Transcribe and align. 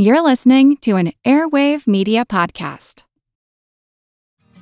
You're 0.00 0.22
listening 0.22 0.76
to 0.82 0.94
an 0.94 1.10
Airwave 1.24 1.88
Media 1.88 2.24
Podcast. 2.24 3.02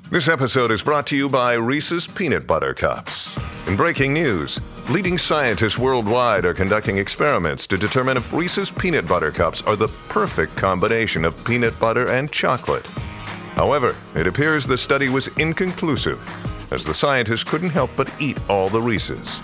This 0.09 0.29
episode 0.29 0.71
is 0.71 0.83
brought 0.83 1.07
to 1.09 1.17
you 1.17 1.29
by 1.29 1.53
Reese's 1.57 2.07
Peanut 2.07 2.47
Butter 2.47 2.73
Cups. 2.73 3.39
In 3.67 3.77
breaking 3.77 4.15
news, 4.15 4.59
leading 4.89 5.19
scientists 5.19 5.77
worldwide 5.77 6.47
are 6.47 6.55
conducting 6.55 6.97
experiments 6.97 7.67
to 7.67 7.77
determine 7.77 8.17
if 8.17 8.33
Reese's 8.33 8.71
Peanut 8.71 9.07
Butter 9.07 9.31
Cups 9.31 9.61
are 9.61 9.77
the 9.77 9.89
perfect 10.09 10.57
combination 10.57 11.23
of 11.23 11.45
peanut 11.45 11.79
butter 11.79 12.09
and 12.09 12.33
chocolate. 12.33 12.87
However, 13.57 13.95
it 14.15 14.27
appears 14.27 14.67
the 14.67 14.79
study 14.79 15.11
was 15.11 15.29
inconclusive, 15.37 16.19
as 16.73 16.83
the 16.83 16.95
scientists 16.95 17.45
couldn't 17.45 17.69
help 17.69 17.91
but 17.95 18.11
eat 18.19 18.39
all 18.49 18.71
the 18.71 18.81
Reese's. 18.81 19.43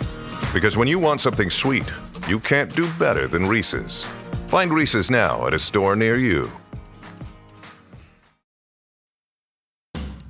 Because 0.55 0.75
when 0.75 0.89
you 0.89 0.99
want 0.99 1.21
something 1.21 1.51
sweet, 1.51 1.93
you 2.29 2.41
can't 2.41 2.75
do 2.75 2.91
better 2.95 3.29
than 3.29 3.47
Reese's. 3.47 4.09
Find 4.53 4.71
Reese's 4.71 5.11
now 5.11 5.47
at 5.47 5.55
a 5.55 5.59
store 5.59 5.97
near 5.97 6.17
you. 6.17 6.51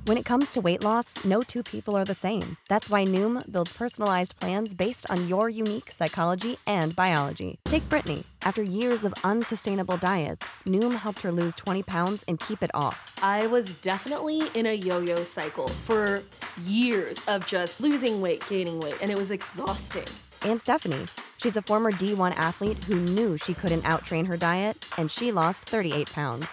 When 0.05 0.17
it 0.17 0.23
comes 0.23 0.53
to 0.53 0.61
weight 0.61 0.81
loss, 0.81 1.25
no 1.25 1.41
two 1.41 1.61
people 1.61 1.97
are 1.97 2.05
the 2.05 2.13
same. 2.13 2.55
That's 2.69 2.89
why 2.89 3.03
Noom 3.03 3.43
builds 3.51 3.73
personalized 3.73 4.39
plans 4.39 4.73
based 4.73 5.05
on 5.09 5.27
your 5.27 5.49
unique 5.49 5.91
psychology 5.91 6.55
and 6.67 6.95
biology. 6.95 7.59
Take 7.65 7.89
Brittany. 7.89 8.23
After 8.43 8.63
years 8.63 9.03
of 9.03 9.13
unsustainable 9.25 9.97
diets, 9.97 10.55
Noom 10.67 10.93
helped 10.93 11.21
her 11.23 11.31
lose 11.33 11.53
20 11.55 11.83
pounds 11.83 12.23
and 12.25 12.39
keep 12.39 12.63
it 12.63 12.71
off. 12.73 13.17
I 13.21 13.47
was 13.47 13.75
definitely 13.81 14.43
in 14.53 14.67
a 14.67 14.73
yo 14.73 15.01
yo 15.01 15.23
cycle 15.23 15.67
for 15.67 16.23
years 16.63 17.21
of 17.27 17.45
just 17.45 17.81
losing 17.81 18.21
weight, 18.21 18.41
gaining 18.47 18.79
weight, 18.79 18.99
and 19.01 19.11
it 19.11 19.17
was 19.17 19.31
exhausting. 19.31 20.07
And 20.45 20.59
Stephanie. 20.59 21.05
She's 21.37 21.57
a 21.57 21.61
former 21.61 21.91
D1 21.91 22.33
athlete 22.35 22.83
who 22.85 22.99
knew 22.99 23.37
she 23.37 23.53
couldn't 23.53 23.83
outtrain 23.83 24.27
her 24.27 24.37
diet, 24.37 24.77
and 24.97 25.09
she 25.09 25.31
lost 25.31 25.63
38 25.65 26.11
pounds. 26.11 26.45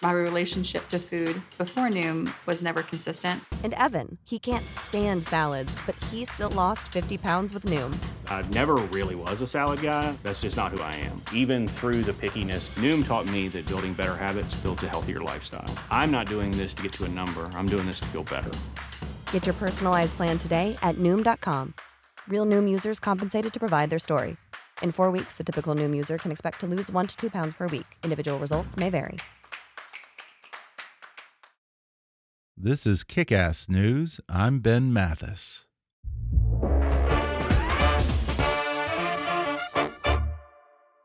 My 0.00 0.12
relationship 0.12 0.88
to 0.90 1.00
food 1.00 1.42
before 1.58 1.88
Noom 1.88 2.32
was 2.46 2.62
never 2.62 2.82
consistent. 2.82 3.42
And 3.64 3.74
Evan, 3.74 4.16
he 4.24 4.38
can't 4.38 4.64
stand 4.78 5.24
salads, 5.24 5.76
but 5.84 5.96
he 6.04 6.24
still 6.24 6.50
lost 6.50 6.92
50 6.92 7.18
pounds 7.18 7.52
with 7.52 7.64
Noom. 7.64 7.96
I 8.28 8.42
never 8.50 8.76
really 8.76 9.16
was 9.16 9.40
a 9.40 9.46
salad 9.46 9.82
guy. 9.82 10.14
That's 10.22 10.42
just 10.42 10.56
not 10.56 10.70
who 10.70 10.80
I 10.82 10.94
am. 10.96 11.20
Even 11.34 11.66
through 11.66 12.02
the 12.02 12.12
pickiness, 12.12 12.70
Noom 12.78 13.04
taught 13.04 13.28
me 13.32 13.48
that 13.48 13.66
building 13.66 13.92
better 13.92 14.14
habits 14.14 14.54
builds 14.54 14.84
a 14.84 14.88
healthier 14.88 15.20
lifestyle. 15.20 15.74
I'm 15.90 16.12
not 16.12 16.26
doing 16.26 16.52
this 16.52 16.74
to 16.74 16.82
get 16.82 16.92
to 16.92 17.04
a 17.04 17.08
number, 17.08 17.50
I'm 17.54 17.66
doing 17.66 17.86
this 17.86 18.00
to 18.00 18.06
feel 18.06 18.24
better. 18.24 18.52
Get 19.32 19.46
your 19.46 19.54
personalized 19.54 20.12
plan 20.12 20.38
today 20.38 20.78
at 20.82 20.94
Noom.com. 20.96 21.74
Real 22.28 22.44
Noom 22.44 22.68
users 22.68 23.00
compensated 23.00 23.52
to 23.54 23.58
provide 23.58 23.88
their 23.88 23.98
story. 23.98 24.36
In 24.82 24.92
four 24.92 25.10
weeks, 25.10 25.34
the 25.34 25.44
typical 25.44 25.74
Noom 25.74 25.96
user 25.96 26.18
can 26.18 26.30
expect 26.30 26.60
to 26.60 26.66
lose 26.66 26.90
one 26.90 27.06
to 27.06 27.16
two 27.16 27.30
pounds 27.30 27.54
per 27.54 27.66
week. 27.68 27.86
Individual 28.04 28.38
results 28.38 28.76
may 28.76 28.90
vary. 28.90 29.18
This 32.56 32.86
is 32.86 33.04
Kick 33.04 33.32
Ass 33.32 33.68
News. 33.68 34.20
I'm 34.28 34.58
Ben 34.58 34.92
Mathis. 34.92 35.64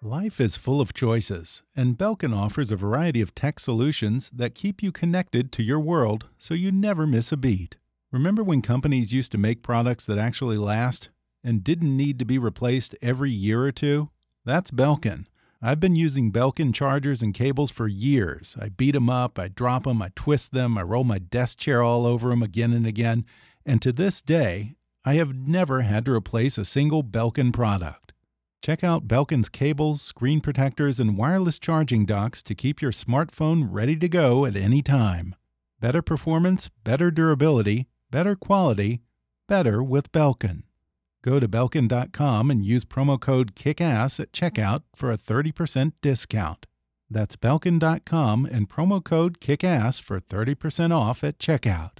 Life 0.02 0.42
is 0.42 0.58
full 0.58 0.82
of 0.82 0.94
choices, 0.94 1.64
and 1.78 1.98
Belkin 1.98 2.36
offers 2.36 2.72
a 2.72 2.76
variety 2.76 3.22
of 3.22 3.34
tech 3.34 3.60
solutions 3.60 4.30
that 4.34 4.54
keep 4.54 4.84
you 4.84 4.92
connected 4.92 5.52
to 5.54 5.64
your 5.64 5.80
world 5.80 6.28
so 6.38 6.54
you 6.54 6.72
never 6.72 7.08
miss 7.08 7.32
a 7.32 7.38
beat. 7.38 7.78
Remember 8.14 8.44
when 8.44 8.62
companies 8.62 9.12
used 9.12 9.32
to 9.32 9.40
make 9.40 9.64
products 9.64 10.06
that 10.06 10.20
actually 10.20 10.60
last 10.60 11.10
and 11.44 11.64
didn't 11.64 11.98
need 11.98 12.20
to 12.20 12.26
be 12.26 12.38
replaced 12.38 12.96
every 13.02 13.32
year 13.32 13.64
or 13.64 13.72
two? 13.72 14.12
That's 14.46 14.70
Belkin. 14.70 15.26
I've 15.64 15.80
been 15.80 15.96
using 15.96 16.32
Belkin 16.32 16.76
chargers 16.76 17.24
and 17.24 17.34
cables 17.34 17.72
for 17.72 17.88
years. 17.88 18.56
I 18.62 18.70
beat 18.70 18.92
them 18.92 19.10
up, 19.10 19.40
I 19.40 19.48
drop 19.48 19.86
them, 19.86 20.00
I 20.00 20.12
twist 20.16 20.52
them, 20.52 20.78
I 20.78 20.84
roll 20.84 21.04
my 21.04 21.18
desk 21.18 21.58
chair 21.58 21.82
all 21.82 22.06
over 22.06 22.30
them 22.30 22.44
again 22.44 22.72
and 22.72 22.86
again, 22.86 23.26
and 23.66 23.82
to 23.82 23.92
this 23.92 24.22
day, 24.22 24.76
I 25.04 25.16
have 25.16 25.34
never 25.34 25.82
had 25.82 26.06
to 26.06 26.14
replace 26.14 26.60
a 26.60 26.66
single 26.66 27.04
Belkin 27.04 27.52
product. 27.52 28.14
Check 28.62 28.84
out 28.84 29.08
Belkin's 29.08 29.50
cables, 29.50 30.04
screen 30.04 30.40
protectors, 30.40 31.00
and 31.00 31.18
wireless 31.18 31.58
charging 31.58 32.06
docks 32.06 32.44
to 32.44 32.54
keep 32.54 32.80
your 32.80 32.92
smartphone 32.92 33.70
ready 33.72 33.96
to 33.96 34.08
go 34.08 34.46
at 34.46 34.56
any 34.56 34.84
time. 34.84 35.34
Better 35.80 36.04
performance, 36.04 36.70
better 36.84 37.10
durability, 37.10 37.88
better 38.14 38.36
quality, 38.36 39.02
better 39.48 39.82
with 39.82 40.12
Belkin. 40.12 40.62
Go 41.24 41.40
to 41.40 41.48
Belkin.com 41.48 42.52
and 42.52 42.64
use 42.64 42.86
promo 42.86 43.20
code 43.20 43.56
KICKASS 43.56 44.20
at 44.20 44.32
checkout 44.32 44.84
for 44.96 45.12
a 45.12 45.18
30% 45.18 45.94
discount. 46.00 46.68
That's 47.10 47.36
Belkin.com 47.36 48.46
and 48.46 48.70
promo 48.70 49.04
code 49.04 49.40
KICKASS 49.40 50.00
for 50.00 50.20
30% 50.20 50.92
off 50.96 51.24
at 51.24 51.40
checkout. 51.40 51.98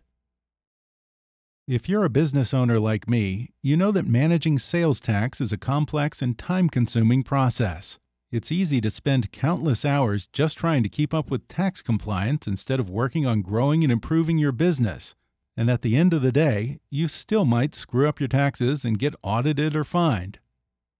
If 1.68 1.90
you're 1.90 2.06
a 2.06 2.10
business 2.10 2.54
owner 2.54 2.80
like 2.80 3.10
me, 3.10 3.50
you 3.64 3.76
know 3.76 3.90
that 3.92 4.06
managing 4.06 4.60
sales 4.60 5.00
tax 5.00 5.42
is 5.42 5.52
a 5.52 5.58
complex 5.58 6.22
and 6.22 6.38
time 6.38 6.70
consuming 6.70 7.24
process. 7.24 7.98
It's 8.32 8.52
easy 8.52 8.80
to 8.82 8.92
spend 8.92 9.32
countless 9.32 9.84
hours 9.84 10.28
just 10.32 10.60
trying 10.60 10.84
to 10.84 10.90
keep 10.90 11.12
up 11.12 11.32
with 11.32 11.48
tax 11.48 11.82
compliance 11.82 12.46
instead 12.46 12.80
of 12.80 12.88
working 12.88 13.26
on 13.26 13.42
growing 13.42 13.82
and 13.84 13.92
improving 13.92 14.38
your 14.38 14.52
business. 14.52 15.16
And 15.56 15.70
at 15.70 15.82
the 15.82 15.96
end 15.96 16.14
of 16.14 16.22
the 16.22 16.32
day, 16.32 16.80
you 16.90 17.08
still 17.08 17.46
might 17.46 17.76
screw 17.76 18.08
up 18.08 18.20
your 18.20 18.28
taxes 18.28 18.84
and 18.84 18.98
get 18.98 19.16
audited 19.22 19.76
or 19.76 19.84
fined. 19.84 20.40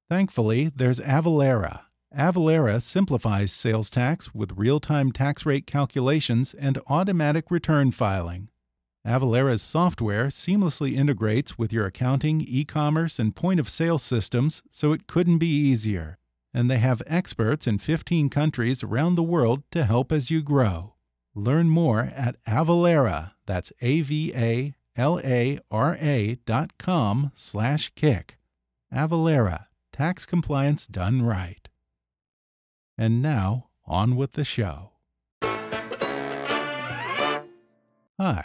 Thankfully, 0.10 0.72
there's 0.76 1.00
Avalara. 1.00 1.82
Avalara 2.16 2.82
simplifies 2.82 3.52
sales 3.52 3.90
tax 3.90 4.36
with 4.36 4.58
real 4.58 4.80
time 4.80 5.12
tax 5.12 5.46
rate 5.46 5.66
calculations 5.66 6.54
and 6.54 6.80
automatic 6.88 7.50
return 7.50 7.92
filing. 7.92 8.50
Avalara's 9.06 9.62
software 9.62 10.28
seamlessly 10.28 10.96
integrates 10.96 11.58
with 11.58 11.74
your 11.74 11.86
accounting, 11.86 12.42
e 12.42 12.64
commerce, 12.64 13.20
and 13.20 13.36
point 13.36 13.60
of 13.60 13.68
sale 13.68 13.98
systems, 13.98 14.64
so 14.72 14.94
it 14.94 15.08
couldn't 15.08 15.40
be 15.40 15.48
easier. 15.48 16.18
And 16.54 16.70
they 16.70 16.78
have 16.78 17.02
experts 17.08 17.68
in 17.68 17.80
15 17.80 18.30
countries 18.30 18.82
around 18.82 19.16
the 19.16 19.24
world 19.24 19.64
to 19.72 19.84
help 19.84 20.14
as 20.14 20.32
you 20.32 20.42
grow. 20.42 20.93
Learn 21.36 21.68
more 21.68 22.12
at 22.16 22.36
Avalara, 22.46 23.32
that's 23.48 23.74
A-V-A-L-A-R-A 23.82 24.76
dot 26.46 26.78
com 26.78 27.32
slash 27.36 27.92
kick. 27.96 28.38
Avalara, 28.94 29.66
tax 29.92 30.28
compliance 30.28 30.86
done 30.86 31.24
right. 31.24 31.68
And 32.98 33.22
now, 33.24 33.70
on 33.86 34.16
with 34.16 34.34
the 34.34 34.46
show. 34.46 34.92
Hi. 38.20 38.44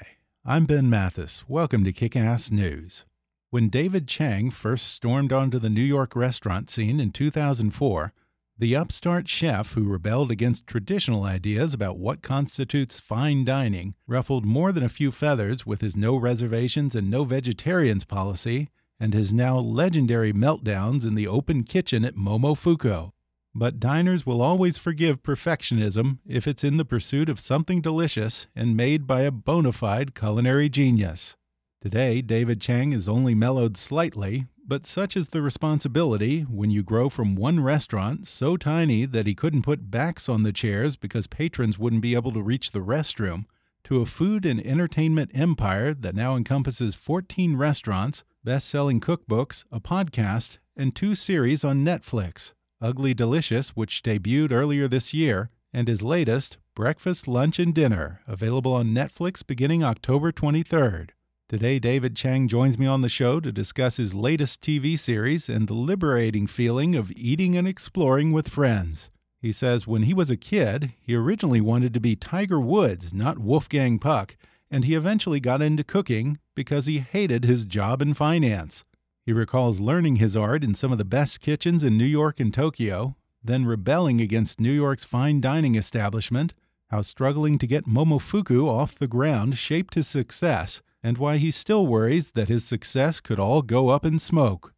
I'm 0.51 0.65
Ben 0.65 0.89
Mathis. 0.89 1.47
Welcome 1.47 1.85
to 1.85 1.93
Kick 1.93 2.17
Ass 2.17 2.51
News. 2.51 3.05
When 3.51 3.69
David 3.69 4.09
Chang 4.09 4.51
first 4.51 4.87
stormed 4.87 5.31
onto 5.31 5.59
the 5.59 5.69
New 5.69 5.83
York 5.83 6.17
restaurant 6.17 6.71
scene 6.71 7.01
in 7.01 7.11
2004, 7.11 8.15
the 8.59 8.75
upstart 8.75 9.29
chef 9.29 9.75
who 9.75 9.85
rebelled 9.85 10.33
against 10.33 10.67
traditional 10.67 11.23
ideas 11.23 11.73
about 11.73 11.97
what 11.97 12.23
constitutes 12.23 12.99
fine 12.99 13.45
dining 13.45 13.95
ruffled 14.09 14.45
more 14.45 14.73
than 14.73 14.83
a 14.83 14.89
few 14.89 15.13
feathers 15.13 15.65
with 15.65 15.81
his 15.81 15.97
no 15.97 16.17
reservations 16.17 16.97
and 16.97 17.09
no 17.09 17.23
vegetarians 17.23 18.05
policy 18.05 18.69
and 18.99 19.15
his 19.15 19.33
now 19.33 19.57
legendary 19.59 20.33
meltdowns 20.33 21.07
in 21.07 21.15
the 21.15 21.29
open 21.29 21.63
kitchen 21.63 22.05
at 22.05 22.17
Momofuku. 22.17 23.13
But 23.55 23.79
diners 23.79 24.27
will 24.27 24.43
always 24.43 24.77
forgive 24.77 25.23
perfectionism 25.23 26.19
if 26.27 26.49
it's 26.49 26.65
in 26.65 26.79
the 26.79 26.85
pursuit 26.85 27.29
of 27.29 27.39
something 27.39 27.81
delicious 27.81 28.49
and 28.57 28.77
made 28.77 29.07
by 29.07 29.21
a 29.21 29.31
bona 29.31 29.71
fide 29.71 30.17
culinary 30.17 30.69
genius. 30.69 31.37
Today, 31.81 32.23
David 32.23 32.61
Chang 32.61 32.93
is 32.93 33.09
only 33.09 33.37
mellowed 33.37 33.77
slightly, 33.77 34.47
but 34.69 34.85
such 34.85 35.17
is 35.17 35.29
the 35.29 35.41
responsibility 35.41 36.43
when 36.43 36.71
you 36.71 36.83
grow 36.83 37.09
from 37.09 37.35
one 37.35 37.59
restaurant 37.59 38.29
so 38.29 38.59
tiny 38.59 39.07
that 39.07 39.27
he 39.27 39.35
couldn't 39.35 39.63
put 39.63 39.91
backs 39.91 40.29
on 40.29 40.43
the 40.43 40.53
chairs 40.53 40.95
because 40.95 41.27
patrons 41.27 41.79
wouldn't 41.79 42.03
be 42.03 42.15
able 42.15 42.33
to 42.33 42.43
reach 42.43 42.71
the 42.71 42.81
restroom, 42.81 43.47
to 43.85 44.03
a 44.03 44.07
food 44.07 44.45
and 44.45 44.65
entertainment 44.67 45.31
empire 45.35 45.95
that 45.95 46.15
now 46.15 46.37
encompasses 46.37 46.95
14 46.95 47.57
restaurants, 47.57 48.23
best 48.45 48.69
selling 48.69 49.01
cookbooks, 49.01 49.65
a 49.73 49.81
podcast, 49.81 50.59
and 50.77 50.95
two 50.95 51.15
series 51.15 51.65
on 51.65 51.83
Netflix. 51.83 52.53
Ugly 52.83 53.15
Delicious, 53.15 53.71
which 53.71 54.03
debuted 54.03 54.53
earlier 54.53 54.87
this 54.87 55.15
year, 55.15 55.49
and 55.73 55.89
his 55.89 56.03
latest, 56.03 56.59
Breakfast, 56.75 57.27
Lunch, 57.27 57.59
and 57.59 57.75
Dinner, 57.75 58.21
available 58.27 58.75
on 58.75 58.89
Netflix 58.89 59.45
beginning 59.45 59.83
October 59.83 60.31
23rd. 60.31 61.11
Today, 61.49 61.79
David 61.79 62.15
Chang 62.15 62.47
joins 62.47 62.79
me 62.79 62.87
on 62.87 63.01
the 63.01 63.09
show 63.09 63.41
to 63.41 63.51
discuss 63.51 63.97
his 63.97 64.13
latest 64.13 64.61
TV 64.61 64.99
series 64.99 65.49
and 65.49 65.67
the 65.67 65.73
liberating 65.73 66.47
feeling 66.47 66.95
of 66.95 67.11
eating 67.13 67.57
and 67.57 67.67
exploring 67.67 68.33
with 68.33 68.51
friends. 68.51 69.09
He 69.41 69.51
says 69.51 69.87
when 69.87 70.03
he 70.03 70.13
was 70.13 70.31
a 70.31 70.37
kid, 70.37 70.93
he 71.01 71.15
originally 71.15 71.63
wanted 71.63 71.95
to 71.95 72.01
be 72.01 72.15
Tiger 72.17 72.61
Woods, 72.61 73.15
not 73.15 73.39
Wolfgang 73.39 73.99
Puck, 73.99 74.37
and 74.71 74.85
he 74.85 74.95
eventually 74.95 75.41
got 75.41 75.63
into 75.63 75.83
cooking 75.83 76.39
because 76.55 76.85
he 76.85 76.99
hated 76.99 77.47
his 77.47 77.65
job 77.65 78.03
in 78.03 78.13
finance. 78.13 78.85
He 79.25 79.33
recalls 79.33 79.81
learning 79.81 80.17
his 80.17 80.37
art 80.37 80.63
in 80.63 80.75
some 80.75 80.93
of 80.93 80.99
the 80.99 81.05
best 81.07 81.41
kitchens 81.41 81.83
in 81.83 81.97
New 81.97 82.05
York 82.05 82.41
and 82.41 82.53
Tokyo, 82.53 83.17
then 83.43 83.65
rebelling 83.65 84.21
against 84.21 84.61
New 84.61 84.73
York's 84.73 85.05
fine 85.05 85.41
dining 85.41 85.77
establishment, 85.77 86.53
how 86.91 87.01
struggling 87.01 87.57
to 87.57 87.67
get 87.67 87.87
Momofuku 87.87 88.69
off 88.69 88.95
the 88.95 89.09
ground 89.09 89.57
shaped 89.57 89.95
his 89.95 90.09
success, 90.09 90.83
and 91.03 91.19
why 91.19 91.37
he 91.37 91.51
still 91.51 91.87
worries 91.87 92.33
that 92.33 92.49
his 92.49 92.65
success 92.65 93.21
could 93.21 93.39
all 93.39 93.63
go 93.63 93.89
up 93.89 94.05
in 94.05 94.19
smoke. 94.19 94.75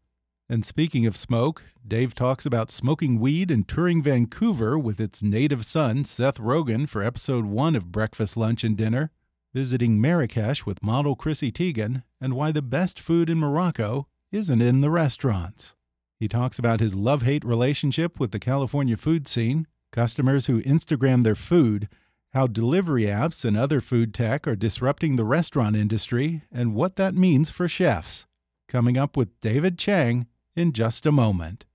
And 0.49 0.67
speaking 0.67 1.07
of 1.07 1.17
smoke, 1.17 1.63
Dave 1.87 2.15
talks 2.15 2.45
about 2.45 2.71
smoking 2.71 3.21
weed 3.21 3.51
and 3.51 3.67
touring 3.67 4.03
Vancouver 4.03 4.79
with 4.79 5.01
its 5.01 5.23
native 5.23 5.65
son, 5.65 6.05
Seth 6.05 6.39
Rogen, 6.39 6.89
for 6.89 7.03
episode 7.03 7.45
one 7.45 7.77
of 7.77 7.93
Breakfast, 7.93 8.37
Lunch, 8.37 8.65
and 8.65 8.77
Dinner, 8.77 9.11
visiting 9.55 10.01
Marrakesh 10.01 10.67
with 10.67 10.83
model 10.83 11.15
Chrissy 11.15 11.53
Teigen, 11.53 12.03
and 12.21 12.35
why 12.35 12.51
the 12.53 12.63
best 12.63 12.99
food 12.99 13.31
in 13.31 13.39
Morocco 13.39 14.09
isn't 14.33 14.61
in 14.61 14.81
the 14.81 14.91
restaurants. 14.91 15.75
He 16.19 16.29
talks 16.29 16.59
about 16.59 16.81
his 16.81 16.95
love 16.95 17.23
hate 17.23 17.45
relationship 17.45 18.21
with 18.21 18.33
the 18.33 18.39
California 18.39 18.97
food 18.97 19.27
scene, 19.27 19.67
customers 19.93 20.47
who 20.47 20.63
Instagram 20.63 21.23
their 21.23 21.35
food, 21.35 21.89
how 22.33 22.47
delivery 22.47 23.05
apps 23.05 23.45
and 23.45 23.57
other 23.57 23.81
food 23.81 24.15
tech 24.15 24.47
are 24.47 24.57
disrupting 24.57 25.17
the 25.17 25.25
restaurant 25.25 25.77
industry, 25.77 26.43
and 26.53 26.75
what 26.75 26.97
that 26.97 27.15
means 27.15 27.51
for 27.51 27.69
chefs. 27.69 28.27
Coming 28.69 28.97
up 28.97 29.17
with 29.17 29.41
David 29.41 29.79
Chang 29.79 30.27
in 30.55 30.73
just 30.73 31.07
a 31.07 31.13
moment. 31.13 31.67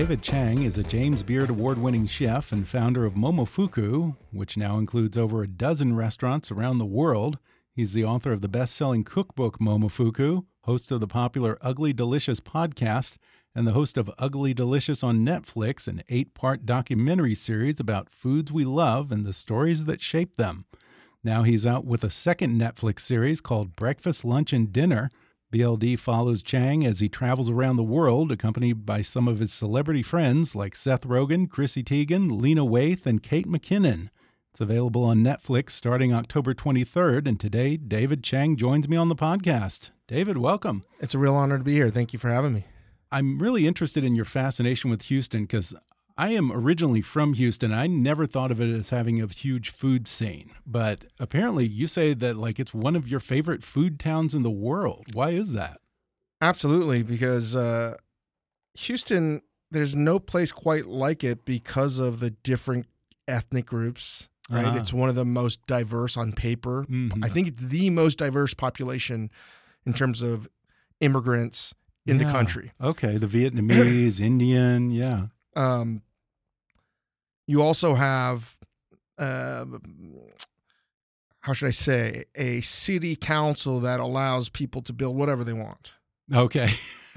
David 0.00 0.22
Chang 0.22 0.62
is 0.62 0.78
a 0.78 0.82
James 0.82 1.22
Beard 1.22 1.50
Award 1.50 1.76
winning 1.76 2.06
chef 2.06 2.52
and 2.52 2.66
founder 2.66 3.04
of 3.04 3.12
Momofuku, 3.12 4.16
which 4.32 4.56
now 4.56 4.78
includes 4.78 5.18
over 5.18 5.42
a 5.42 5.46
dozen 5.46 5.94
restaurants 5.94 6.50
around 6.50 6.78
the 6.78 6.86
world. 6.86 7.38
He's 7.74 7.92
the 7.92 8.06
author 8.06 8.32
of 8.32 8.40
the 8.40 8.48
best 8.48 8.74
selling 8.74 9.04
cookbook 9.04 9.58
Momofuku, 9.58 10.46
host 10.62 10.90
of 10.90 11.00
the 11.00 11.06
popular 11.06 11.58
Ugly 11.60 11.92
Delicious 11.92 12.40
podcast, 12.40 13.18
and 13.54 13.66
the 13.66 13.72
host 13.72 13.98
of 13.98 14.10
Ugly 14.18 14.54
Delicious 14.54 15.04
on 15.04 15.18
Netflix, 15.18 15.86
an 15.86 16.02
eight 16.08 16.32
part 16.32 16.64
documentary 16.64 17.34
series 17.34 17.78
about 17.78 18.08
foods 18.08 18.50
we 18.50 18.64
love 18.64 19.12
and 19.12 19.26
the 19.26 19.34
stories 19.34 19.84
that 19.84 20.00
shape 20.00 20.38
them. 20.38 20.64
Now 21.22 21.42
he's 21.42 21.66
out 21.66 21.84
with 21.84 22.02
a 22.04 22.10
second 22.10 22.58
Netflix 22.58 23.00
series 23.00 23.42
called 23.42 23.76
Breakfast, 23.76 24.24
Lunch, 24.24 24.54
and 24.54 24.72
Dinner 24.72 25.10
BLD 25.52 25.98
follows 25.98 26.42
Chang 26.42 26.86
as 26.86 27.00
he 27.00 27.08
travels 27.08 27.50
around 27.50 27.74
the 27.74 27.82
world, 27.82 28.30
accompanied 28.30 28.86
by 28.86 29.02
some 29.02 29.26
of 29.26 29.40
his 29.40 29.52
celebrity 29.52 30.02
friends 30.02 30.54
like 30.54 30.76
Seth 30.76 31.02
Rogen, 31.02 31.50
Chrissy 31.50 31.82
Teigen, 31.82 32.40
Lena 32.40 32.64
Waithe, 32.64 33.04
and 33.04 33.20
Kate 33.20 33.48
McKinnon. 33.48 34.10
It's 34.52 34.60
available 34.60 35.02
on 35.02 35.24
Netflix 35.24 35.70
starting 35.70 36.12
October 36.12 36.54
23rd, 36.54 37.26
and 37.26 37.40
today 37.40 37.76
David 37.76 38.22
Chang 38.22 38.54
joins 38.54 38.88
me 38.88 38.96
on 38.96 39.08
the 39.08 39.16
podcast. 39.16 39.90
David, 40.06 40.38
welcome. 40.38 40.84
It's 41.00 41.14
a 41.14 41.18
real 41.18 41.34
honor 41.34 41.58
to 41.58 41.64
be 41.64 41.74
here. 41.74 41.90
Thank 41.90 42.12
you 42.12 42.20
for 42.20 42.28
having 42.28 42.52
me. 42.52 42.66
I'm 43.10 43.40
really 43.40 43.66
interested 43.66 44.04
in 44.04 44.14
your 44.14 44.24
fascination 44.24 44.88
with 44.88 45.02
Houston 45.02 45.42
because 45.42 45.74
I 46.20 46.32
am 46.32 46.52
originally 46.52 47.00
from 47.00 47.32
Houston. 47.32 47.72
I 47.72 47.86
never 47.86 48.26
thought 48.26 48.50
of 48.50 48.60
it 48.60 48.68
as 48.68 48.90
having 48.90 49.22
a 49.22 49.26
huge 49.26 49.70
food 49.70 50.06
scene, 50.06 50.50
but 50.66 51.06
apparently 51.18 51.64
you 51.64 51.86
say 51.86 52.12
that 52.12 52.36
like 52.36 52.60
it's 52.60 52.74
one 52.74 52.94
of 52.94 53.08
your 53.08 53.20
favorite 53.20 53.62
food 53.62 53.98
towns 53.98 54.34
in 54.34 54.42
the 54.42 54.50
world. 54.50 55.06
Why 55.14 55.30
is 55.30 55.54
that? 55.54 55.80
Absolutely, 56.42 57.02
because 57.02 57.56
uh, 57.56 57.94
Houston, 58.74 59.40
there's 59.70 59.96
no 59.96 60.18
place 60.18 60.52
quite 60.52 60.84
like 60.84 61.24
it 61.24 61.46
because 61.46 61.98
of 61.98 62.20
the 62.20 62.32
different 62.42 62.84
ethnic 63.26 63.64
groups. 63.64 64.28
Right, 64.50 64.66
uh 64.66 64.72
-huh. 64.72 64.78
it's 64.78 64.92
one 64.92 65.08
of 65.08 65.14
the 65.14 65.24
most 65.24 65.66
diverse 65.66 66.20
on 66.20 66.32
paper. 66.32 66.84
Mm 66.86 67.08
-hmm. 67.08 67.24
I 67.24 67.30
think 67.30 67.48
it's 67.48 67.66
the 67.66 67.90
most 67.90 68.18
diverse 68.18 68.54
population 68.54 69.30
in 69.86 69.94
terms 69.94 70.22
of 70.22 70.48
immigrants 70.98 71.74
in 72.04 72.16
yeah. 72.16 72.26
the 72.26 72.38
country. 72.38 72.72
Okay, 72.78 73.18
the 73.18 73.28
Vietnamese, 73.28 74.24
Indian, 74.32 74.90
yeah. 74.90 75.28
Um, 75.56 76.02
you 77.46 77.62
also 77.62 77.94
have, 77.94 78.58
uh, 79.18 79.64
how 81.40 81.52
should 81.52 81.68
I 81.68 81.72
say, 81.72 82.24
a 82.34 82.60
city 82.60 83.16
council 83.16 83.80
that 83.80 84.00
allows 84.00 84.48
people 84.48 84.82
to 84.82 84.92
build 84.92 85.16
whatever 85.16 85.44
they 85.44 85.52
want. 85.52 85.92
Okay. 86.32 86.70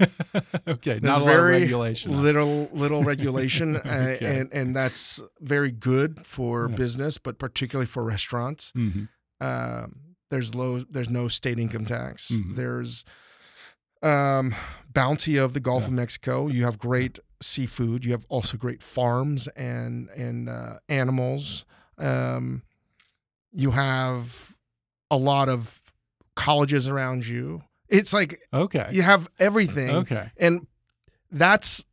okay. 0.68 0.98
There's 0.98 1.02
not 1.02 1.24
very 1.24 1.60
regulation. 1.60 2.22
Little 2.22 2.68
little 2.72 3.04
regulation, 3.12 3.76
okay. 3.76 4.18
and 4.20 4.52
and 4.52 4.74
that's 4.74 5.20
very 5.40 5.70
good 5.70 6.26
for 6.26 6.68
yeah. 6.68 6.76
business, 6.76 7.18
but 7.18 7.38
particularly 7.38 7.86
for 7.86 8.02
restaurants. 8.02 8.72
Mm-hmm. 8.76 9.04
Um, 9.40 10.16
there's 10.30 10.54
low. 10.54 10.80
There's 10.80 11.10
no 11.10 11.28
state 11.28 11.58
income 11.58 11.84
tax. 11.84 12.30
Mm-hmm. 12.32 12.54
There's 12.54 13.04
um, 14.02 14.54
bounty 14.92 15.36
of 15.36 15.52
the 15.52 15.60
Gulf 15.60 15.82
yeah. 15.82 15.88
of 15.88 15.92
Mexico. 15.94 16.48
You 16.48 16.64
have 16.64 16.78
great 16.78 17.18
seafood. 17.44 18.04
You 18.04 18.12
have 18.12 18.26
also 18.28 18.56
great 18.56 18.82
farms 18.82 19.46
and 19.48 20.08
and 20.10 20.48
uh, 20.48 20.78
animals. 20.88 21.64
Um, 21.98 22.62
you 23.52 23.72
have 23.72 24.54
a 25.10 25.16
lot 25.16 25.48
of 25.48 25.82
colleges 26.34 26.88
around 26.88 27.26
you. 27.26 27.62
It's 27.88 28.12
like 28.12 28.40
okay, 28.52 28.88
you 28.90 29.02
have 29.02 29.28
everything. 29.38 29.90
Okay, 29.90 30.30
and 30.36 30.66
that's 31.30 31.84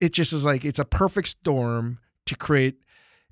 it. 0.00 0.12
Just 0.12 0.32
is 0.32 0.44
like 0.44 0.64
it's 0.64 0.78
a 0.78 0.84
perfect 0.84 1.28
storm 1.28 1.98
to 2.26 2.36
create 2.36 2.76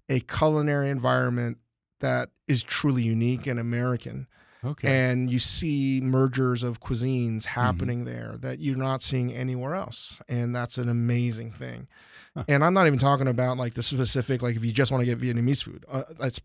a 0.08 0.20
culinary 0.20 0.88
environment 0.88 1.58
that 2.00 2.30
is 2.48 2.62
truly 2.62 3.02
unique 3.02 3.46
and 3.46 3.58
American. 3.58 4.26
Okay. 4.64 5.10
And 5.10 5.30
you 5.30 5.38
see 5.38 6.00
mergers 6.02 6.62
of 6.62 6.80
cuisines 6.80 7.42
mm-hmm. 7.42 7.60
happening 7.60 8.04
mm-hmm. 8.04 8.12
there 8.12 8.36
that 8.40 8.60
you're 8.60 8.76
not 8.76 9.02
seeing 9.02 9.32
anywhere 9.32 9.74
else. 9.74 10.20
And 10.28 10.54
that's 10.54 10.78
an 10.78 10.88
amazing 10.88 11.52
thing. 11.52 11.88
Huh. 12.36 12.44
And 12.48 12.64
I'm 12.64 12.74
not 12.74 12.86
even 12.86 12.98
talking 12.98 13.28
about 13.28 13.56
like 13.56 13.74
the 13.74 13.82
specific, 13.82 14.42
like 14.42 14.56
if 14.56 14.64
you 14.64 14.72
just 14.72 14.90
want 14.90 15.04
to 15.04 15.06
get 15.06 15.18
Vietnamese 15.18 15.64
food, 15.64 15.84
uh, 15.90 16.02
that's 16.18 16.40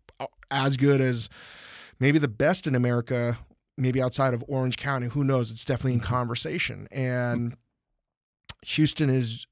as 0.51 0.77
good 0.77 0.99
as 0.99 1.29
maybe 1.99 2.19
the 2.19 2.27
best 2.27 2.67
in 2.67 2.75
America, 2.75 3.37
maybe 3.77 4.01
outside 4.01 4.33
of 4.33 4.43
Orange 4.47 4.77
County. 4.77 5.07
Who 5.07 5.23
knows? 5.23 5.51
It's 5.51 5.65
definitely 5.65 5.93
in 5.93 5.99
mm-hmm. 5.99 6.13
conversation. 6.13 6.87
And 6.91 7.55
Houston 8.65 9.09
is 9.09 9.45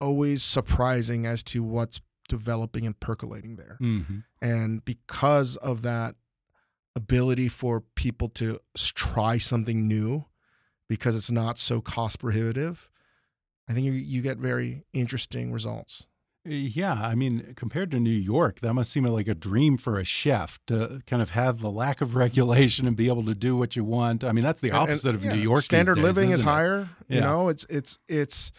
always 0.00 0.42
surprising 0.42 1.26
as 1.26 1.42
to 1.44 1.62
what's 1.62 2.00
developing 2.28 2.86
and 2.86 2.98
percolating 2.98 3.56
there. 3.56 3.78
Mm-hmm. 3.80 4.18
And 4.40 4.84
because 4.84 5.56
of 5.56 5.82
that 5.82 6.16
ability 6.96 7.48
for 7.48 7.80
people 7.80 8.28
to 8.28 8.60
try 8.76 9.38
something 9.38 9.88
new 9.88 10.26
because 10.88 11.16
it's 11.16 11.30
not 11.30 11.58
so 11.58 11.80
cost 11.80 12.20
prohibitive, 12.20 12.90
I 13.68 13.72
think 13.72 13.86
you, 13.86 13.92
you 13.92 14.22
get 14.22 14.38
very 14.38 14.84
interesting 14.92 15.52
results. 15.52 16.06
Yeah, 16.46 16.92
I 16.92 17.14
mean, 17.14 17.54
compared 17.56 17.90
to 17.92 17.98
New 17.98 18.10
York, 18.10 18.60
that 18.60 18.74
must 18.74 18.92
seem 18.92 19.04
like 19.04 19.28
a 19.28 19.34
dream 19.34 19.78
for 19.78 19.98
a 19.98 20.04
chef 20.04 20.58
to 20.66 21.00
kind 21.06 21.22
of 21.22 21.30
have 21.30 21.60
the 21.60 21.70
lack 21.70 22.02
of 22.02 22.14
regulation 22.16 22.86
and 22.86 22.94
be 22.94 23.08
able 23.08 23.24
to 23.24 23.34
do 23.34 23.56
what 23.56 23.76
you 23.76 23.84
want. 23.84 24.22
I 24.22 24.32
mean, 24.32 24.44
that's 24.44 24.60
the 24.60 24.70
opposite 24.70 25.14
and, 25.14 25.22
and, 25.22 25.32
of 25.32 25.36
New 25.36 25.42
York. 25.42 25.62
Standard 25.62 25.94
days, 25.94 26.04
living 26.04 26.32
is 26.32 26.42
it? 26.42 26.44
higher. 26.44 26.90
Yeah. 27.08 27.14
You 27.14 27.20
know, 27.22 27.48
it's 27.48 27.64
it's 27.70 27.98
it's 28.08 28.52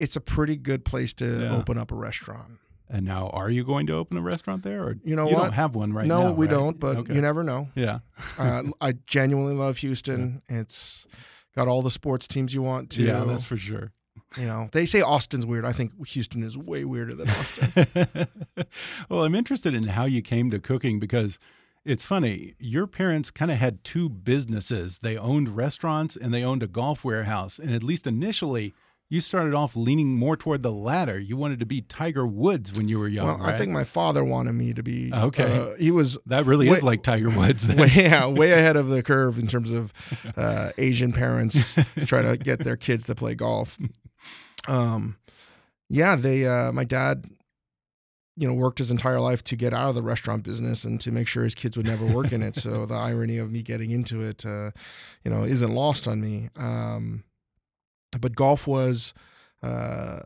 it's 0.00 0.16
a 0.16 0.22
pretty 0.22 0.56
good 0.56 0.86
place 0.86 1.12
to 1.14 1.42
yeah. 1.42 1.56
open 1.56 1.76
up 1.76 1.92
a 1.92 1.94
restaurant. 1.94 2.52
And 2.90 3.04
now, 3.04 3.28
are 3.34 3.50
you 3.50 3.64
going 3.64 3.86
to 3.88 3.94
open 3.94 4.16
a 4.16 4.22
restaurant 4.22 4.62
there, 4.62 4.82
or 4.82 4.96
you 5.04 5.14
know 5.14 5.28
you 5.28 5.34
what? 5.34 5.42
don't 5.42 5.52
have 5.52 5.74
one 5.74 5.92
right 5.92 6.06
no, 6.06 6.20
now? 6.20 6.28
No, 6.28 6.32
we 6.32 6.46
right? 6.46 6.54
don't. 6.54 6.80
But 6.80 6.96
okay. 6.98 7.14
you 7.14 7.20
never 7.20 7.42
know. 7.44 7.68
Yeah, 7.74 7.98
uh, 8.38 8.62
I 8.80 8.94
genuinely 9.06 9.54
love 9.54 9.78
Houston. 9.78 10.42
Yeah. 10.48 10.60
It's 10.60 11.06
got 11.54 11.68
all 11.68 11.82
the 11.82 11.90
sports 11.90 12.26
teams 12.26 12.54
you 12.54 12.62
want 12.62 12.90
to. 12.90 13.02
Yeah, 13.02 13.24
that's 13.24 13.44
for 13.44 13.58
sure. 13.58 13.92
You 14.36 14.46
know, 14.46 14.68
they 14.72 14.86
say 14.86 15.00
Austin's 15.00 15.46
weird. 15.46 15.64
I 15.64 15.72
think 15.72 16.06
Houston 16.08 16.42
is 16.42 16.56
way 16.56 16.84
weirder 16.84 17.14
than 17.14 17.30
Austin. 17.30 17.86
well, 19.08 19.24
I'm 19.24 19.34
interested 19.34 19.74
in 19.74 19.84
how 19.84 20.04
you 20.04 20.20
came 20.20 20.50
to 20.50 20.58
cooking 20.58 20.98
because 20.98 21.38
it's 21.84 22.02
funny. 22.02 22.54
Your 22.58 22.86
parents 22.86 23.30
kind 23.30 23.50
of 23.50 23.56
had 23.56 23.82
two 23.84 24.10
businesses. 24.10 24.98
They 24.98 25.16
owned 25.16 25.56
restaurants 25.56 26.16
and 26.16 26.34
they 26.34 26.44
owned 26.44 26.62
a 26.62 26.66
golf 26.66 27.04
warehouse. 27.04 27.58
And 27.58 27.74
at 27.74 27.82
least 27.82 28.06
initially, 28.06 28.74
you 29.10 29.20
started 29.20 29.54
off 29.54 29.74
leaning 29.74 30.14
more 30.14 30.36
toward 30.36 30.62
the 30.62 30.72
latter. 30.72 31.18
You 31.18 31.36
wanted 31.36 31.60
to 31.60 31.66
be 31.66 31.80
Tiger 31.80 32.26
Woods 32.26 32.76
when 32.76 32.88
you 32.88 32.98
were 32.98 33.08
young. 33.08 33.26
Well, 33.26 33.38
right? 33.38 33.54
I 33.54 33.58
think 33.58 33.72
my 33.72 33.84
father 33.84 34.22
wanted 34.22 34.52
me 34.52 34.74
to 34.74 34.82
be. 34.82 35.10
Okay, 35.12 35.58
uh, 35.58 35.76
he 35.78 35.90
was. 35.90 36.18
That 36.26 36.44
really 36.44 36.68
way, 36.68 36.76
is 36.76 36.82
like 36.82 37.02
Tiger 37.02 37.30
Woods. 37.30 37.66
Way, 37.66 37.90
yeah, 37.94 38.26
way 38.26 38.52
ahead 38.52 38.76
of 38.76 38.88
the 38.88 39.02
curve 39.02 39.38
in 39.38 39.46
terms 39.46 39.72
of 39.72 39.92
uh, 40.36 40.72
Asian 40.76 41.12
parents 41.12 41.78
trying 42.06 42.28
to 42.28 42.36
get 42.36 42.60
their 42.60 42.76
kids 42.76 43.04
to 43.04 43.14
play 43.14 43.34
golf. 43.34 43.78
Um, 44.66 45.16
yeah, 45.88 46.16
they. 46.16 46.46
Uh, 46.46 46.72
my 46.72 46.84
dad 46.84 47.24
you 48.38 48.46
know, 48.46 48.54
worked 48.54 48.78
his 48.78 48.92
entire 48.92 49.18
life 49.18 49.42
to 49.42 49.56
get 49.56 49.74
out 49.74 49.88
of 49.88 49.96
the 49.96 50.02
restaurant 50.02 50.44
business 50.44 50.84
and 50.84 51.00
to 51.00 51.10
make 51.10 51.26
sure 51.26 51.42
his 51.42 51.56
kids 51.56 51.76
would 51.76 51.86
never 51.86 52.06
work 52.06 52.30
in 52.30 52.40
it. 52.40 52.54
So 52.54 52.86
the 52.86 52.94
irony 52.94 53.36
of 53.38 53.50
me 53.50 53.62
getting 53.62 53.90
into 53.90 54.22
it, 54.22 54.46
uh, 54.46 54.70
you 55.24 55.30
know, 55.32 55.42
isn't 55.42 55.74
lost 55.74 56.06
on 56.06 56.20
me. 56.20 56.48
Um, 56.56 57.24
but 58.20 58.34
golf 58.36 58.66
was 58.66 59.12
uh, 59.62 60.20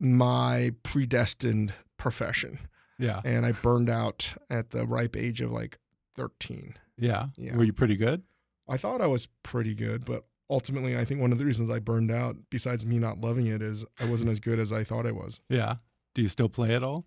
my 0.00 0.72
predestined 0.82 1.72
profession, 1.96 2.58
Yeah. 2.98 3.20
and 3.24 3.44
I 3.46 3.52
burned 3.52 3.90
out 3.90 4.34
at 4.50 4.70
the 4.70 4.86
ripe 4.86 5.16
age 5.16 5.40
of 5.40 5.50
like 5.50 5.78
13. 6.16 6.74
Yeah. 6.96 7.26
Yeah. 7.36 7.56
Were 7.56 7.64
you 7.64 7.72
pretty 7.72 7.96
good? 7.96 8.22
I 8.68 8.76
thought 8.76 9.00
I 9.00 9.06
was 9.06 9.28
pretty 9.42 9.74
good, 9.74 10.04
but 10.04 10.24
ultimately, 10.50 10.96
I 10.96 11.04
think 11.04 11.20
one 11.20 11.32
of 11.32 11.38
the 11.38 11.44
reasons 11.46 11.70
I 11.70 11.78
burned 11.78 12.10
out, 12.10 12.36
besides 12.50 12.84
me 12.84 12.98
not 12.98 13.20
loving 13.20 13.46
it, 13.46 13.62
is 13.62 13.84
I 14.00 14.04
wasn't 14.04 14.30
as 14.30 14.40
good 14.40 14.58
as 14.58 14.72
I 14.72 14.84
thought 14.84 15.06
I 15.06 15.12
was. 15.12 15.40
Yeah. 15.48 15.76
Do 16.14 16.22
you 16.22 16.28
still 16.28 16.48
play 16.48 16.74
at 16.74 16.82
all? 16.82 17.06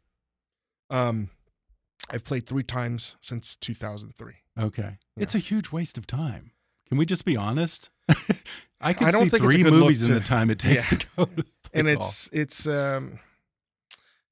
Um, 0.90 1.30
I've 2.10 2.24
played 2.24 2.48
three 2.48 2.64
times 2.64 3.16
since 3.22 3.56
2003. 3.56 4.34
Okay. 4.60 4.98
It's 5.18 5.36
a 5.36 5.40
huge 5.40 5.72
waste 5.72 5.98
of 5.98 6.08
time. 6.08 6.52
Can 6.92 6.98
we 6.98 7.06
just 7.06 7.24
be 7.24 7.38
honest? 7.38 7.90
I 8.82 8.92
can 8.92 9.08
I 9.08 9.12
don't 9.12 9.24
see 9.24 9.30
think 9.30 9.44
it's 9.46 9.56
a 9.56 9.58
three 9.60 9.64
movies 9.64 10.04
in 10.04 10.14
the 10.14 10.20
time 10.20 10.50
it 10.50 10.60
takes 10.60 10.92
Yeah. 10.92 10.98
to 10.98 11.08
go. 11.16 11.26
To 11.26 11.46
and 11.74 11.88
it's 11.88 12.30
it's 12.34 12.68
um 12.68 13.20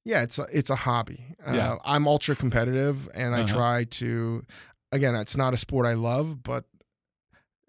yeah 0.04 0.22
it's 0.22 0.38
a, 0.38 0.46
it's 0.52 0.68
a 0.68 0.76
hobby 0.76 1.34
uh, 1.46 1.54
Yeah. 1.54 1.76
i'm 1.86 2.06
ultra 2.06 2.36
competitive 2.36 3.08
and 3.14 3.34
i 3.34 3.38
Uh-huh. 3.44 3.54
try 3.54 3.84
to 3.84 4.44
again 4.92 5.14
it's 5.14 5.36
not 5.38 5.54
a 5.54 5.56
sport 5.56 5.86
i 5.86 5.94
love 5.94 6.42
but 6.42 6.64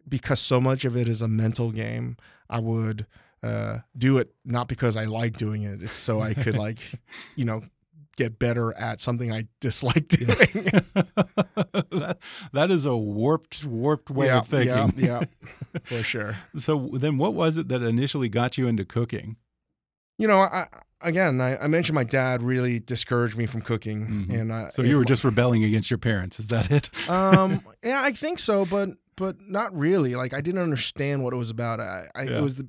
because 0.07 0.39
so 0.41 0.59
much 0.59 0.83
of 0.85 0.97
it 0.97 1.07
is 1.07 1.21
a 1.21 1.27
mental 1.29 1.71
game 1.71 2.17
i 2.49 2.59
would 2.59 3.05
uh, 3.43 3.79
do 3.97 4.17
it 4.17 4.33
not 4.43 4.67
because 4.67 4.97
i 4.97 5.05
like 5.05 5.37
doing 5.37 5.63
it 5.63 5.81
it's 5.81 5.95
so 5.95 6.21
i 6.21 6.33
could 6.33 6.55
like 6.65 6.79
you 7.35 7.45
know 7.45 7.61
get 8.23 8.39
better 8.39 8.73
at 8.77 8.99
something 8.99 9.31
i 9.31 9.47
dislike 9.59 10.07
doing 10.07 10.27
that, 10.27 12.17
that 12.53 12.71
is 12.71 12.85
a 12.85 12.95
warped, 12.95 13.63
warped 13.65 14.09
way 14.09 14.27
yeah, 14.27 14.39
of 14.39 14.47
thinking. 14.47 14.93
yeah 15.03 15.19
yeah 15.21 15.79
for 15.83 16.03
sure 16.03 16.35
So 16.57 16.89
then, 16.93 17.17
what 17.17 17.33
was 17.33 17.57
it 17.57 17.67
that 17.69 17.81
initially 17.81 18.29
got 18.29 18.57
you 18.57 18.67
into 18.67 18.85
cooking? 18.85 19.37
you 20.17 20.27
know 20.27 20.37
I, 20.39 20.65
again 21.01 21.41
I, 21.41 21.57
I 21.57 21.67
mentioned 21.67 21.95
my 21.95 22.03
dad 22.03 22.43
really 22.43 22.79
discouraged 22.79 23.37
me 23.37 23.45
from 23.47 23.61
cooking 23.61 23.99
Mhm. 24.29 24.39
and 24.39 24.51
uh, 24.51 24.69
So 24.69 24.81
you 24.83 24.95
were 24.95 25.01
my- 25.01 25.05
just 25.13 25.23
rebelling 25.23 25.63
against 25.63 25.89
your 25.89 25.97
parents. 25.97 26.39
Is 26.39 26.47
that 26.47 26.69
it? 26.71 26.89
um 27.09 27.61
yeah 27.83 28.01
i 28.03 28.11
think 28.11 28.37
so 28.39 28.65
but 28.65 28.89
but 29.15 29.35
not 29.47 29.75
really 29.77 30.15
like 30.15 30.33
i 30.33 30.41
didn't 30.41 30.61
understand 30.61 31.23
what 31.23 31.33
it 31.33 31.37
was 31.37 31.49
about 31.49 31.79
i, 31.79 32.07
I 32.15 32.23
Yeah. 32.23 32.37
it 32.37 32.41
was 32.41 32.55
the 32.55 32.67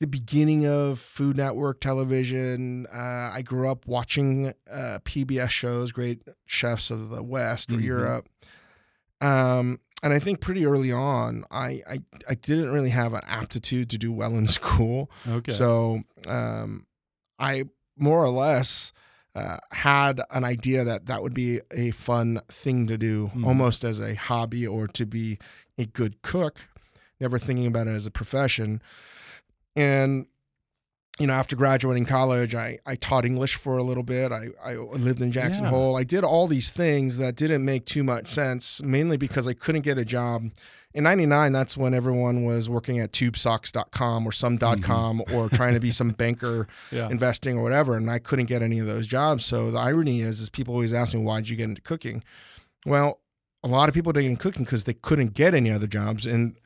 the 0.00 0.06
beginning 0.06 0.66
of 0.66 0.98
food 0.98 1.36
network 1.36 1.80
television 1.80 2.86
uh, 2.92 3.30
i 3.34 3.42
grew 3.44 3.68
up 3.70 3.86
watching 3.86 4.48
uh, 4.70 4.98
pbs 5.04 5.50
shows 5.50 5.92
great 5.92 6.22
chefs 6.46 6.90
of 6.90 7.10
the 7.10 7.22
west 7.22 7.70
or 7.72 7.76
Mhm. 7.76 7.84
europe 7.84 8.28
um 9.20 9.78
and 10.02 10.12
i 10.12 10.18
think 10.18 10.40
pretty 10.40 10.64
early 10.66 10.90
on 10.90 11.44
I, 11.50 11.82
I 11.88 11.98
i 12.28 12.34
didn't 12.34 12.70
really 12.72 12.90
have 12.90 13.12
an 13.12 13.22
aptitude 13.26 13.90
to 13.90 13.98
do 13.98 14.10
well 14.12 14.34
in 14.36 14.48
school 14.58 15.10
okay. 15.28 15.52
so 15.52 16.02
um, 16.26 16.86
I 17.38 17.64
more 17.96 18.22
or 18.24 18.30
less 18.30 18.92
uh, 19.34 19.58
had 19.72 20.20
an 20.30 20.44
idea 20.44 20.84
that 20.84 21.06
that 21.06 21.22
would 21.22 21.32
be 21.34 21.60
a 21.70 21.90
fun 21.92 22.40
thing 22.48 22.86
to 22.88 22.98
do, 22.98 23.30
Mhm. 23.34 23.46
almost 23.46 23.84
as 23.84 23.98
a 24.00 24.14
hobby 24.14 24.66
or 24.66 24.86
to 24.88 25.06
be 25.06 25.38
a 25.78 25.86
good 25.86 26.20
cook, 26.20 26.68
never 27.20 27.38
thinking 27.38 27.66
about 27.66 27.86
it 27.86 27.92
as 27.92 28.04
a 28.06 28.10
profession. 28.10 28.82
And 29.76 30.26
you 31.20 31.26
know, 31.26 31.34
after 31.34 31.54
graduating 31.54 32.06
college, 32.06 32.54
I, 32.54 32.78
I 32.86 32.94
taught 32.94 33.26
English 33.26 33.56
for 33.56 33.76
a 33.76 33.82
little 33.82 34.02
bit. 34.02 34.32
I, 34.32 34.46
I 34.64 34.74
lived 34.76 35.20
in 35.20 35.32
Jackson 35.32 35.64
Yeah. 35.64 35.70
Hole. 35.70 35.96
I 35.96 36.02
did 36.02 36.24
all 36.24 36.46
these 36.46 36.70
things 36.70 37.18
that 37.18 37.36
didn't 37.36 37.62
make 37.62 37.84
too 37.84 38.02
much 38.02 38.28
sense, 38.28 38.82
mainly 38.82 39.18
because 39.18 39.46
I 39.46 39.52
couldn't 39.52 39.82
get 39.82 39.98
a 39.98 40.04
job. 40.04 40.46
In 40.94 41.04
99, 41.04 41.52
that's 41.52 41.76
when 41.76 41.92
everyone 41.92 42.44
was 42.44 42.70
working 42.70 42.98
at 43.00 43.12
tubesocks.com 43.12 44.26
or 44.26 44.32
some.com 44.32 45.18
mm-hmm. 45.18 45.36
or 45.36 45.50
trying 45.50 45.74
to 45.74 45.80
be 45.80 45.90
some 45.90 46.10
banker 46.22 46.66
yeah. 46.90 47.08
investing 47.10 47.58
or 47.58 47.62
whatever. 47.62 47.96
And 47.96 48.10
I 48.10 48.18
couldn't 48.18 48.46
get 48.46 48.62
any 48.62 48.78
of 48.78 48.86
those 48.86 49.06
jobs. 49.06 49.44
So 49.44 49.70
the 49.70 49.78
irony 49.78 50.22
is, 50.22 50.40
is 50.40 50.48
people 50.48 50.72
always 50.72 50.94
ask 50.94 51.12
me, 51.12 51.20
why'd 51.20 51.48
you 51.48 51.56
get 51.56 51.64
into 51.64 51.82
cooking? 51.82 52.24
Well, 52.86 53.20
a 53.62 53.68
lot 53.68 53.90
of 53.90 53.94
people 53.94 54.12
didn't 54.12 54.24
get 54.24 54.30
into 54.30 54.42
cooking 54.42 54.64
because 54.64 54.84
they 54.84 54.94
couldn't 54.94 55.34
get 55.34 55.54
any 55.54 55.70
other 55.70 55.86
jobs. 55.86 56.26
And 56.26 56.56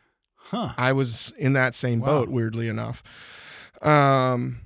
Huh. 0.44 0.72
I 0.76 0.92
was 0.92 1.32
in 1.38 1.52
that 1.54 1.74
same 1.74 2.00
Wow. 2.00 2.06
boat, 2.06 2.28
weirdly 2.28 2.68
enough. 2.68 3.02
Um, 3.82 4.60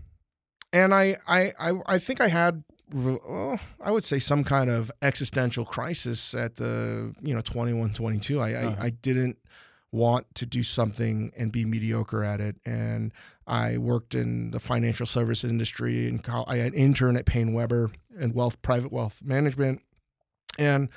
and 0.73 0.93
I, 0.95 1.17
I, 1.27 1.53
I, 1.59 1.73
I 1.87 1.99
think 1.99 2.21
I 2.21 2.29
had, 2.29 2.63
oh, 2.95 3.57
I 3.81 3.91
would 3.91 4.05
say 4.05 4.19
some 4.19 4.45
kind 4.45 4.71
of 4.71 4.91
existential 5.03 5.65
crisis 5.65 6.35
at 6.35 6.57
the, 6.57 7.15
you 7.21 7.35
know, 7.35 7.41
21, 7.41 7.93
22. 7.95 8.41
I, 8.41 8.53
Uh-huh. 8.53 8.77
I, 8.79 8.85
I 8.87 8.91
didn't 8.91 9.39
want 9.91 10.27
to 10.35 10.45
do 10.47 10.63
something 10.63 11.33
and 11.39 11.51
be 11.51 11.65
mediocre 11.65 12.23
at 12.23 12.41
it. 12.41 12.57
And 12.67 13.13
I 13.47 13.79
worked 13.79 14.15
in 14.15 14.51
the 14.51 14.61
financial 14.61 15.07
service 15.07 15.43
industry 15.45 16.07
and 16.09 16.23
I 16.47 16.57
had 16.57 16.75
an 16.75 16.79
intern 16.79 17.17
at 17.17 17.25
PaineWebber 17.25 17.95
and 18.21 18.35
wealth, 18.35 18.61
private 18.61 18.93
wealth 18.93 19.21
management. 19.25 19.81
And 20.59 20.91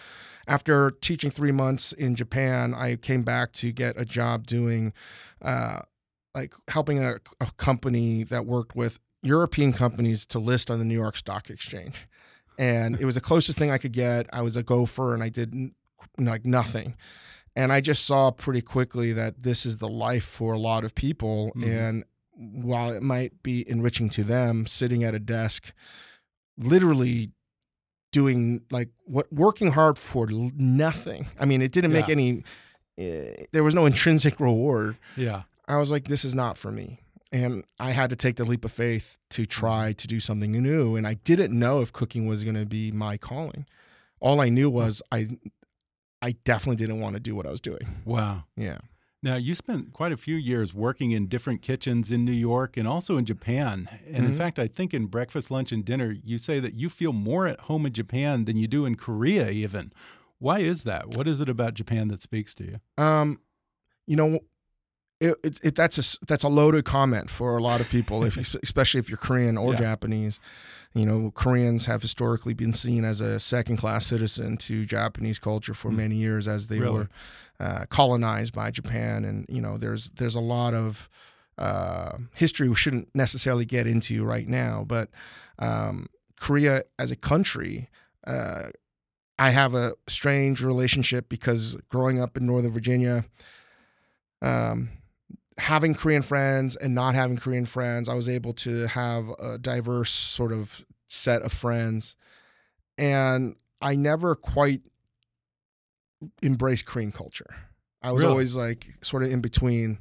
after 0.52 0.92
teaching 0.92 1.32
three 1.32 1.54
months 1.54 1.94
in 1.94 2.14
Japan, 2.14 2.74
I 2.74 2.98
came 2.98 3.24
back 3.24 3.54
to 3.54 3.72
get 3.72 3.98
a 3.98 4.04
job 4.04 4.46
doing, 4.46 4.92
uh, 5.42 5.80
like 6.36 6.54
helping 6.70 7.02
a, 7.02 7.20
a 7.40 7.52
company 7.56 8.24
that 8.26 8.46
worked 8.46 8.76
with 8.76 9.00
European 9.24 9.72
companies 9.72 10.26
to 10.28 10.40
list 10.40 10.70
on 10.70 10.78
the 10.78 10.84
New 10.84 11.00
York 11.00 11.16
Stock 11.16 11.50
Exchange. 11.50 12.06
And 12.60 13.00
it 13.00 13.06
was 13.06 13.16
the 13.16 13.22
closest 13.22 13.58
thing 13.58 13.72
I 13.72 13.78
could 13.78 13.94
get. 13.94 14.28
I 14.34 14.42
was 14.42 14.58
a 14.58 14.64
gopher 14.64 15.14
and 15.14 15.24
I 15.24 15.30
did 15.30 15.54
n- 15.54 15.74
like 16.18 16.46
nothing. 16.46 16.98
And 17.56 17.72
I 17.72 17.80
just 17.80 18.04
saw 18.04 18.32
pretty 18.32 18.62
quickly 18.62 19.14
that 19.14 19.44
this 19.44 19.66
is 19.66 19.78
the 19.78 19.88
life 19.88 20.26
for 20.26 20.52
a 20.54 20.60
lot 20.60 20.84
of 20.84 20.94
people. 20.96 21.54
Mhm. 21.56 21.68
And 21.68 22.04
while 22.34 22.92
it 22.92 23.04
might 23.04 23.42
be 23.42 23.68
enriching 23.70 24.10
to 24.10 24.26
them, 24.26 24.66
sitting 24.66 25.02
at 25.02 25.16
a 25.16 25.20
desk, 25.20 25.72
literally 26.58 27.32
doing 28.12 28.62
like 28.72 28.90
what 29.06 29.32
working 29.32 29.72
hard 29.72 29.98
for 29.98 30.28
nothing. 30.30 31.28
I 31.40 31.46
mean, 31.46 31.62
it 31.62 31.72
didn't 31.72 31.94
make 31.94 32.10
any. 32.10 32.44
Uh, 33.00 33.46
there 33.52 33.64
was 33.64 33.74
no 33.74 33.86
intrinsic 33.86 34.40
reward. 34.40 34.98
Yeah. 35.16 35.44
I 35.68 35.78
was 35.78 35.90
like, 35.90 36.06
this 36.08 36.26
is 36.26 36.36
not 36.36 36.58
for 36.58 36.72
me. 36.72 37.00
And 37.32 37.64
I 37.80 37.92
had 37.92 38.10
to 38.10 38.16
take 38.18 38.36
the 38.36 38.44
leap 38.44 38.66
of 38.66 38.72
faith 38.74 39.18
to 39.30 39.46
try 39.46 39.94
to 39.94 40.08
do 40.08 40.20
something 40.20 40.52
new. 40.52 40.98
And 40.98 41.08
I 41.08 41.14
didn't 41.14 41.58
know 41.58 41.80
if 41.82 41.94
cooking 41.94 42.28
was 42.28 42.44
going 42.44 42.56
to 42.56 42.66
be 42.66 42.92
my 42.92 43.16
calling. 43.18 43.66
All 44.20 44.42
I 44.42 44.50
knew 44.50 44.70
was 44.70 45.02
I, 45.12 45.30
I 46.22 46.34
definitely 46.44 46.76
didn't 46.76 47.00
want 47.00 47.16
to 47.16 47.22
do 47.22 47.34
what 47.34 47.48
I 47.48 47.52
was 47.52 47.62
doing. 47.62 48.02
Wow. 48.04 48.44
Yeah. 48.58 48.80
Now, 49.24 49.36
you 49.36 49.54
spent 49.54 49.94
quite 49.94 50.12
a 50.12 50.18
few 50.18 50.36
years 50.36 50.74
working 50.74 51.12
in 51.12 51.28
different 51.28 51.62
kitchens 51.62 52.12
in 52.12 52.26
New 52.26 52.32
York 52.32 52.76
and 52.76 52.88
also 52.88 53.18
in 53.18 53.26
Japan. 53.26 53.88
And 54.08 54.26
in 54.26 54.32
Mhm. 54.32 54.38
fact, 54.38 54.58
I 54.58 54.68
think 54.68 54.96
in 54.96 55.06
breakfast, 55.06 55.52
lunch, 55.52 55.72
and 55.72 55.86
dinner, 55.86 56.12
you 56.24 56.40
say 56.40 56.60
that 56.60 56.74
you 56.74 56.90
feel 56.90 57.14
more 57.14 57.46
at 57.46 57.62
home 57.62 57.86
in 57.86 57.94
Japan 57.94 58.46
than 58.46 58.58
you 58.58 58.68
do 58.68 58.84
in 58.84 58.96
Korea, 58.96 59.52
even. 59.52 59.94
Why 60.40 60.60
is 60.60 60.86
that? 60.86 61.08
What 61.10 61.28
is 61.28 61.40
it 61.40 61.50
about 61.50 61.76
Japan 61.76 62.08
that 62.08 62.24
speaks 62.24 62.56
to 62.56 62.64
you? 62.64 62.80
Um, 62.98 63.40
you 64.08 64.16
know, 64.16 64.40
it, 65.22 65.36
it, 65.44 65.60
it 65.64 65.76
that's 65.76 65.98
a 65.98 66.26
that's 66.26 66.44
a 66.44 66.50
loaded 66.50 66.84
comment 66.84 67.30
for 67.30 67.56
a 67.58 67.62
lot 67.64 67.80
of 67.82 67.90
people, 67.90 68.24
if 68.26 68.36
especially 68.64 69.00
if 69.00 69.08
you're 69.10 69.18
Korean 69.18 69.58
or 69.58 69.72
Yeah. 69.74 69.80
Japanese. 69.80 70.40
You 70.94 71.06
know, 71.06 71.32
Koreans 71.32 71.86
have 71.86 72.02
historically 72.02 72.54
been 72.54 72.74
seen 72.74 73.06
as 73.06 73.22
a 73.22 73.40
second 73.40 73.78
class 73.78 74.06
citizen 74.06 74.58
to 74.68 74.86
Japanese 74.86 75.40
culture 75.40 75.74
for 75.74 75.90
Mm. 75.90 75.96
many 75.96 76.16
years 76.18 76.48
as 76.50 76.68
they 76.68 76.80
Really? 76.80 76.94
were 77.00 77.10
uh, 77.62 77.86
colonized 77.90 78.54
by 78.54 78.72
Japan, 78.72 79.24
and 79.24 79.46
you 79.48 79.62
know, 79.62 79.78
there's 79.78 80.10
there's 80.10 80.36
a 80.36 80.42
lot 80.42 80.74
of 80.74 81.08
uh, 81.58 82.18
history 82.34 82.68
we 82.68 82.76
shouldn't 82.76 83.08
necessarily 83.16 83.66
get 83.66 83.86
into 83.88 84.26
right 84.26 84.48
now, 84.50 84.84
but 84.86 85.10
um, 85.60 86.08
Korea 86.40 86.84
as 87.00 87.12
a 87.12 87.16
country. 87.16 87.88
Uh, 88.28 88.70
I 89.40 89.50
have 89.52 89.74
a 89.76 89.94
strange 90.08 90.62
relationship 90.64 91.28
because 91.30 91.76
growing 91.90 92.22
up 92.22 92.38
in 92.38 92.46
Northern 92.46 92.72
Virginia, 92.72 93.26
um, 94.42 94.90
having 95.62 95.94
Korean 95.96 96.22
friends 96.24 96.76
and 96.76 96.94
not 96.96 97.16
having 97.16 97.38
Korean 97.38 97.66
friends, 97.66 98.10
I 98.10 98.14
was 98.16 98.28
able 98.28 98.54
to 98.54 98.88
have 98.88 99.30
a 99.40 99.58
diverse 99.58 100.12
sort 100.12 100.52
of 100.52 100.82
set 101.08 101.42
of 101.42 101.52
friends. 101.54 102.16
And 102.98 103.56
I 103.82 103.96
never 103.96 104.36
quite 104.36 104.82
embraced 106.44 106.86
Korean 106.86 107.12
culture. 107.12 107.48
I 108.02 108.12
was 108.12 108.22
Really? 108.24 108.32
always 108.32 108.56
like 108.56 108.88
sort 109.02 109.24
of 109.24 109.32
in 109.32 109.42
between. 109.42 110.00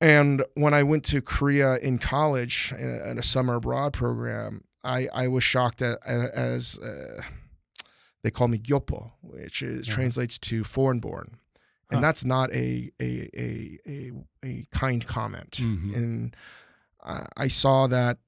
And 0.00 0.42
when 0.54 0.72
I 0.74 0.82
went 0.82 1.04
to 1.06 1.20
Korea 1.20 1.76
in 1.76 1.98
college 1.98 2.72
in 2.78 2.88
a, 3.04 3.10
in 3.10 3.18
a 3.18 3.22
summer 3.22 3.54
abroad 3.56 3.92
program, 3.92 4.64
I, 4.82 5.08
I 5.12 5.28
was 5.28 5.44
shocked 5.44 5.82
at, 5.82 5.98
as 6.06 6.78
uh, 6.78 7.22
they 8.22 8.30
call 8.30 8.48
me 8.48 8.58
gyopo, 8.58 9.12
which 9.22 9.62
is 9.62 9.86
Uh-huh. 9.88 9.94
translates 9.94 10.38
to 10.38 10.64
foreign 10.64 11.00
born, 11.00 11.36
and 11.90 11.96
Huh. 11.96 12.00
that's 12.00 12.24
not 12.24 12.52
a 12.52 12.90
a 13.00 13.28
a 13.36 13.78
a, 13.86 14.12
a 14.44 14.66
kind 14.72 15.06
comment. 15.06 15.58
Mhm. 15.60 15.96
And 15.96 16.36
I, 17.02 17.26
I 17.36 17.48
saw 17.48 17.86
that 17.88 18.18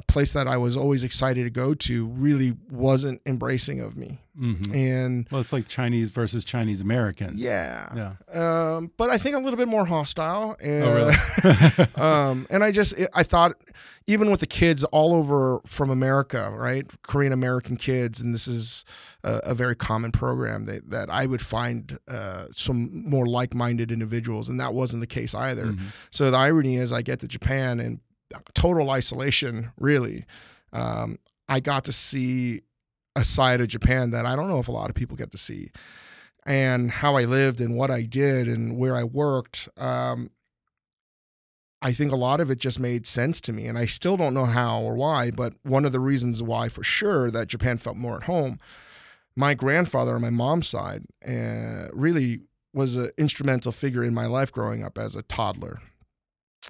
a 0.00 0.12
place 0.12 0.32
that 0.32 0.48
I 0.48 0.56
was 0.56 0.76
always 0.76 1.04
excited 1.04 1.44
to 1.44 1.50
go 1.50 1.74
to 1.74 2.06
really 2.06 2.56
wasn't 2.70 3.20
embracing 3.26 3.80
of 3.80 3.96
me. 3.96 4.18
Mhm. 4.40 4.74
And 4.74 5.26
Well, 5.30 5.40
it's 5.42 5.52
like 5.52 5.68
Chinese 5.68 6.10
versus 6.10 6.44
Chinese 6.44 6.80
Americans. 6.80 7.38
yeah, 7.40 8.14
Yeah. 8.32 8.76
um, 8.76 8.90
but 8.96 9.10
I 9.10 9.18
think 9.18 9.36
a 9.36 9.38
little 9.38 9.58
bit 9.58 9.68
more 9.68 9.84
hostile. 9.84 10.56
And, 10.62 10.84
Oh, 10.84 10.94
really? 11.44 11.86
um, 11.96 12.46
and 12.50 12.64
I 12.64 12.72
just 12.72 12.94
I 13.14 13.22
thought 13.22 13.52
even 14.06 14.30
with 14.30 14.40
the 14.40 14.46
kids 14.46 14.82
all 14.84 15.14
over 15.14 15.60
from 15.66 15.90
America, 15.90 16.50
right, 16.56 16.86
Korean 17.02 17.32
American 17.32 17.76
kids, 17.76 18.20
and 18.22 18.32
this 18.34 18.48
is 18.48 18.84
a, 19.22 19.40
a 19.44 19.54
very 19.54 19.76
common 19.76 20.10
program 20.12 20.64
that 20.64 20.88
that 20.90 21.10
I 21.10 21.26
would 21.26 21.42
find 21.42 21.98
uh, 22.08 22.46
some 22.52 23.04
more 23.08 23.26
like 23.26 23.54
minded 23.54 23.92
individuals, 23.92 24.48
and 24.48 24.58
that 24.60 24.72
wasn't 24.72 25.00
the 25.02 25.06
case 25.06 25.34
either. 25.34 25.66
Mhm. 25.66 25.80
So 26.10 26.30
the 26.30 26.38
irony 26.38 26.76
is, 26.76 26.92
I 26.92 27.02
get 27.02 27.20
to 27.20 27.28
Japan 27.28 27.78
and 27.80 28.00
total 28.54 28.90
isolation. 28.90 29.72
Really, 29.78 30.24
um, 30.72 31.18
I 31.48 31.60
got 31.60 31.84
to 31.84 31.92
see 31.92 32.62
a 33.16 33.24
side 33.24 33.60
of 33.60 33.68
Japan 33.68 34.10
that 34.10 34.26
I 34.26 34.36
don't 34.36 34.48
know 34.48 34.60
if 34.60 34.68
a 34.68 34.72
lot 34.72 34.88
of 34.88 34.96
people 34.96 35.16
get 35.16 35.30
to 35.32 35.38
see, 35.38 35.70
and 36.46 36.90
how 36.90 37.16
I 37.16 37.24
lived 37.24 37.60
and 37.60 37.76
what 37.76 37.90
I 37.90 38.02
did 38.02 38.48
and 38.48 38.76
where 38.76 38.96
I 38.96 39.04
worked. 39.04 39.68
Um, 39.76 40.30
I 41.82 41.92
think 41.92 42.12
a 42.12 42.16
lot 42.16 42.40
of 42.40 42.50
it 42.50 42.58
just 42.58 42.78
made 42.78 43.06
sense 43.06 43.40
to 43.42 43.52
me, 43.52 43.66
and 43.66 43.78
I 43.78 43.86
still 43.86 44.16
don't 44.16 44.34
know 44.34 44.44
how 44.44 44.80
or 44.80 44.94
why. 44.94 45.30
But 45.30 45.54
one 45.62 45.84
of 45.84 45.92
the 45.92 46.00
reasons 46.00 46.42
why, 46.42 46.68
for 46.68 46.82
sure, 46.82 47.30
that 47.30 47.48
Japan 47.48 47.78
felt 47.78 47.96
more 47.96 48.16
at 48.16 48.24
home. 48.24 48.58
My 49.34 49.54
grandfather 49.54 50.14
on 50.14 50.20
my 50.20 50.30
mom's 50.30 50.68
side 50.68 51.04
uh, 51.26 51.88
really 51.92 52.40
was 52.74 52.96
an 52.96 53.10
instrumental 53.16 53.72
figure 53.72 54.04
in 54.04 54.12
my 54.12 54.26
life 54.26 54.52
growing 54.52 54.84
up 54.84 54.98
as 54.98 55.16
a 55.16 55.22
toddler 55.22 55.80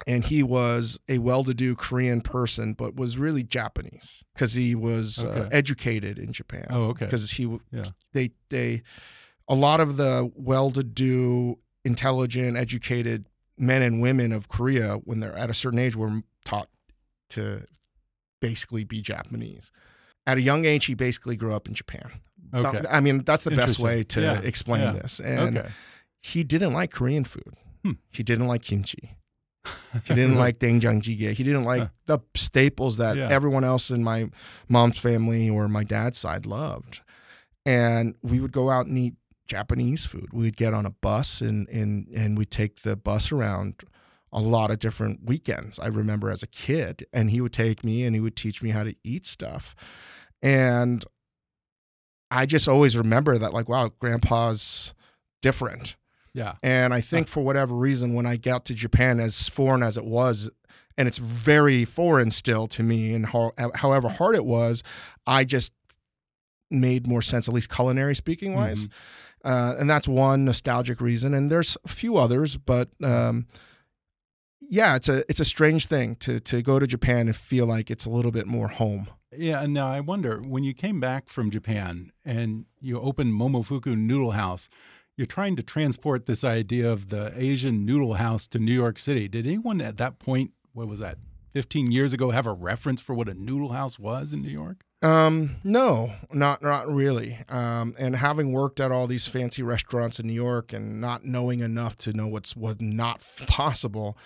and 0.06 0.24
he 0.24 0.42
was 0.42 0.98
a 1.08 1.18
well-to-do 1.18 1.74
Korean 1.76 2.20
person, 2.20 2.72
but 2.74 2.96
was 2.96 3.18
really 3.18 3.42
Japanese 3.42 4.24
because 4.34 4.54
he 4.54 4.74
was 4.74 5.24
uh, 5.24 5.48
educated 5.52 6.18
in 6.18 6.32
Japan. 6.32 6.66
Oh, 6.70 6.84
okay. 6.90 7.04
Because 7.06 7.32
he, 7.32 7.58
Yeah. 7.72 7.86
they, 8.12 8.30
they, 8.48 8.82
a 9.48 9.54
lot 9.54 9.80
of 9.80 9.96
the 9.96 10.30
well-to-do, 10.34 11.58
intelligent, 11.84 12.56
educated 12.56 13.26
men 13.58 13.82
and 13.82 14.00
women 14.00 14.32
of 14.32 14.48
Korea, 14.48 14.94
when 15.04 15.20
they're 15.20 15.36
at 15.36 15.50
a 15.50 15.54
certain 15.54 15.78
age, 15.78 15.96
were 15.96 16.22
taught 16.44 16.68
to 17.30 17.66
basically 18.40 18.84
be 18.84 19.02
Japanese. 19.02 19.70
At 20.26 20.38
a 20.38 20.40
young 20.40 20.64
age, 20.64 20.86
he 20.86 20.94
basically 20.94 21.36
grew 21.36 21.54
up 21.54 21.68
in 21.68 21.74
Japan. 21.74 22.10
Okay. 22.54 22.82
I 22.90 23.00
mean, 23.00 23.22
that's 23.24 23.44
the 23.44 23.50
best 23.52 23.80
way 23.80 24.02
to 24.04 24.20
Yeah. 24.20 24.40
explain 24.40 24.80
Yeah. 24.82 24.92
this. 24.92 25.20
And 25.20 25.58
okay. 25.58 25.68
he 26.22 26.42
didn't 26.44 26.72
like 26.72 26.90
Korean 26.90 27.24
food. 27.24 27.54
Hmm. 27.84 27.92
He 28.10 28.22
didn't 28.22 28.46
like 28.46 28.62
kimchi. 28.62 29.16
He 30.04 30.14
didn't 30.14 30.36
like 30.36 30.58
doenjang 30.58 31.02
jjigae. 31.02 31.32
He 31.32 31.42
didn't 31.44 31.64
like 31.64 31.90
the 32.06 32.20
staples 32.34 32.96
that 32.98 33.16
Yeah. 33.16 33.28
everyone 33.30 33.64
else 33.64 33.90
in 33.90 34.02
my 34.04 34.30
mom's 34.68 34.98
family 34.98 35.50
or 35.50 35.68
my 35.68 35.84
dad's 35.84 36.18
side 36.18 36.46
loved. 36.46 37.00
And 37.66 38.16
we 38.22 38.40
would 38.40 38.52
go 38.52 38.70
out 38.70 38.86
and 38.86 38.96
eat 38.96 39.14
Japanese 39.46 40.06
food. 40.06 40.28
We 40.32 40.44
would 40.44 40.56
get 40.56 40.72
on 40.74 40.86
a 40.86 40.90
bus 40.90 41.40
and 41.40 41.68
and 41.68 42.06
and 42.14 42.38
we'd 42.38 42.50
take 42.50 42.82
the 42.82 42.96
bus 42.96 43.32
around 43.32 43.82
a 44.32 44.40
lot 44.40 44.70
of 44.70 44.78
different 44.78 45.24
weekends. 45.24 45.78
I 45.80 45.88
remember 45.88 46.30
as 46.30 46.42
a 46.42 46.46
kid, 46.46 47.04
and 47.12 47.30
he 47.32 47.40
would 47.40 47.52
take 47.52 47.82
me 47.82 48.04
and 48.04 48.14
he 48.14 48.20
would 48.20 48.36
teach 48.36 48.62
me 48.62 48.70
how 48.70 48.84
to 48.84 48.94
eat 49.02 49.26
stuff. 49.26 49.74
And 50.40 51.04
I 52.30 52.46
just 52.46 52.68
always 52.68 52.96
remember 52.96 53.38
that, 53.38 53.52
like, 53.52 53.68
wow, 53.68 53.88
grandpa's 53.98 54.94
different. 55.42 55.96
Yeah. 56.32 56.54
And 56.62 56.94
I 56.94 57.00
think 57.00 57.28
for 57.28 57.42
whatever 57.42 57.74
reason, 57.74 58.14
when 58.14 58.26
I 58.26 58.36
got 58.36 58.64
to 58.66 58.74
Japan, 58.74 59.20
as 59.20 59.48
foreign 59.48 59.82
as 59.82 59.96
it 59.96 60.04
was, 60.04 60.50
and 60.96 61.08
it's 61.08 61.18
very 61.18 61.84
foreign 61.84 62.30
still 62.30 62.66
to 62.68 62.82
me, 62.82 63.14
and 63.14 63.26
how, 63.26 63.52
however 63.74 64.08
hard 64.08 64.36
it 64.36 64.44
was, 64.44 64.82
I 65.26 65.44
just 65.44 65.72
made 66.70 67.06
more 67.06 67.22
sense, 67.22 67.48
at 67.48 67.54
least 67.54 67.70
culinary 67.70 68.14
speaking 68.14 68.54
wise. 68.54 68.88
Uh, 69.44 69.74
and 69.78 69.88
that's 69.88 70.06
one 70.06 70.44
nostalgic 70.44 71.00
reason. 71.00 71.34
And 71.34 71.50
there's 71.50 71.76
a 71.84 71.88
few 71.88 72.16
others, 72.16 72.56
but 72.56 72.90
um, 73.02 73.46
yeah, 74.60 74.96
it's 74.96 75.08
a 75.08 75.24
it's 75.28 75.40
a 75.40 75.44
strange 75.44 75.86
thing 75.86 76.14
to 76.16 76.38
to 76.40 76.62
go 76.62 76.78
to 76.78 76.86
Japan 76.86 77.26
and 77.26 77.34
feel 77.34 77.66
like 77.66 77.90
it's 77.90 78.06
a 78.06 78.10
little 78.10 78.30
bit 78.30 78.46
more 78.46 78.68
home. 78.68 79.08
Yeah, 79.36 79.62
and 79.62 79.72
now 79.72 79.88
I 79.88 80.00
wonder 80.00 80.40
when 80.40 80.64
you 80.64 80.74
came 80.74 81.00
back 81.00 81.28
from 81.28 81.50
Japan 81.50 82.12
and 82.24 82.66
you 82.80 83.00
opened 83.00 83.32
Momofuku 83.32 83.96
Noodle 83.96 84.32
House, 84.32 84.68
you're 85.16 85.26
trying 85.26 85.56
to 85.56 85.62
transport 85.62 86.26
this 86.26 86.44
idea 86.44 86.90
of 86.90 87.08
the 87.08 87.32
Asian 87.36 87.84
noodle 87.84 88.14
house 88.14 88.46
to 88.48 88.58
New 88.58 88.72
York 88.72 88.98
City. 88.98 89.28
Did 89.28 89.46
anyone 89.46 89.80
at 89.80 89.98
that 89.98 90.18
point, 90.18 90.52
what 90.72 90.88
was 90.88 91.00
that, 91.00 91.18
15 91.52 91.90
years 91.90 92.12
ago, 92.12 92.30
have 92.30 92.46
a 92.46 92.52
reference 92.52 93.00
for 93.00 93.14
what 93.14 93.28
a 93.28 93.34
noodle 93.34 93.70
house 93.70 93.98
was 93.98 94.32
in 94.32 94.42
New 94.42 94.50
York? 94.50 94.84
Um, 95.02 95.56
no, 95.64 96.12
not 96.30 96.62
not 96.62 96.86
really. 96.86 97.38
Um, 97.48 97.94
and 97.98 98.16
having 98.16 98.52
worked 98.52 98.80
at 98.80 98.92
all 98.92 99.06
these 99.06 99.26
fancy 99.26 99.62
restaurants 99.62 100.20
in 100.20 100.26
New 100.26 100.34
York 100.34 100.74
and 100.74 101.00
not 101.00 101.24
knowing 101.24 101.60
enough 101.60 101.96
to 101.98 102.12
know 102.12 102.26
what's 102.26 102.54
was 102.54 102.76
not 102.80 103.22
possible, 103.46 104.18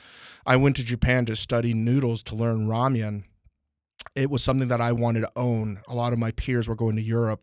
I 0.44 0.56
went 0.56 0.76
to 0.76 0.84
Japan 0.84 1.26
to 1.26 1.36
study 1.36 1.74
noodles 1.74 2.22
to 2.24 2.34
learn 2.34 2.66
ramen. 2.66 3.24
It 4.16 4.30
was 4.30 4.42
something 4.42 4.68
that 4.68 4.80
I 4.80 4.92
wanted 4.92 5.20
to 5.20 5.30
own. 5.36 5.80
A 5.88 5.94
lot 5.94 6.12
of 6.12 6.18
my 6.18 6.32
peers 6.32 6.68
were 6.68 6.74
going 6.74 6.96
to 6.96 7.02
Europe, 7.02 7.42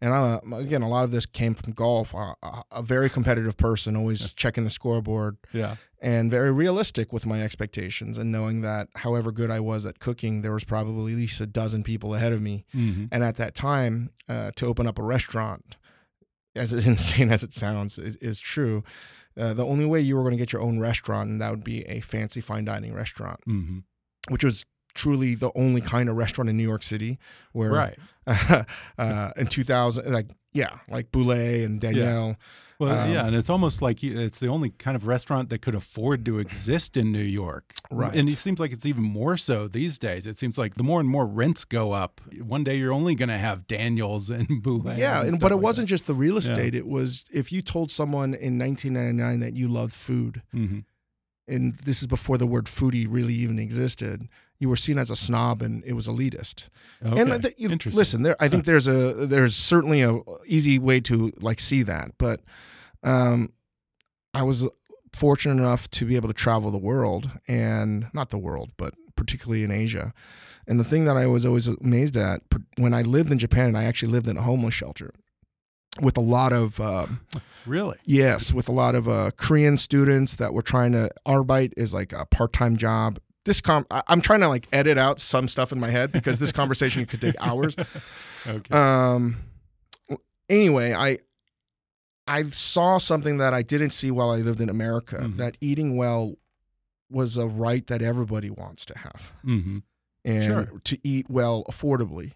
and 0.00 0.12
I, 0.12 0.40
again, 0.58 0.82
a 0.82 0.88
lot 0.88 1.04
of 1.04 1.10
this 1.10 1.26
came 1.26 1.54
from 1.54 1.72
golf. 1.72 2.12
A, 2.14 2.34
a 2.70 2.82
very 2.82 3.08
competitive 3.10 3.56
person, 3.56 3.96
always 3.96 4.32
checking 4.34 4.64
the 4.64 4.70
scoreboard 4.70 5.36
Yeah. 5.52 5.76
and 6.02 6.30
very 6.30 6.52
realistic 6.52 7.12
with 7.12 7.24
my 7.26 7.42
expectations 7.42 8.18
and 8.18 8.30
knowing 8.30 8.60
that 8.62 8.88
however 8.96 9.32
good 9.32 9.50
I 9.50 9.60
was 9.60 9.86
at 9.86 9.98
cooking, 10.00 10.42
there 10.42 10.52
was 10.52 10.64
probably 10.64 11.12
at 11.12 11.18
least 11.18 11.40
a 11.40 11.46
dozen 11.46 11.82
people 11.82 12.14
ahead 12.14 12.32
of 12.32 12.42
me. 12.42 12.64
hmm 12.72 13.06
And 13.12 13.22
at 13.24 13.36
that 13.36 13.54
time, 13.54 14.10
uh, 14.28 14.50
to 14.56 14.66
open 14.66 14.86
up 14.86 14.98
a 14.98 15.02
restaurant, 15.02 15.76
as 16.56 16.72
insane 16.86 17.30
as 17.30 17.42
it 17.42 17.52
sounds, 17.52 17.98
is, 17.98 18.16
is 18.16 18.38
true. 18.40 18.82
Uh, 19.36 19.52
the 19.54 19.66
only 19.66 19.84
way 19.84 20.00
you 20.00 20.14
were 20.16 20.22
going 20.22 20.32
to 20.32 20.38
get 20.38 20.52
your 20.52 20.62
own 20.62 20.78
restaurant, 20.78 21.28
and 21.28 21.40
that 21.40 21.50
would 21.50 21.64
be 21.64 21.82
a 21.88 22.00
fancy 22.00 22.40
fine 22.40 22.64
dining 22.64 22.92
restaurant, 22.94 23.40
hmm 23.44 23.78
which 24.30 24.42
was 24.44 24.64
truly 24.94 25.34
the 25.34 25.50
only 25.56 25.80
kind 25.80 26.08
of 26.08 26.16
restaurant 26.16 26.48
in 26.48 26.56
New 26.56 26.62
York 26.62 26.82
City 26.82 27.18
where 27.52 27.72
Right. 27.72 27.98
uh, 28.98 29.30
in 29.36 29.46
2000, 29.46 30.12
like, 30.12 30.30
yeah, 30.52 30.78
like 30.88 31.10
Bouley 31.10 31.64
and 31.64 31.80
Daniel. 31.80 32.36
Well, 32.80 33.04
Um, 33.06 33.12
yeah, 33.12 33.26
and 33.26 33.36
it's 33.36 33.48
almost 33.50 33.82
like 33.82 34.02
it's 34.02 34.40
the 34.40 34.48
only 34.48 34.70
kind 34.70 34.96
of 34.96 35.06
restaurant 35.06 35.48
that 35.50 35.60
could 35.62 35.76
afford 35.76 36.24
to 36.26 36.38
exist 36.40 36.96
in 36.96 37.12
New 37.12 37.22
York. 37.22 37.72
Right. 37.90 38.12
And 38.14 38.28
it 38.28 38.36
seems 38.36 38.58
like 38.58 38.72
it's 38.72 38.84
even 38.84 39.04
more 39.04 39.36
so 39.36 39.68
these 39.68 39.96
days. 39.98 40.26
It 40.26 40.38
seems 40.38 40.58
like 40.58 40.74
the 40.74 40.82
more 40.82 40.98
and 40.98 41.08
more 41.08 41.24
rents 41.24 41.64
go 41.64 41.92
up, 41.92 42.20
one 42.42 42.64
day 42.64 42.76
you're 42.76 42.92
only 42.92 43.14
going 43.14 43.28
to 43.28 43.38
have 43.38 43.68
Daniels 43.68 44.28
and 44.28 44.48
Bouley. 44.62 44.98
Yeah, 44.98 45.20
and, 45.20 45.30
stuff 45.36 45.40
but 45.40 45.52
it 45.52 45.56
like 45.56 45.64
wasn't 45.64 45.88
just 45.88 46.06
the 46.06 46.14
real 46.14 46.34
Yeah. 46.34 46.38
estate. 46.50 46.74
It 46.74 46.86
was 46.88 47.24
if 47.32 47.52
you 47.52 47.62
told 47.62 47.92
someone 47.92 48.34
in 48.34 48.58
1999 48.58 49.38
that 49.40 49.54
you 49.56 49.68
loved 49.68 49.92
food, 49.94 50.42
that. 50.52 50.58
Mhm. 50.58 50.84
and 51.46 51.74
this 51.84 52.00
is 52.00 52.06
before 52.08 52.38
the 52.38 52.46
word 52.46 52.64
foodie 52.66 53.06
really 53.08 53.34
even 53.34 53.58
existed, 53.60 54.28
you 54.58 54.68
were 54.68 54.76
seen 54.76 54.98
as 54.98 55.10
a 55.10 55.16
snob 55.16 55.62
and 55.62 55.82
it 55.84 55.92
was 55.94 56.06
elitist. 56.08 56.68
Okay. 57.04 57.20
And 57.20 57.42
th- 57.42 57.54
you- 57.58 57.68
Interesting. 57.70 57.98
listen, 57.98 58.22
there, 58.22 58.36
I 58.40 58.48
think 58.48 58.64
there's 58.64 58.88
a 58.88 59.26
there's 59.26 59.54
certainly 59.56 60.02
a 60.02 60.20
easy 60.46 60.78
way 60.78 61.00
to 61.00 61.32
like 61.40 61.60
see 61.60 61.82
that, 61.82 62.12
but 62.18 62.40
um, 63.02 63.52
I 64.32 64.42
was 64.42 64.68
fortunate 65.12 65.54
enough 65.62 65.88
to 65.90 66.04
be 66.04 66.16
able 66.16 66.28
to 66.28 66.34
travel 66.34 66.70
the 66.70 66.78
world 66.78 67.30
and 67.46 68.06
not 68.12 68.30
the 68.30 68.38
world, 68.38 68.72
but 68.76 68.94
particularly 69.16 69.62
in 69.64 69.70
Asia. 69.70 70.12
And 70.66 70.80
the 70.80 70.84
thing 70.84 71.04
that 71.04 71.16
I 71.16 71.26
was 71.26 71.44
always 71.44 71.66
amazed 71.68 72.16
at 72.16 72.40
when 72.78 72.94
I 72.94 73.02
lived 73.02 73.30
in 73.30 73.38
Japan, 73.38 73.66
and 73.66 73.78
I 73.78 73.84
actually 73.84 74.10
lived 74.12 74.26
in 74.28 74.36
a 74.36 74.42
homeless 74.42 74.74
shelter 74.74 75.12
with 76.00 76.16
a 76.16 76.20
lot 76.22 76.52
of 76.52 76.80
um, 76.80 77.20
Really? 77.66 77.96
Yes, 78.04 78.52
with 78.52 78.68
a 78.68 78.72
lot 78.72 78.94
of 78.94 79.08
uh, 79.08 79.30
Korean 79.36 79.76
students 79.76 80.36
that 80.36 80.52
were 80.52 80.62
trying 80.62 80.92
to 80.92 81.10
arbeit 81.26 81.72
is 81.76 81.94
like 81.94 82.12
a 82.12 82.26
part 82.26 82.52
time 82.52 82.76
job. 82.76 83.18
This 83.44 83.60
com, 83.60 83.86
I- 83.90 84.02
I'm 84.08 84.20
trying 84.20 84.40
to 84.40 84.48
like 84.48 84.66
edit 84.72 84.96
out 84.98 85.20
some 85.20 85.48
stuff 85.48 85.70
in 85.72 85.78
my 85.78 85.90
head 85.90 86.12
because 86.12 86.38
this 86.38 86.52
conversation 86.52 87.04
could 87.06 87.20
take 87.20 87.34
hours. 87.40 87.76
Okay. 88.46 88.74
Um. 88.74 89.36
Anyway, 90.48 90.92
I 90.94 91.18
I 92.26 92.44
saw 92.50 92.98
something 92.98 93.38
that 93.38 93.52
I 93.54 93.62
didn't 93.62 93.90
see 93.90 94.10
while 94.10 94.30
I 94.30 94.36
lived 94.38 94.60
in 94.60 94.68
America. 94.70 95.16
Mhm. 95.18 95.36
That 95.36 95.56
eating 95.60 95.96
well 95.96 96.36
was 97.10 97.36
a 97.36 97.46
right 97.46 97.86
that 97.88 98.00
everybody 98.02 98.48
wants 98.50 98.84
to 98.86 98.98
have, 98.98 99.32
hmm 99.42 99.78
and 100.24 100.44
Sure. 100.70 100.80
to 100.84 100.98
eat 101.06 101.26
well 101.28 101.64
affordably. 101.68 102.32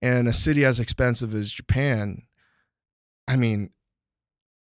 And 0.00 0.28
a 0.28 0.32
city 0.32 0.64
as 0.64 0.78
expensive 0.78 1.34
as 1.34 1.50
Japan, 1.52 2.22
I 3.26 3.34
mean, 3.36 3.70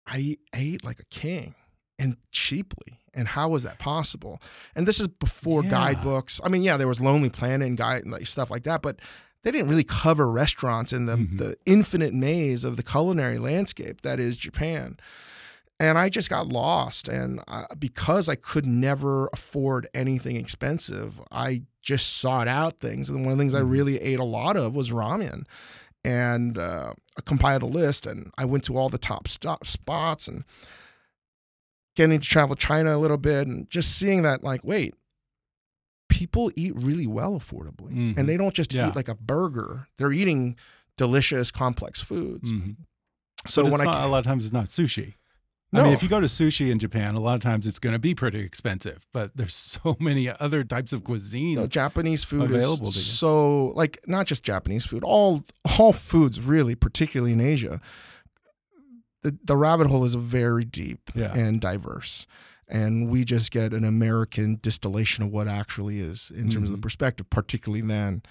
I 0.07 0.39
ate 0.55 0.83
like 0.85 0.99
a 1.01 1.05
king 1.07 1.55
and 1.99 2.17
cheaply. 2.31 3.01
And 3.15 3.29
how 3.29 3.49
was 3.51 3.63
that 3.63 3.79
possible? 3.79 4.41
And 4.75 4.87
this 4.87 5.01
is 5.01 5.09
before 5.09 5.63
Yeah. 5.65 5.71
guidebooks. 5.71 6.41
I 6.45 6.49
mean, 6.49 6.63
yeah, 6.63 6.77
there 6.77 6.89
was 6.89 7.01
Lonely 7.01 7.31
Planet 7.31 7.67
and 7.69 7.77
guide 7.77 8.07
like 8.07 8.27
stuff 8.27 8.51
like 8.51 8.65
that, 8.65 8.83
but 8.83 8.99
they 9.43 9.51
didn't 9.51 9.69
really 9.69 9.85
cover 9.85 10.31
restaurants 10.31 10.93
in 10.93 11.07
the 11.07 11.17
Mhm. 11.17 11.39
the 11.39 11.57
infinite 11.67 12.15
maze 12.15 12.65
of 12.65 12.77
the 12.77 12.83
culinary 12.83 13.39
landscape 13.39 14.01
that 14.03 14.19
is 14.21 14.37
Japan. 14.37 14.97
and 15.81 15.99
I 15.99 16.09
just 16.09 16.31
got 16.31 16.47
lost. 16.47 17.09
And 17.09 17.41
uh, 17.49 17.65
because 17.77 18.29
I 18.29 18.37
could 18.37 18.65
never 18.65 19.29
afford 19.33 19.89
anything 19.93 20.37
expensive, 20.37 21.21
I 21.33 21.63
just 21.83 22.19
sought 22.19 22.47
out 22.47 22.79
things. 22.79 23.11
And 23.11 23.25
one 23.25 23.33
of 23.33 23.39
the 23.39 23.43
things 23.43 23.57
I 23.57 23.61
really 23.61 24.01
ate 24.01 24.21
a 24.21 24.25
lot 24.25 24.57
of 24.57 24.73
was 24.73 24.91
ramen. 24.91 25.43
And 26.05 26.59
uh, 26.59 26.93
I 27.19 27.21
compiled 27.25 27.65
a 27.65 27.67
list, 27.67 28.07
and 28.07 28.31
I 28.39 28.45
went 28.45 28.63
to 28.65 28.77
all 28.77 28.89
the 28.89 28.99
top 28.99 29.27
stop 29.27 29.67
spots 29.67 30.29
and 30.29 30.45
getting 31.95 32.19
to 32.19 32.27
travel 32.27 32.57
China 32.57 32.97
a 32.97 32.99
little 32.99 33.17
bit, 33.19 33.47
and 33.47 33.69
just 33.71 33.97
seeing 33.97 34.23
that, 34.23 34.43
like, 34.43 34.65
wait, 34.65 34.95
people 36.09 36.51
eat 36.57 36.73
really 36.77 37.07
well 37.07 37.39
affordably, 37.39 37.93
Mhm. 37.93 38.19
and 38.19 38.29
they 38.29 38.37
don't 38.37 38.55
just 38.55 38.73
Yeah. 38.73 38.89
eat 38.89 38.97
like 38.97 39.09
a 39.09 39.15
burger; 39.15 39.89
they're 39.99 40.13
eating 40.13 40.57
delicious, 40.97 41.51
complex 41.51 42.01
foods. 42.01 42.53
Mhm. 42.53 42.77
So 43.47 43.65
when 43.65 43.75
it's 43.75 43.83
I 43.83 43.85
not, 43.87 44.05
a 44.05 44.09
lot 44.09 44.19
of 44.19 44.25
times 44.25 44.45
it's 44.45 44.53
not 44.53 44.67
sushi. 44.67 45.15
I 45.73 45.79
No. 45.79 45.85
mean, 45.85 45.93
if 45.93 46.05
you 46.05 46.09
go 46.09 46.21
to 46.21 46.29
sushi 46.29 46.71
in 46.71 46.79
Japan, 46.79 47.17
a 47.17 47.21
lot 47.21 47.35
of 47.35 47.41
times 47.41 47.67
it's 47.67 47.81
going 47.81 47.95
to 47.95 47.99
be 47.99 48.15
pretty 48.15 48.39
expensive. 48.39 49.01
But 49.13 49.37
there's 49.37 49.55
so 49.85 49.97
many 49.99 50.29
other 50.29 50.63
types 50.63 50.93
of 50.93 51.03
cuisine. 51.03 51.57
No, 51.57 51.67
Japanese 51.67 52.23
food 52.23 52.43
available 52.51 52.89
is 52.89 53.05
so 53.07 53.73
like 53.75 53.99
not 54.07 54.27
just 54.27 54.45
Japanese 54.45 54.85
food, 54.87 55.03
all 55.03 55.43
all 55.79 55.93
foods 55.93 56.41
really, 56.41 56.75
particularly 56.77 57.33
in 57.33 57.41
Asia. 57.41 57.81
The 59.25 59.37
the 59.45 59.57
rabbit 59.57 59.89
hole 59.89 60.05
is 60.05 60.15
very 60.15 60.65
deep 60.65 61.11
Yeah. 61.15 61.33
and 61.35 61.61
diverse. 61.61 62.27
And 62.69 63.11
we 63.11 63.25
just 63.25 63.51
get 63.51 63.73
an 63.75 63.85
American 63.85 64.59
distillation 64.63 65.25
of 65.25 65.31
what 65.31 65.49
actually 65.49 65.99
is 66.01 66.31
in 66.35 66.49
terms 66.49 66.71
of 66.71 66.73
the 66.77 66.79
Mhm. 66.79 66.83
perspective, 66.83 67.29
particularly 67.29 67.83
then. 67.83 68.23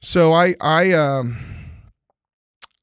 So 0.00 0.32
I 0.32 0.56
I 0.60 0.92
um 0.92 1.36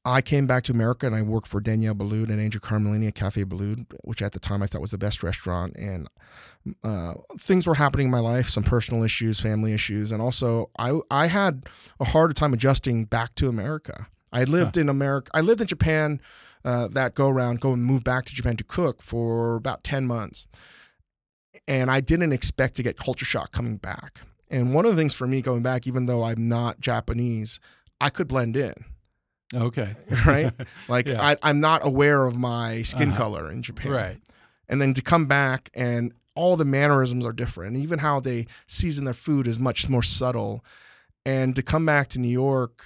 I 0.04 0.22
came 0.22 0.46
back 0.46 0.62
to 0.64 0.72
America 0.72 1.06
and 1.06 1.14
I 1.14 1.20
worked 1.22 1.48
for 1.48 1.60
Daniel 1.60 1.94
Boulud 1.94 2.30
and 2.30 2.40
Angel 2.40 2.60
Carmellini 2.60 3.08
at 3.08 3.14
Cafe 3.14 3.44
Boulud, 3.44 3.86
which 4.04 4.22
at 4.22 4.32
the 4.32 4.38
time 4.40 4.62
I 4.62 4.66
thought 4.66 4.80
was 4.80 4.90
the 4.92 4.96
best 4.98 5.22
restaurant. 5.22 5.76
And 5.76 6.08
uh, 6.82 7.14
things 7.38 7.66
were 7.66 7.74
happening 7.74 8.06
in 8.06 8.10
my 8.10 8.20
life, 8.20 8.48
some 8.48 8.62
personal 8.64 9.02
issues, 9.02 9.38
family 9.40 9.72
issues, 9.74 10.10
and 10.12 10.22
also 10.22 10.70
I 10.78 10.98
I 11.10 11.26
had 11.26 11.66
a 12.00 12.04
harder 12.04 12.32
time 12.34 12.52
adjusting 12.54 13.04
back 13.04 13.34
to 13.36 13.48
America. 13.48 14.06
I 14.32 14.44
lived 14.44 14.76
in 14.76 14.88
America. 14.88 15.30
I 15.34 15.40
lived 15.40 15.60
in 15.60 15.66
Japan. 15.66 16.20
Uh, 16.64 16.88
that 16.88 17.14
go 17.14 17.28
around, 17.28 17.60
go 17.60 17.72
and 17.72 17.84
move 17.84 18.02
back 18.04 18.24
to 18.26 18.34
Japan 18.34 18.56
to 18.56 18.64
cook 18.64 19.00
for 19.02 19.56
about 19.56 19.84
ten 19.84 20.06
months, 20.06 20.46
and 21.66 21.90
I 21.90 22.00
didn't 22.00 22.32
expect 22.32 22.76
to 22.76 22.82
get 22.82 22.96
culture 22.96 23.24
shock 23.24 23.52
coming 23.52 23.76
back. 23.76 24.20
And 24.50 24.72
one 24.74 24.84
of 24.86 24.90
the 24.92 24.96
things 25.00 25.14
for 25.14 25.26
me 25.26 25.42
going 25.42 25.62
back, 25.62 25.86
even 25.86 26.06
though 26.06 26.22
I'm 26.24 26.48
not 26.48 26.80
Japanese, 26.80 27.60
I 28.00 28.08
could 28.10 28.28
blend 28.28 28.56
in 28.56 28.72
okay. 29.54 29.94
right? 30.26 30.52
Like 30.88 31.06
Yeah. 31.08 31.22
I, 31.22 31.36
I'm 31.42 31.60
not 31.60 31.84
aware 31.86 32.26
of 32.26 32.36
my 32.36 32.82
skin 32.82 33.08
Uh-huh. 33.10 33.18
color 33.18 33.50
in 33.50 33.62
Japan, 33.62 33.92
Right. 33.92 34.20
And 34.68 34.80
then 34.80 34.92
to 34.94 35.02
come 35.02 35.26
back 35.26 35.70
and 35.74 36.12
all 36.34 36.56
the 36.56 36.64
mannerisms 36.64 37.24
are 37.26 37.32
different, 37.32 37.76
even 37.76 37.98
how 38.00 38.20
they 38.20 38.46
season 38.66 39.04
their 39.06 39.14
food 39.14 39.46
is 39.46 39.58
much 39.58 39.88
more 39.88 40.02
subtle. 40.02 40.64
And 41.26 41.56
to 41.56 41.62
come 41.62 41.84
back 41.86 42.08
to 42.08 42.18
New 42.18 42.28
York, 42.28 42.84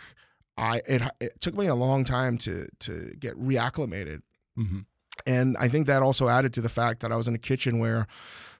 I 0.62 0.80
it, 0.86 1.02
it 1.20 1.40
took 1.40 1.56
me 1.56 1.66
a 1.66 1.74
long 1.74 2.04
time 2.04 2.38
to 2.38 2.66
to 2.80 3.14
get 3.18 3.34
reacclimated, 3.40 4.22
hmm 4.56 4.80
and 5.26 5.56
I 5.58 5.68
think 5.68 5.86
that 5.86 6.02
also 6.02 6.28
added 6.28 6.54
to 6.54 6.62
the 6.62 6.70
fact 6.70 7.00
that 7.00 7.12
I 7.12 7.16
was 7.16 7.28
in 7.28 7.34
a 7.34 7.38
kitchen 7.38 7.78
where 7.78 8.06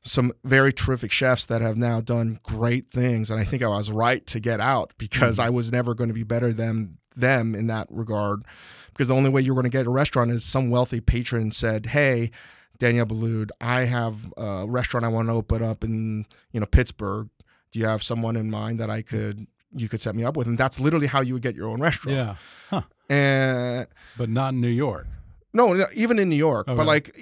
some 0.03 0.33
very 0.45 0.73
terrific 0.73 1.11
chefs 1.11 1.47
that 1.47 1.62
have 1.62 1.77
now 1.77 2.01
done 2.01 2.38
great 2.43 2.87
things, 2.87 3.31
and 3.31 3.41
I 3.41 3.45
think 3.45 3.62
I 3.62 3.69
was 3.69 3.91
right 3.91 4.25
to 4.27 4.38
get 4.38 4.61
out 4.61 4.93
because 4.99 5.38
I 5.38 5.49
was 5.49 5.73
never 5.73 5.95
going 5.95 6.09
to 6.09 6.15
be 6.15 6.25
better 6.25 6.53
than 6.53 6.99
them 7.17 7.55
in 7.55 7.69
that 7.69 7.87
regard. 7.91 8.43
Because 8.88 9.09
the 9.09 9.15
only 9.15 9.31
way 9.31 9.41
you're 9.41 9.55
going 9.55 9.65
to 9.65 9.71
get 9.71 9.87
a 9.87 9.91
restaurant 9.91 10.31
is 10.31 10.45
some 10.45 10.71
wealthy 10.71 11.01
patron 11.01 11.53
said, 11.53 11.87
"Hey, 11.87 12.31
Daniel 12.79 13.07
Boulud, 13.07 13.51
I 13.61 13.85
have 13.85 14.33
a 14.37 14.67
restaurant 14.69 15.07
I 15.07 15.09
want 15.09 15.29
to 15.29 15.35
open 15.35 15.62
up 15.62 15.83
in 15.85 16.27
you 16.53 16.61
know 16.61 16.67
Pittsburgh. 16.67 17.29
Do 17.71 17.81
you 17.81 17.87
have 17.87 18.03
someone 18.03 18.37
in 18.37 18.51
mind 18.51 18.79
that 18.79 18.91
I 18.91 19.03
could 19.03 19.47
you 19.74 19.88
could 19.88 20.00
set 20.00 20.14
me 20.14 20.24
up 20.24 20.37
with?" 20.37 20.46
And 20.46 20.58
that's 20.58 20.78
literally 20.80 21.06
how 21.06 21.20
you 21.20 21.35
would 21.35 21.42
get 21.42 21.54
your 21.54 21.68
own 21.68 21.80
restaurant. 21.80 22.16
Yeah. 22.16 22.35
Huh. 22.70 22.82
And 23.08 23.87
But 24.16 24.28
not 24.30 24.54
in 24.54 24.61
New 24.61 24.68
York. 24.68 25.06
no, 25.52 25.85
even 25.94 26.18
in 26.18 26.28
New 26.28 26.37
York, 26.37 26.68
Okay. 26.68 26.76
but 26.76 26.87
like 26.87 27.14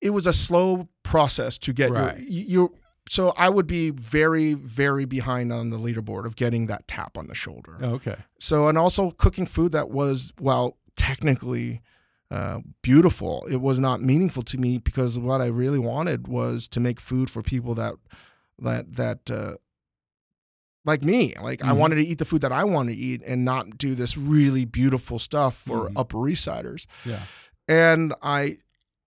it 0.00 0.10
was 0.10 0.26
a 0.26 0.32
slow 0.32 0.88
process 1.02 1.58
to 1.58 1.72
get 1.72 1.90
Right. 1.90 2.18
your 2.18 2.70
you. 2.70 2.74
So 3.10 3.32
I 3.38 3.48
would 3.48 3.66
be 3.66 3.88
very, 3.90 4.52
very 4.52 5.06
behind 5.06 5.50
on 5.50 5.70
the 5.70 5.78
leaderboard 5.78 6.26
of 6.26 6.36
getting 6.36 6.66
that 6.66 6.86
tap 6.86 7.16
on 7.16 7.26
the 7.26 7.34
shoulder. 7.34 7.78
Okay. 7.82 8.16
So 8.38 8.68
and 8.68 8.76
also 8.76 9.10
cooking 9.12 9.46
food 9.46 9.72
that 9.72 9.88
was 9.90 10.32
well 10.40 10.76
technically 10.94 11.80
uh, 12.30 12.58
beautiful. 12.82 13.46
It 13.50 13.62
was 13.62 13.78
not 13.78 14.02
meaningful 14.02 14.42
to 14.42 14.58
me 14.58 14.76
because 14.76 15.18
what 15.18 15.40
I 15.40 15.46
really 15.46 15.78
wanted 15.78 16.28
was 16.28 16.68
to 16.68 16.80
make 16.80 17.00
food 17.00 17.30
for 17.30 17.40
people 17.42 17.74
that 17.76 17.94
that 18.58 18.96
that. 18.96 19.30
Uh, 19.30 19.54
like 20.88 21.04
me, 21.04 21.34
like 21.40 21.62
I 21.62 21.68
Mhm. 21.72 21.76
wanted 21.76 21.94
to 21.96 22.06
eat 22.06 22.18
the 22.18 22.24
food 22.24 22.40
that 22.40 22.50
I 22.52 22.64
want 22.64 22.88
to 22.88 22.94
eat 22.94 23.22
and 23.24 23.44
not 23.44 23.78
do 23.78 23.94
this 23.94 24.16
really 24.16 24.64
beautiful 24.64 25.18
stuff 25.20 25.54
for 25.56 25.88
Mhm. 25.88 25.92
Upper 25.96 26.28
East 26.28 26.42
Siders 26.44 26.86
Yeah. 27.04 27.20
and 27.68 28.12
I 28.22 28.58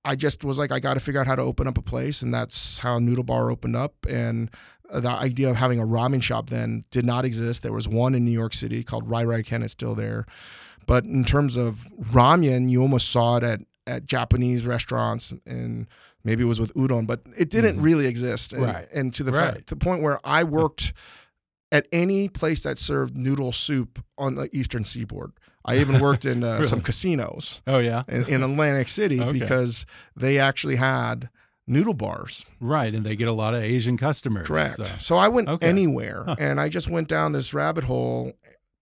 I 0.04 0.16
just 0.16 0.44
was 0.44 0.58
like 0.58 0.72
I 0.72 0.80
got 0.80 0.96
to 0.96 1.00
figure 1.00 1.22
out 1.22 1.28
how 1.28 1.36
to 1.36 1.44
open 1.44 1.68
up 1.68 1.78
a 1.78 1.82
place 1.82 2.22
and 2.24 2.34
that's 2.34 2.80
how 2.80 2.98
Noodle 2.98 3.24
Bar 3.24 3.52
opened 3.52 3.76
up 3.76 3.94
and 4.10 4.50
the 4.92 5.10
idea 5.10 5.48
of 5.50 5.56
having 5.58 5.80
a 5.80 5.86
ramen 5.86 6.24
shop 6.24 6.50
then 6.50 6.86
did 6.90 7.06
not 7.06 7.24
exist 7.24 7.62
there 7.62 7.72
was 7.72 7.88
one 7.88 8.16
in 8.16 8.26
New 8.26 8.32
York 8.32 8.54
City 8.56 8.84
called 8.84 9.08
Rai 9.10 9.26
Rai 9.26 9.44
Ken 9.44 9.62
it's 9.64 9.74
still 9.74 9.94
there 9.96 10.26
but 10.88 11.04
in 11.04 11.24
terms 11.24 11.56
of 11.56 11.88
ramen 12.12 12.70
you 12.72 12.82
almost 12.82 13.10
saw 13.12 13.38
it 13.38 13.44
at 13.44 13.60
at 13.88 14.06
Japanese 14.06 14.66
restaurants 14.66 15.34
and 15.46 15.88
maybe 16.24 16.44
it 16.44 16.48
was 16.48 16.60
with 16.60 16.74
udon 16.76 17.06
but 17.08 17.22
it 17.38 17.50
didn't 17.52 17.78
Mhm. 17.80 17.84
really 17.84 18.06
exist 18.08 18.54
and, 18.54 18.64
Right. 18.64 18.88
and 18.94 19.14
to 19.16 19.24
the 19.24 19.32
Right. 19.32 19.54
fact, 19.56 19.68
the 19.68 19.76
point 19.76 20.02
where 20.04 20.20
I 20.26 20.44
worked 20.44 20.94
at 21.72 21.88
any 21.92 22.28
place 22.30 22.64
that 22.64 22.78
served 22.78 23.16
noodle 23.18 23.52
soup 23.52 24.04
on 24.18 24.36
the 24.36 24.50
eastern 24.56 24.84
seaboard 24.84 25.32
I 25.64 25.78
even 25.80 26.00
worked 26.08 26.26
in 26.26 26.44
uh, 26.44 26.64
some 26.64 26.82
casinos 26.82 27.62
Oh 27.68 27.80
yeah. 27.80 28.04
in, 28.08 28.26
in 28.28 28.44
Atlantic 28.44 28.88
City 28.88 29.22
Okay. 29.22 29.40
because 29.40 29.86
they 30.16 30.40
actually 30.40 30.78
had 30.78 31.30
noodle 31.68 31.94
bars. 31.94 32.46
Right, 32.60 32.94
and 32.94 33.06
they 33.06 33.16
get 33.16 33.28
a 33.28 33.32
lot 33.34 33.54
of 33.54 33.62
Asian 33.64 33.96
customers. 33.96 34.48
Correct. 34.48 34.78
so- 34.86 34.94
So, 34.98 35.18
I 35.18 35.28
went 35.30 35.48
Okay. 35.48 35.68
anywhere 35.70 36.24
Huh. 36.26 36.36
and 36.40 36.60
I 36.60 36.68
just 36.70 36.90
went 36.90 37.08
down 37.08 37.32
this 37.34 37.54
rabbit 37.54 37.84
hole 37.86 38.34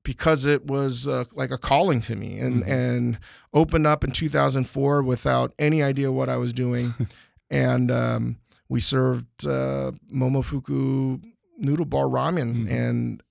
because 0.03 0.45
it 0.45 0.65
was 0.65 1.07
uh, 1.07 1.25
like 1.35 1.51
a 1.51 1.57
calling 1.57 1.99
to 2.01 2.15
me 2.15 2.39
and 2.39 2.63
Mhm. 2.63 2.67
and 2.69 3.19
opened 3.53 3.85
up 3.85 4.03
in 4.05 4.11
2004 4.11 5.03
without 5.03 5.51
any 5.59 5.83
idea 5.83 6.11
what 6.11 6.29
I 6.29 6.37
was 6.37 6.53
doing 6.53 6.93
and 7.51 7.91
um, 7.91 8.37
we 8.69 8.79
served 8.79 9.45
uh, 9.45 9.91
Momofuku 10.11 11.21
noodle 11.59 11.85
bar 11.85 12.05
ramen 12.05 12.65
Mhm. 12.67 12.71
and 12.71 13.23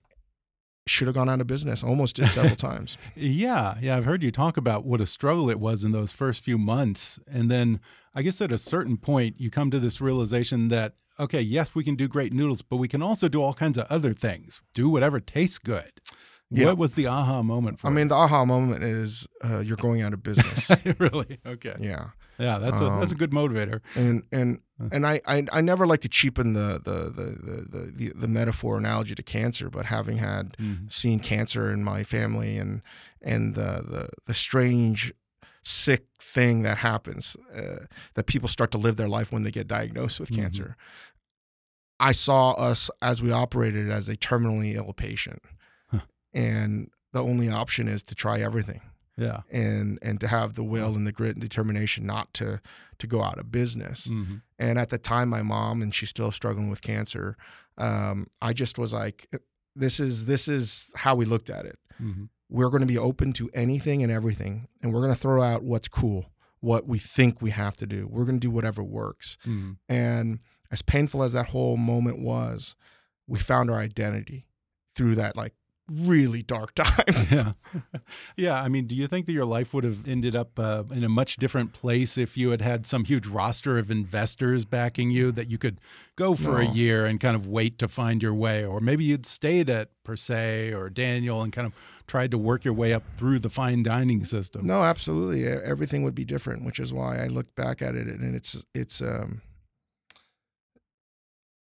should 0.86 1.06
have 1.06 1.14
gone 1.14 1.28
out 1.28 1.40
of 1.40 1.46
business 1.46 1.82
almost 1.84 2.16
did 2.16 2.28
several 2.28 2.56
times 2.70 2.96
Yeah, 3.14 3.76
yeah, 3.80 3.96
I've 3.96 4.06
heard 4.06 4.22
you 4.22 4.30
talk 4.30 4.56
about 4.56 4.86
what 4.86 5.00
a 5.02 5.06
struggle 5.06 5.50
it 5.50 5.60
was 5.60 5.84
in 5.84 5.92
those 5.92 6.12
first 6.12 6.42
few 6.42 6.56
months. 6.56 7.18
And 7.26 7.50
then 7.50 7.80
I 8.14 8.22
guess 8.22 8.40
at 8.40 8.50
a 8.52 8.58
certain 8.58 8.96
point, 8.96 9.38
you 9.38 9.50
come 9.50 9.70
to 9.70 9.78
this 9.78 10.00
realization 10.00 10.68
that, 10.68 10.94
okay, 11.20 11.42
yes, 11.42 11.74
we 11.74 11.84
can 11.84 11.94
do 11.94 12.08
great 12.08 12.32
noodles, 12.32 12.62
but 12.62 12.78
we 12.78 12.88
can 12.88 13.02
also 13.02 13.28
do 13.28 13.42
all 13.42 13.52
kinds 13.54 13.76
of 13.76 13.86
other 13.90 14.14
things, 14.14 14.62
do 14.72 14.88
whatever 14.88 15.20
tastes 15.20 15.58
good. 15.58 15.92
Yeah. 16.50 16.66
What 16.66 16.78
was 16.78 16.92
the 16.94 17.06
aha 17.06 17.42
moment 17.42 17.78
for 17.78 17.88
I 17.88 17.90
mean 17.90 18.08
the 18.08 18.14
aha 18.14 18.44
moment 18.46 18.82
is 18.82 19.26
uh, 19.44 19.58
you're 19.58 19.76
going 19.76 20.00
out 20.00 20.14
of 20.14 20.22
business 20.22 20.70
really? 20.98 21.38
Okay. 21.44 21.74
yeah 21.78 22.10
Yeah, 22.38 22.58
that's 22.58 22.80
a 22.80 22.84
that's 23.00 23.12
a 23.12 23.14
Um, 23.14 23.18
good 23.18 23.32
motivator. 23.32 23.80
and 23.94 24.22
and 24.32 24.60
and 24.92 25.06
I, 25.06 25.20
I 25.26 25.44
I 25.52 25.60
never 25.60 25.86
like 25.86 26.00
to 26.02 26.08
cheapen 26.08 26.54
the 26.54 26.80
the 26.82 27.10
the 27.10 27.26
the 27.70 27.92
the, 27.98 28.12
the 28.14 28.28
metaphor 28.28 28.78
analogy 28.78 29.14
to 29.14 29.22
cancer, 29.22 29.68
but 29.68 29.86
having 29.86 30.18
had 30.18 30.56
Mhm. 30.58 30.90
seen 30.90 31.18
cancer 31.20 31.70
in 31.70 31.82
my 31.84 32.02
family 32.04 32.56
and 32.56 32.80
and 33.20 33.54
the 33.54 33.82
the, 33.92 34.08
the 34.26 34.34
strange 34.34 35.12
sick 35.64 36.06
thing 36.18 36.62
that 36.62 36.78
happens 36.78 37.36
uh, 37.54 37.84
that 38.14 38.26
people 38.26 38.48
start 38.48 38.70
to 38.70 38.78
live 38.78 38.96
their 38.96 39.08
life 39.08 39.30
when 39.32 39.42
they 39.42 39.50
get 39.50 39.66
diagnosed 39.68 40.18
with 40.20 40.30
Mhm. 40.30 40.36
cancer. 40.36 40.76
I 42.00 42.12
saw 42.12 42.52
us 42.52 42.90
as 43.02 43.20
we 43.20 43.32
operated 43.32 43.90
as 43.90 44.08
a 44.08 44.16
terminally 44.16 44.74
ill 44.76 44.92
patient. 44.92 45.42
And 46.46 46.90
the 47.12 47.22
only 47.30 47.48
option 47.62 47.88
is 47.88 48.02
to 48.04 48.14
try 48.14 48.36
everything 48.48 48.80
Yeah. 49.26 49.40
and 49.50 49.98
and 50.06 50.16
to 50.20 50.28
have 50.28 50.48
the 50.54 50.62
will 50.74 50.92
and 50.96 51.06
the 51.06 51.12
grit 51.18 51.34
and 51.36 51.42
determination 51.48 52.06
not 52.14 52.26
to 52.38 52.60
to 53.00 53.06
go 53.14 53.18
out 53.28 53.38
of 53.38 53.46
business. 53.50 53.98
hmm 54.06 54.36
And 54.58 54.78
at 54.78 54.88
the 54.90 54.98
time, 54.98 55.28
my 55.38 55.42
mom 55.42 55.82
and 55.82 55.94
she's 55.94 56.10
still 56.16 56.30
struggling 56.40 56.68
with 56.70 56.80
cancer. 56.92 57.36
Um, 57.86 58.26
I 58.48 58.52
just 58.62 58.78
was 58.78 58.92
like, 58.92 59.18
this 59.84 60.00
is 60.00 60.24
this 60.32 60.48
is 60.48 60.90
how 61.02 61.14
we 61.20 61.24
looked 61.32 61.50
at 61.58 61.64
it. 61.72 61.78
hmm 61.98 62.24
We're 62.56 62.70
going 62.74 62.86
to 62.88 62.94
be 62.94 62.98
open 63.10 63.32
to 63.34 63.44
anything 63.64 64.02
and 64.04 64.10
everything, 64.12 64.54
and 64.82 64.92
we're 64.92 65.02
going 65.06 65.14
to 65.14 65.20
throw 65.26 65.42
out 65.50 65.62
what's 65.62 65.88
cool, 66.00 66.22
what 66.60 66.82
we 66.92 66.98
think 66.98 67.40
we 67.42 67.50
have 67.50 67.76
to 67.76 67.86
do. 67.86 68.00
We're 68.12 68.24
going 68.28 68.40
to 68.40 68.46
do 68.48 68.54
whatever 68.58 68.82
works. 68.82 69.36
hmm 69.44 69.72
And 69.88 70.40
as 70.74 70.82
painful 70.82 71.22
as 71.22 71.32
that 71.32 71.48
whole 71.54 71.76
moment 71.76 72.18
was, 72.32 72.74
we 73.32 73.38
found 73.38 73.70
our 73.70 73.78
identity 73.90 74.40
through 74.94 75.14
that 75.22 75.36
like 75.42 75.54
really 75.90 76.42
dark 76.42 76.74
time. 76.74 77.04
yeah. 77.30 77.52
Yeah. 78.36 78.62
I 78.62 78.68
mean, 78.68 78.86
do 78.86 78.94
you 78.94 79.06
think 79.06 79.26
that 79.26 79.32
your 79.32 79.44
life 79.44 79.72
would 79.72 79.84
have 79.84 80.06
ended 80.06 80.36
up 80.36 80.58
uh, 80.58 80.84
in 80.90 81.04
a 81.04 81.08
much 81.08 81.36
different 81.36 81.72
place 81.72 82.18
if 82.18 82.36
you 82.36 82.50
had 82.50 82.60
had 82.60 82.86
some 82.86 83.04
huge 83.04 83.26
roster 83.26 83.78
of 83.78 83.90
investors 83.90 84.64
backing 84.64 85.10
you 85.10 85.32
that 85.32 85.48
you 85.48 85.58
could 85.58 85.80
go 86.16 86.34
for 86.34 86.52
no. 86.52 86.56
a 86.58 86.64
year 86.66 87.06
and 87.06 87.20
kind 87.20 87.34
of 87.34 87.46
wait 87.46 87.78
to 87.78 87.88
find 87.88 88.22
your 88.22 88.34
way? 88.34 88.64
Or 88.64 88.80
maybe 88.80 89.04
you'd 89.04 89.26
stayed 89.26 89.70
at 89.70 89.90
Per 90.04 90.16
se 90.16 90.72
or 90.72 90.90
Daniel 90.90 91.42
and 91.42 91.52
kind 91.52 91.66
of 91.66 91.72
tried 92.06 92.30
to 92.30 92.38
work 92.38 92.64
your 92.64 92.74
way 92.74 92.92
up 92.92 93.02
through 93.14 93.38
the 93.38 93.50
fine 93.50 93.82
dining 93.82 94.24
system. 94.24 94.66
No, 94.66 94.82
absolutely. 94.82 95.46
Everything 95.46 96.02
would 96.02 96.14
be 96.14 96.24
different, 96.24 96.64
which 96.64 96.78
is 96.78 96.92
why 96.92 97.18
I 97.18 97.26
look 97.26 97.54
back 97.54 97.82
at 97.82 97.94
it 97.94 98.06
and 98.06 98.34
it's, 98.34 98.64
it's, 98.74 99.00
um, 99.00 99.42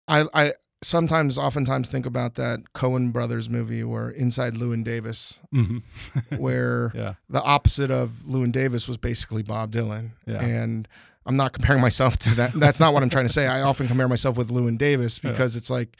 I, 0.06 0.24
I, 0.32 0.52
sometimes, 0.82 1.38
oftentimes 1.38 1.88
think 1.88 2.06
about 2.06 2.34
that 2.36 2.60
Coen 2.74 3.12
Brothers 3.12 3.48
movie 3.48 3.84
where 3.84 4.10
Inside 4.10 4.54
Llewyn 4.54 4.84
Davis, 4.84 5.40
mm-hmm. 5.54 6.36
where 6.36 6.92
yeah. 6.94 7.14
the 7.28 7.42
opposite 7.42 7.90
of 7.90 8.10
Llewyn 8.26 8.52
Davis 8.52 8.86
was 8.86 8.96
basically 8.96 9.42
Bob 9.42 9.72
Dylan. 9.72 10.12
Yeah. 10.26 10.42
And 10.42 10.88
I'm 11.26 11.36
not 11.36 11.52
comparing 11.52 11.80
myself 11.80 12.16
to 12.20 12.34
that. 12.36 12.52
That's 12.54 12.80
not 12.80 12.94
what 12.94 13.02
I'm 13.02 13.10
trying 13.10 13.26
to 13.26 13.32
say. 13.32 13.46
I 13.46 13.62
often 13.62 13.86
compare 13.86 14.08
myself 14.08 14.36
with 14.36 14.50
Llewyn 14.50 14.78
Davis 14.78 15.18
because 15.18 15.54
yeah. 15.54 15.58
it's 15.58 15.70
like 15.70 15.96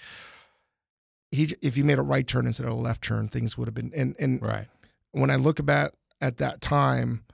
he, 1.30 1.52
if 1.60 1.74
he 1.74 1.82
made 1.82 1.98
a 1.98 2.02
right 2.02 2.26
turn 2.26 2.46
instead 2.46 2.66
of 2.66 2.72
a 2.72 2.76
left 2.76 3.02
turn, 3.02 3.28
things 3.28 3.58
would 3.58 3.68
have 3.68 3.74
been. 3.74 3.92
And 3.94 4.16
and 4.18 4.40
right. 4.40 4.66
when 5.12 5.30
I 5.30 5.36
look 5.36 5.58
about 5.58 5.94
at 6.20 6.38
that 6.38 6.60
time, 6.60 7.24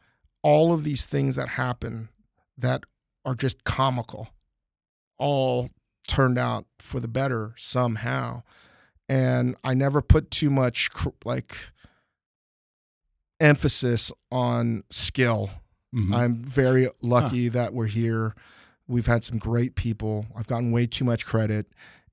all 0.42 0.72
of 0.72 0.82
these 0.82 1.04
things 1.04 1.36
that 1.36 1.50
happen 1.50 2.08
that 2.58 2.82
are 3.24 3.34
just 3.34 3.64
comical, 3.64 4.28
all 5.18 5.70
turned 6.06 6.38
out 6.38 6.66
for 6.78 7.00
the 7.00 7.08
better 7.08 7.54
somehow. 7.56 8.42
And 9.08 9.56
I 9.62 9.74
never 9.74 10.00
put 10.00 10.30
too 10.30 10.50
much 10.50 10.90
like 11.24 11.56
emphasis 13.40 14.12
on 14.30 14.84
skill. 14.90 15.50
Mm-hmm. 15.94 16.14
I'm 16.14 16.42
very 16.42 16.88
lucky 17.02 17.46
huh. 17.46 17.52
that 17.52 17.74
we're 17.74 17.86
here. 17.86 18.34
We've 18.86 19.06
had 19.06 19.24
some 19.24 19.38
great 19.38 19.74
people. 19.74 20.26
I've 20.36 20.46
gotten 20.46 20.72
way 20.72 20.86
too 20.86 21.04
much 21.04 21.24
credit, 21.24 21.66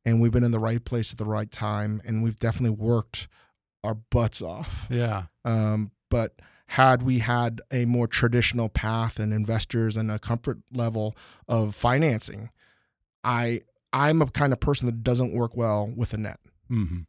and 0.06 0.22
we've 0.22 0.32
been 0.32 0.44
in 0.44 0.52
the 0.52 0.60
right 0.60 0.84
place 0.84 1.12
at 1.12 1.18
the 1.18 1.26
right 1.26 1.52
time, 1.52 2.02
and 2.06 2.24
we've 2.24 2.38
definitely 2.38 2.78
worked 2.78 3.28
our 3.84 3.96
butts 3.96 4.42
off. 4.42 4.88
Yeah. 4.90 5.24
Um, 5.44 5.92
but 6.10 6.36
had 6.68 7.04
we 7.04 7.20
had 7.20 7.60
a 7.72 7.86
more 7.86 8.08
traditional 8.08 8.70
path 8.70 9.20
and 9.20 9.34
investors 9.34 9.98
and 9.98 10.10
a 10.10 10.20
comfort 10.20 10.60
level 10.72 11.16
of 11.48 11.76
financing, 11.76 12.50
I 13.24 13.62
I'm 13.94 14.22
a 14.22 14.28
kind 14.28 14.54
of 14.54 14.60
person 14.60 14.86
that 14.86 15.04
doesn't 15.04 15.34
work 15.34 15.56
well 15.56 15.92
with 15.96 16.14
a 16.14 16.18
net. 16.18 16.40
Mm-hmm. 16.70 17.02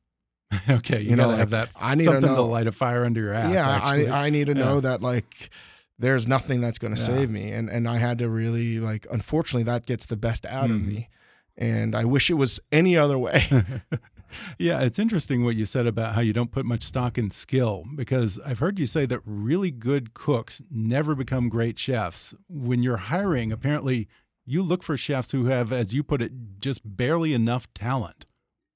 okay, 0.71 1.01
you, 1.01 1.11
you 1.11 1.17
know, 1.17 1.29
like, 1.29 1.39
have 1.39 1.51
that. 1.51 1.71
I 1.77 1.95
need 1.95 2.05
something 2.05 2.23
to, 2.23 2.29
know, 2.29 2.37
to, 2.37 2.43
light 2.43 2.67
a 2.67 2.73
fire 2.73 3.05
under 3.05 3.21
your 3.21 3.33
ass. 3.33 3.53
Yeah, 3.53 3.81
I, 3.83 4.27
I 4.27 4.31
need 4.31 4.49
to 4.49 4.55
yeah. 4.55 4.65
know 4.65 4.81
that 4.81 5.01
like 5.01 5.51
there's 5.99 6.27
nothing 6.27 6.61
that's 6.61 6.79
going 6.79 6.95
to 6.95 7.01
yeah. 7.01 7.07
save 7.07 7.31
me, 7.31 7.51
and 7.53 7.71
and 7.71 7.89
I 7.89 7.97
had 7.97 8.19
to 8.19 8.29
really 8.29 8.79
like. 8.79 9.07
Unfortunately, 9.11 9.65
that 9.65 9.87
gets 9.87 10.07
the 10.07 10.17
best 10.17 10.45
out 10.47 10.65
mm-hmm. 10.65 10.75
of 10.75 10.83
me, 10.83 11.09
and 11.57 11.95
I 11.95 12.05
wish 12.05 12.29
it 12.29 12.35
was 12.35 12.61
any 12.71 12.97
other 12.97 13.19
way. 13.19 13.47
yeah, 14.59 14.81
it's 14.83 14.99
interesting 14.99 15.45
what 15.45 15.55
you 15.55 15.67
said 15.67 15.87
about 15.87 16.15
how 16.15 16.21
you 16.21 16.33
don't 16.33 16.51
put 16.51 16.65
much 16.65 16.83
stock 16.83 17.19
in 17.19 17.31
skill 17.31 17.85
because 17.95 18.39
I've 18.45 18.59
heard 18.59 18.79
you 18.79 18.87
say 18.87 19.07
that 19.07 19.21
really 19.25 19.71
good 19.71 20.15
cooks 20.15 20.63
never 20.71 21.15
become 21.15 21.49
great 21.49 21.79
chefs. 21.79 22.35
When 22.49 22.83
you're 22.83 22.97
hiring, 22.97 23.53
apparently 23.53 24.09
you 24.45 24.63
look 24.63 24.83
for 24.83 24.97
chefs 24.97 25.33
who 25.33 25.47
have, 25.47 25.73
as 25.73 25.95
you 25.95 26.03
put 26.03 26.23
it, 26.23 26.33
just 26.61 26.81
barely 26.85 27.33
enough 27.35 27.73
talent. 27.75 28.27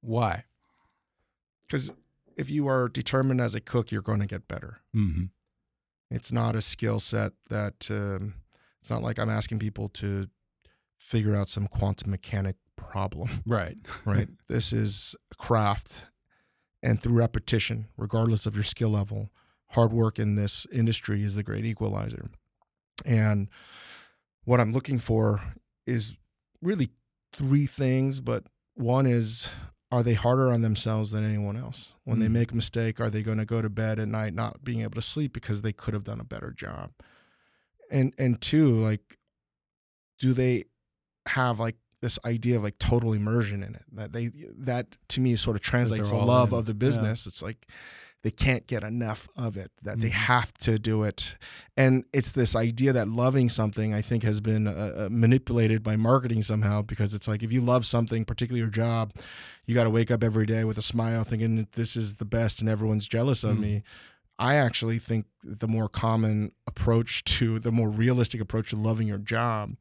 Why? 0.00 0.44
Because 1.66 1.92
if 2.36 2.50
you 2.50 2.68
are 2.68 2.88
determined 2.88 3.40
as 3.40 3.54
a 3.54 3.60
cook, 3.60 3.90
you're 3.90 4.02
going 4.02 4.20
to 4.20 4.26
get 4.26 4.46
better. 4.46 4.80
Mm 4.94 5.12
-hmm. 5.14 5.30
It's 6.10 6.32
not 6.32 6.54
a 6.54 6.60
skill 6.60 7.00
set 7.00 7.32
that 7.48 7.90
um, 7.90 8.34
it's 8.80 8.90
not 8.90 9.02
like 9.02 9.20
I'm 9.20 9.30
asking 9.30 9.58
people 9.58 9.88
to 9.88 10.30
figure 10.98 11.34
out 11.34 11.48
some 11.48 11.68
quantum 11.68 12.10
mechanic 12.10 12.56
problem. 12.76 13.42
Right. 13.44 13.78
right. 14.04 14.28
This 14.46 14.72
is 14.72 15.16
a 15.32 15.34
craft. 15.34 16.06
And 16.82 17.00
through 17.00 17.18
repetition, 17.18 17.86
regardless 17.96 18.46
of 18.46 18.54
your 18.54 18.64
skill 18.64 18.90
level, 18.90 19.30
hard 19.70 19.92
work 19.92 20.18
in 20.18 20.36
this 20.36 20.66
industry 20.70 21.22
is 21.22 21.34
the 21.34 21.42
great 21.42 21.64
equalizer. 21.64 22.30
And 23.04 23.48
what 24.46 24.60
I'm 24.60 24.72
looking 24.72 24.98
for 24.98 25.42
is 25.86 26.14
really 26.62 26.88
three 27.32 27.66
things, 27.66 28.20
but 28.20 28.44
one 28.74 29.04
is 29.04 29.50
are 29.92 30.02
they 30.02 30.14
harder 30.14 30.50
on 30.50 30.62
themselves 30.62 31.12
than 31.12 31.24
anyone 31.24 31.56
else? 31.56 31.94
When 32.04 32.18
mm. 32.18 32.22
they 32.22 32.28
make 32.28 32.52
a 32.52 32.56
mistake, 32.56 33.00
are 33.00 33.10
they 33.10 33.22
going 33.22 33.38
to 33.38 33.44
go 33.44 33.60
to 33.60 33.68
bed 33.68 34.00
at 34.00 34.08
night 34.08 34.34
not 34.34 34.64
being 34.64 34.80
able 34.80 34.94
to 34.94 35.02
sleep 35.02 35.32
because 35.32 35.62
they 35.62 35.72
could 35.72 35.94
have 35.94 36.04
done 36.04 36.20
a 36.20 36.24
better 36.24 36.50
job? 36.50 36.92
And 37.90 38.14
and 38.18 38.40
two, 38.40 38.70
like 38.70 39.18
do 40.18 40.32
they 40.32 40.64
have 41.26 41.60
like 41.60 41.76
this 42.00 42.18
idea 42.24 42.56
of 42.56 42.62
like 42.62 42.78
total 42.78 43.12
immersion 43.12 43.62
in 43.62 43.74
it? 43.74 43.84
That 43.92 44.12
they 44.12 44.30
that 44.58 44.96
to 45.08 45.20
me 45.20 45.36
sort 45.36 45.56
of 45.56 45.62
translates 45.62 46.10
the 46.10 46.16
love 46.16 46.52
in. 46.52 46.58
of 46.58 46.66
the 46.66 46.74
business. 46.74 47.26
Yeah. 47.26 47.30
It's 47.30 47.42
like 47.42 47.66
they 48.26 48.30
can't 48.32 48.66
get 48.66 48.82
enough 48.82 49.28
of 49.36 49.56
it 49.56 49.70
that 49.82 49.92
mm-hmm. 49.92 50.00
they 50.00 50.08
have 50.08 50.52
to 50.52 50.80
do 50.80 51.04
it 51.04 51.36
and 51.76 52.04
it's 52.12 52.32
this 52.32 52.56
idea 52.56 52.92
that 52.92 53.06
loving 53.06 53.48
something 53.48 53.94
i 53.94 54.02
think 54.02 54.24
has 54.24 54.40
been 54.40 54.66
uh, 54.66 54.94
uh, 54.96 55.08
manipulated 55.12 55.80
by 55.80 55.94
marketing 55.94 56.42
somehow 56.42 56.82
because 56.82 57.14
it's 57.14 57.28
like 57.28 57.44
if 57.44 57.52
you 57.52 57.60
love 57.60 57.86
something 57.86 58.24
particularly 58.24 58.58
your 58.58 58.68
job 58.68 59.12
you 59.64 59.76
got 59.76 59.84
to 59.84 59.90
wake 59.90 60.10
up 60.10 60.24
every 60.24 60.44
day 60.44 60.64
with 60.64 60.76
a 60.76 60.82
smile 60.82 61.22
thinking 61.22 61.68
this 61.76 61.94
is 61.94 62.16
the 62.16 62.24
best 62.24 62.58
and 62.58 62.68
everyone's 62.68 63.06
jealous 63.06 63.44
of 63.44 63.52
mm-hmm. 63.52 63.62
me 63.62 63.82
I 64.38 64.56
actually 64.56 64.98
think 64.98 65.24
the 65.42 65.66
more 65.66 65.88
common 65.88 66.52
approach 66.66 67.24
to 67.24 67.58
the 67.58 67.72
more 67.72 67.88
realistic 67.88 68.38
approach 68.38 68.68
to 68.68 68.76
loving 68.76 69.08
your 69.08 69.16
job 69.16 69.76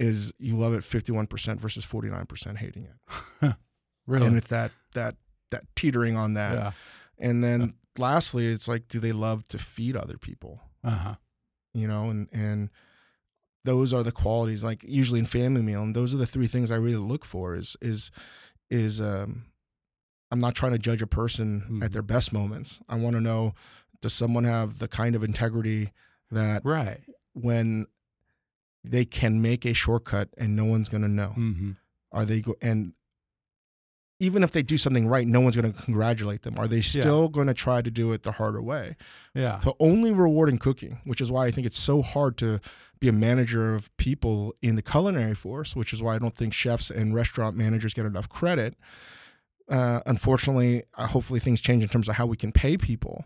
is 0.00 0.32
you 0.40 0.56
love 0.56 0.74
it 0.74 0.80
51% 0.80 1.60
versus 1.60 1.86
49% 1.86 2.56
hating 2.56 2.88
it. 2.88 3.54
really? 4.08 4.26
And 4.26 4.36
it's 4.36 4.48
that 4.48 4.72
that 4.94 5.14
that 5.52 5.62
teetering 5.76 6.16
on 6.16 6.34
that. 6.34 6.52
Yeah. 6.54 6.72
And 7.20 7.44
then 7.44 7.74
lastly, 7.98 8.46
it's 8.46 8.68
like, 8.68 8.88
do 8.88 9.00
they 9.00 9.12
love 9.12 9.44
to 9.48 9.58
feed 9.58 9.96
other 9.96 10.18
people? 10.18 10.60
Uh-huh. 10.84 11.14
You 11.74 11.88
know, 11.88 12.10
and 12.10 12.28
and 12.32 12.70
those 13.64 13.92
are 13.92 14.02
the 14.02 14.12
qualities. 14.12 14.64
Like 14.64 14.84
usually 14.84 15.20
in 15.20 15.26
family 15.26 15.62
meal, 15.62 15.82
and 15.82 15.94
those 15.94 16.14
are 16.14 16.18
the 16.18 16.26
three 16.26 16.46
things 16.46 16.70
I 16.70 16.76
really 16.76 16.96
look 16.96 17.24
for. 17.24 17.54
Is 17.54 17.76
is 17.80 18.10
is 18.70 19.00
um, 19.00 19.44
I'm 20.30 20.40
not 20.40 20.54
trying 20.54 20.72
to 20.72 20.78
judge 20.78 21.02
a 21.02 21.06
person 21.06 21.60
mm-hmm. 21.60 21.82
at 21.82 21.92
their 21.92 22.02
best 22.02 22.32
moments. 22.32 22.80
I 22.88 22.96
want 22.96 23.14
to 23.16 23.20
know 23.20 23.54
does 24.00 24.12
someone 24.12 24.44
have 24.44 24.78
the 24.78 24.88
kind 24.88 25.14
of 25.14 25.22
integrity 25.22 25.92
that 26.30 26.64
right 26.64 27.00
when 27.34 27.86
they 28.84 29.04
can 29.04 29.40
make 29.40 29.64
a 29.64 29.74
shortcut 29.74 30.28
and 30.36 30.56
no 30.56 30.64
one's 30.64 30.88
going 30.88 31.02
to 31.02 31.08
know. 31.08 31.34
Mm-hmm. 31.36 31.72
Are 32.10 32.24
they 32.24 32.40
go 32.40 32.56
and 32.60 32.94
even 34.22 34.44
if 34.44 34.52
they 34.52 34.62
do 34.62 34.76
something 34.76 35.08
right, 35.08 35.26
no 35.26 35.40
one's 35.40 35.56
going 35.56 35.72
to 35.72 35.82
congratulate 35.82 36.42
them. 36.42 36.54
Are 36.56 36.68
they 36.68 36.80
still 36.80 37.22
yeah. 37.22 37.28
going 37.32 37.48
to 37.48 37.54
try 37.54 37.82
to 37.82 37.90
do 37.90 38.12
it 38.12 38.22
the 38.22 38.30
harder 38.30 38.62
way? 38.62 38.94
Yeah. 39.34 39.58
So 39.58 39.74
only 39.80 40.12
rewarding 40.12 40.58
cooking, 40.58 41.00
which 41.04 41.20
is 41.20 41.28
why 41.28 41.46
I 41.46 41.50
think 41.50 41.66
it's 41.66 41.76
so 41.76 42.02
hard 42.02 42.38
to 42.38 42.60
be 43.00 43.08
a 43.08 43.12
manager 43.12 43.74
of 43.74 43.94
people 43.96 44.54
in 44.62 44.76
the 44.76 44.82
culinary 44.82 45.34
force, 45.34 45.74
which 45.74 45.92
is 45.92 46.00
why 46.00 46.14
I 46.14 46.18
don't 46.20 46.36
think 46.36 46.54
chefs 46.54 46.88
and 46.88 47.12
restaurant 47.12 47.56
managers 47.56 47.94
get 47.94 48.06
enough 48.06 48.28
credit. 48.28 48.76
Uh, 49.68 50.02
unfortunately, 50.06 50.84
uh, 50.96 51.08
hopefully 51.08 51.40
things 51.40 51.60
change 51.60 51.82
in 51.82 51.88
terms 51.88 52.08
of 52.08 52.14
how 52.14 52.26
we 52.26 52.36
can 52.36 52.52
pay 52.52 52.76
people. 52.76 53.24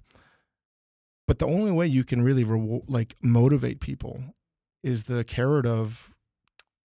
But 1.28 1.40
the 1.40 1.46
only 1.46 1.72
way 1.72 1.86
you 1.86 2.04
can 2.04 2.22
really 2.22 2.44
reward, 2.44 2.84
like 2.88 3.16
motivate 3.22 3.80
people 3.80 4.34
is 4.82 5.04
the 5.04 5.24
carrot 5.24 5.66
of 5.66 6.14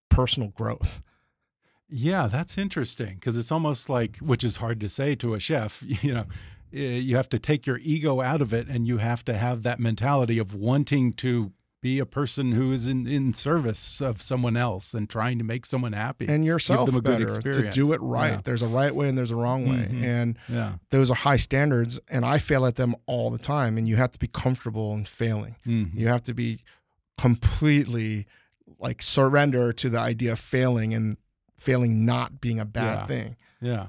personal 0.09 0.49
growth 0.49 1.01
yeah, 1.91 2.27
that's 2.27 2.57
interesting 2.57 3.15
because 3.15 3.35
it's 3.35 3.51
almost 3.51 3.89
like, 3.89 4.17
which 4.17 4.43
is 4.43 4.57
hard 4.57 4.79
to 4.79 4.89
say 4.89 5.13
to 5.15 5.33
a 5.33 5.39
chef, 5.39 5.83
you 6.03 6.13
know, 6.13 6.25
you 6.71 7.17
have 7.17 7.29
to 7.29 7.39
take 7.39 7.65
your 7.65 7.79
ego 7.81 8.21
out 8.21 8.41
of 8.41 8.53
it 8.53 8.67
and 8.67 8.87
you 8.87 8.97
have 8.97 9.25
to 9.25 9.33
have 9.33 9.63
that 9.63 9.79
mentality 9.79 10.39
of 10.39 10.55
wanting 10.55 11.11
to 11.13 11.51
be 11.81 11.97
a 11.97 12.05
person 12.05 12.51
who 12.51 12.71
is 12.71 12.87
in, 12.87 13.07
in 13.07 13.33
service 13.33 13.99
of 14.01 14.21
someone 14.21 14.55
else 14.55 14.93
and 14.93 15.09
trying 15.09 15.39
to 15.39 15.43
make 15.43 15.65
someone 15.65 15.93
happy 15.93 16.27
and 16.27 16.45
yourself 16.45 16.85
Give 16.85 16.93
them 16.93 16.99
a 16.99 17.01
better, 17.01 17.25
good 17.25 17.35
experience. 17.37 17.75
to 17.75 17.81
do 17.81 17.91
it 17.91 17.99
right. 18.01 18.33
Yeah. 18.33 18.41
There's 18.43 18.61
a 18.61 18.67
right 18.67 18.93
way 18.93 19.09
and 19.09 19.17
there's 19.17 19.31
a 19.31 19.35
wrong 19.35 19.67
way, 19.67 19.87
mm 19.89 19.99
-hmm. 19.99 20.21
and 20.21 20.37
yeah. 20.47 20.73
those 20.91 21.11
are 21.11 21.19
high 21.29 21.39
standards. 21.39 21.99
And 22.07 22.23
I 22.23 22.39
fail 22.39 22.65
at 22.65 22.75
them 22.75 22.95
all 23.05 23.37
the 23.37 23.43
time. 23.43 23.79
And 23.79 23.87
you 23.87 23.97
have 23.97 24.11
to 24.11 24.19
be 24.19 24.27
comfortable 24.27 24.97
in 24.97 25.05
failing. 25.05 25.55
Mm 25.65 25.83
-hmm. 25.83 25.99
You 25.99 26.07
have 26.07 26.23
to 26.23 26.33
be 26.33 26.59
completely 27.15 28.27
like 28.79 29.03
surrender 29.03 29.73
to 29.73 29.89
the 29.89 30.09
idea 30.09 30.31
of 30.31 30.39
failing 30.39 30.95
and 30.95 31.17
failing 31.61 32.05
not 32.05 32.41
being 32.41 32.59
a 32.59 32.65
bad 32.65 33.01
yeah. 33.01 33.05
thing. 33.05 33.35
Yeah. 33.61 33.87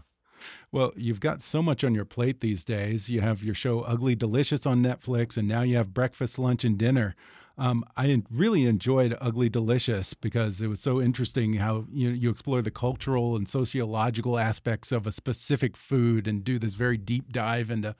Well, 0.70 0.92
you've 0.96 1.20
got 1.20 1.40
so 1.40 1.62
much 1.62 1.85
on 1.85 1.94
your 1.94 2.04
plate 2.04 2.40
these 2.40 2.64
days. 2.64 3.08
You 3.08 3.20
have 3.20 3.42
your 3.42 3.54
show 3.54 3.80
Ugly 3.80 4.16
Delicious 4.16 4.66
on 4.66 4.82
Netflix, 4.82 5.37
and 5.37 5.48
now 5.48 5.62
you 5.62 5.76
have 5.76 5.94
breakfast, 5.94 6.38
lunch, 6.38 6.64
and 6.64 6.76
dinner. 6.76 7.14
Um, 7.58 7.85
I 7.96 8.22
really 8.30 8.66
enjoyed 8.66 9.16
Ugly 9.20 9.50
Delicious 9.50 10.14
because 10.14 10.61
it 10.61 10.68
was 10.68 10.80
so 10.80 11.00
interesting 11.00 11.54
how 11.54 11.87
you 11.90 12.08
you 12.11 12.30
explore 12.30 12.62
the 12.62 12.70
cultural 12.70 13.37
and 13.37 13.48
sociological 13.48 14.38
aspects 14.38 14.90
of 14.90 15.06
a 15.06 15.12
specific 15.12 15.76
food 15.76 16.26
and 16.26 16.42
do 16.42 16.58
this 16.58 16.74
very 16.74 16.96
deep 16.96 17.32
dive 17.32 17.70
into 17.70 17.94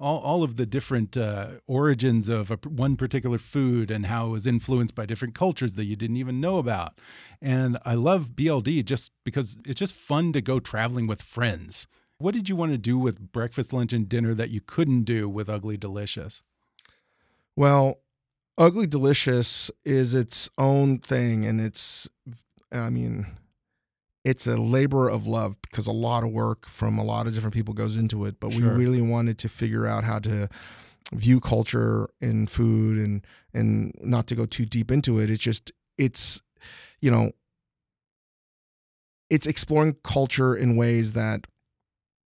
all, 0.00 0.20
all 0.20 0.42
of 0.42 0.56
the 0.56 0.66
different 0.66 1.16
uh, 1.16 1.48
origins 1.66 2.28
of 2.28 2.50
a, 2.50 2.58
one 2.68 2.96
particular 2.96 3.38
food 3.38 3.90
and 3.90 4.06
how 4.06 4.28
it 4.28 4.30
was 4.30 4.46
influenced 4.46 4.94
by 4.94 5.06
different 5.06 5.34
cultures 5.34 5.74
that 5.74 5.86
you 5.86 5.96
didn't 5.96 6.16
even 6.16 6.40
know 6.40 6.58
about. 6.58 6.98
And 7.42 7.78
I 7.84 7.94
love 7.94 8.30
BLD 8.30 8.84
just 8.84 9.12
because 9.24 9.58
it's 9.66 9.80
just 9.80 9.94
fun 9.94 10.32
to 10.32 10.40
go 10.40 10.60
traveling 10.60 11.06
with 11.06 11.22
friends. 11.22 11.88
What 12.18 12.34
did 12.34 12.48
you 12.48 12.56
want 12.56 12.72
to 12.72 12.78
do 12.78 12.98
with 12.98 13.32
breakfast, 13.32 13.72
lunch, 13.72 13.92
and 13.92 14.08
dinner 14.08 14.34
that 14.34 14.50
you 14.50 14.60
couldn't 14.60 15.04
do 15.04 15.28
with 15.28 15.48
Ugly 15.48 15.76
Delicious? 15.76 16.42
Well, 17.54 18.00
Ugly 18.56 18.88
Delicious 18.88 19.70
is 19.84 20.14
its 20.14 20.50
own 20.58 20.98
thing, 20.98 21.46
and 21.46 21.60
it's, 21.60 22.08
I 22.72 22.90
mean, 22.90 23.26
it's 24.30 24.46
a 24.46 24.56
labor 24.56 25.08
of 25.08 25.26
love 25.26 25.56
because 25.62 25.86
a 25.86 25.92
lot 26.08 26.22
of 26.24 26.30
work 26.30 26.66
from 26.68 26.98
a 26.98 27.04
lot 27.04 27.26
of 27.26 27.34
different 27.34 27.54
people 27.54 27.72
goes 27.74 27.96
into 27.96 28.24
it. 28.26 28.34
But 28.40 28.52
Sure. 28.52 28.62
we 28.62 28.84
really 28.84 29.00
wanted 29.00 29.36
to 29.38 29.48
figure 29.48 29.86
out 29.86 30.04
how 30.04 30.18
to 30.20 30.48
view 31.12 31.40
culture 31.40 32.08
and 32.20 32.50
food 32.50 32.98
and 32.98 33.14
and 33.54 33.92
not 34.00 34.26
to 34.26 34.34
go 34.34 34.44
too 34.46 34.66
deep 34.66 34.90
into 34.90 35.18
it. 35.20 35.30
It's 35.30 35.42
just 35.42 35.72
it's 35.96 36.42
you 37.00 37.10
know 37.10 37.30
it's 39.30 39.46
exploring 39.46 39.96
culture 40.04 40.54
in 40.56 40.76
ways 40.76 41.12
that 41.12 41.46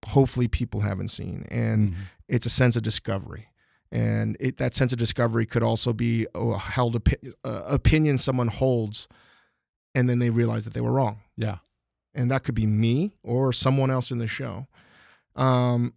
hopefully 0.06 0.48
people 0.48 0.80
haven't 0.80 1.08
seen 1.08 1.44
and 1.50 1.90
Mhm. 1.92 1.96
it's 2.28 2.46
a 2.46 2.50
sense 2.50 2.76
of 2.76 2.82
discovery 2.82 3.48
and 3.92 4.36
it, 4.40 4.56
that 4.58 4.74
sense 4.74 4.92
of 4.92 4.98
discovery 4.98 5.44
could 5.44 5.62
also 5.62 5.92
be 5.92 6.26
a 6.34 6.58
held 6.58 6.94
opi- 7.02 7.32
uh, 7.44 7.62
opinion 7.66 8.16
someone 8.18 8.48
holds 8.48 9.08
and 9.94 10.08
then 10.08 10.18
they 10.20 10.30
realize 10.30 10.64
that 10.64 10.72
they 10.74 10.80
were 10.80 10.92
wrong 10.92 11.20
Yeah. 11.36 11.58
And 12.14 12.30
that 12.30 12.42
could 12.42 12.54
be 12.54 12.66
me 12.66 13.12
or 13.22 13.52
someone 13.52 13.90
else 13.90 14.10
in 14.10 14.18
the 14.18 14.26
show 14.26 14.66
um, 15.36 15.94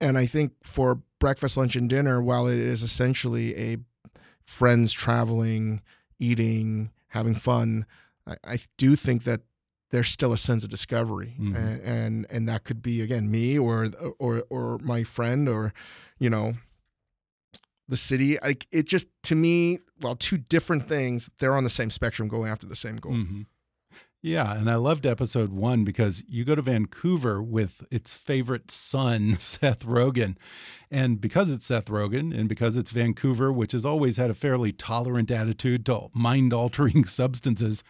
and 0.00 0.18
i 0.18 0.26
think 0.26 0.52
for 0.62 1.00
breakfast 1.18 1.56
lunch 1.56 1.76
and 1.76 1.88
dinner 1.88 2.20
while 2.20 2.46
it 2.46 2.58
is 2.58 2.82
essentially 2.82 3.56
a 3.56 3.76
friends 4.44 4.92
traveling 4.92 5.80
eating 6.18 6.90
having 7.08 7.34
fun 7.34 7.86
i, 8.26 8.34
I 8.44 8.58
do 8.76 8.96
think 8.96 9.24
that 9.24 9.40
there's 9.90 10.08
still 10.08 10.32
a 10.32 10.38
sense 10.38 10.64
of 10.64 10.70
discovery 10.70 11.34
Mhm. 11.38 11.54
and, 11.56 11.80
and 11.82 12.26
and 12.30 12.48
that 12.48 12.64
could 12.64 12.82
be 12.82 13.00
again 13.02 13.30
me 13.30 13.58
or 13.58 13.88
or 14.18 14.42
or 14.50 14.78
my 14.78 15.04
friend 15.04 15.48
or 15.48 15.72
you 16.18 16.30
know 16.30 16.54
the 17.88 17.96
city 17.96 18.38
like 18.42 18.66
it 18.72 18.86
just 18.88 19.06
to 19.24 19.34
me 19.34 19.78
well 20.00 20.14
two 20.16 20.38
different 20.38 20.88
things 20.88 21.30
they're 21.38 21.56
on 21.56 21.64
the 21.64 21.70
same 21.70 21.90
spectrum 21.90 22.26
going 22.28 22.50
after 22.50 22.66
the 22.66 22.76
same 22.76 22.96
goal 22.96 23.12
Mhm. 23.12 23.46
Yeah, 24.22 24.54
and 24.56 24.70
I 24.70 24.76
loved 24.76 25.04
episode 25.04 25.52
one 25.52 25.82
because 25.82 26.22
you 26.28 26.44
go 26.44 26.54
to 26.54 26.62
Vancouver 26.62 27.42
with 27.42 27.84
its 27.90 28.16
favorite 28.16 28.70
son, 28.70 29.36
Seth 29.40 29.84
Rogen. 29.84 30.36
And 30.92 31.20
because 31.20 31.50
it's 31.50 31.66
Seth 31.66 31.86
Rogen 31.86 32.32
and 32.38 32.48
because 32.48 32.76
it's 32.76 32.90
Vancouver, 32.90 33.52
which 33.52 33.72
has 33.72 33.84
always 33.84 34.18
had 34.18 34.30
a 34.30 34.34
fairly 34.34 34.70
tolerant 34.72 35.30
attitude 35.32 35.84
to 35.86 36.08
mind 36.14 36.52
altering 36.52 37.04
substances, 37.06 37.82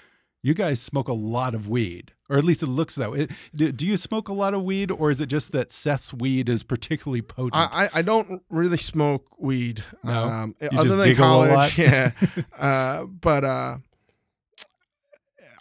you 0.42 0.54
guys 0.54 0.80
smoke 0.80 1.08
a 1.08 1.12
lot 1.12 1.54
of 1.54 1.68
weed, 1.68 2.12
or 2.30 2.38
at 2.38 2.44
least 2.44 2.62
it 2.62 2.66
looks 2.66 2.94
that 2.94 3.12
way. 3.12 3.28
Do, 3.54 3.86
you 3.86 3.96
smoke 3.96 4.28
a 4.28 4.32
lot 4.32 4.54
of 4.54 4.62
weed, 4.62 4.90
or 4.90 5.10
is 5.10 5.20
it 5.20 5.26
just 5.26 5.52
that 5.52 5.70
Seth's 5.70 6.14
weed 6.14 6.48
is 6.48 6.62
particularly 6.62 7.22
potent? 7.22 7.54
I, 7.54 7.90
I 7.94 8.02
don't 8.02 8.42
really 8.48 8.76
smoke 8.76 9.26
weed. 9.38 9.84
No? 10.02 10.24
Um, 10.24 10.56
other 10.60 10.84
just 10.84 10.98
than 10.98 11.14
college, 11.14 11.50
lot? 11.50 11.78
yeah. 11.78 12.10
uh, 12.58 13.04
but 13.04 13.44
uh, 13.44 13.76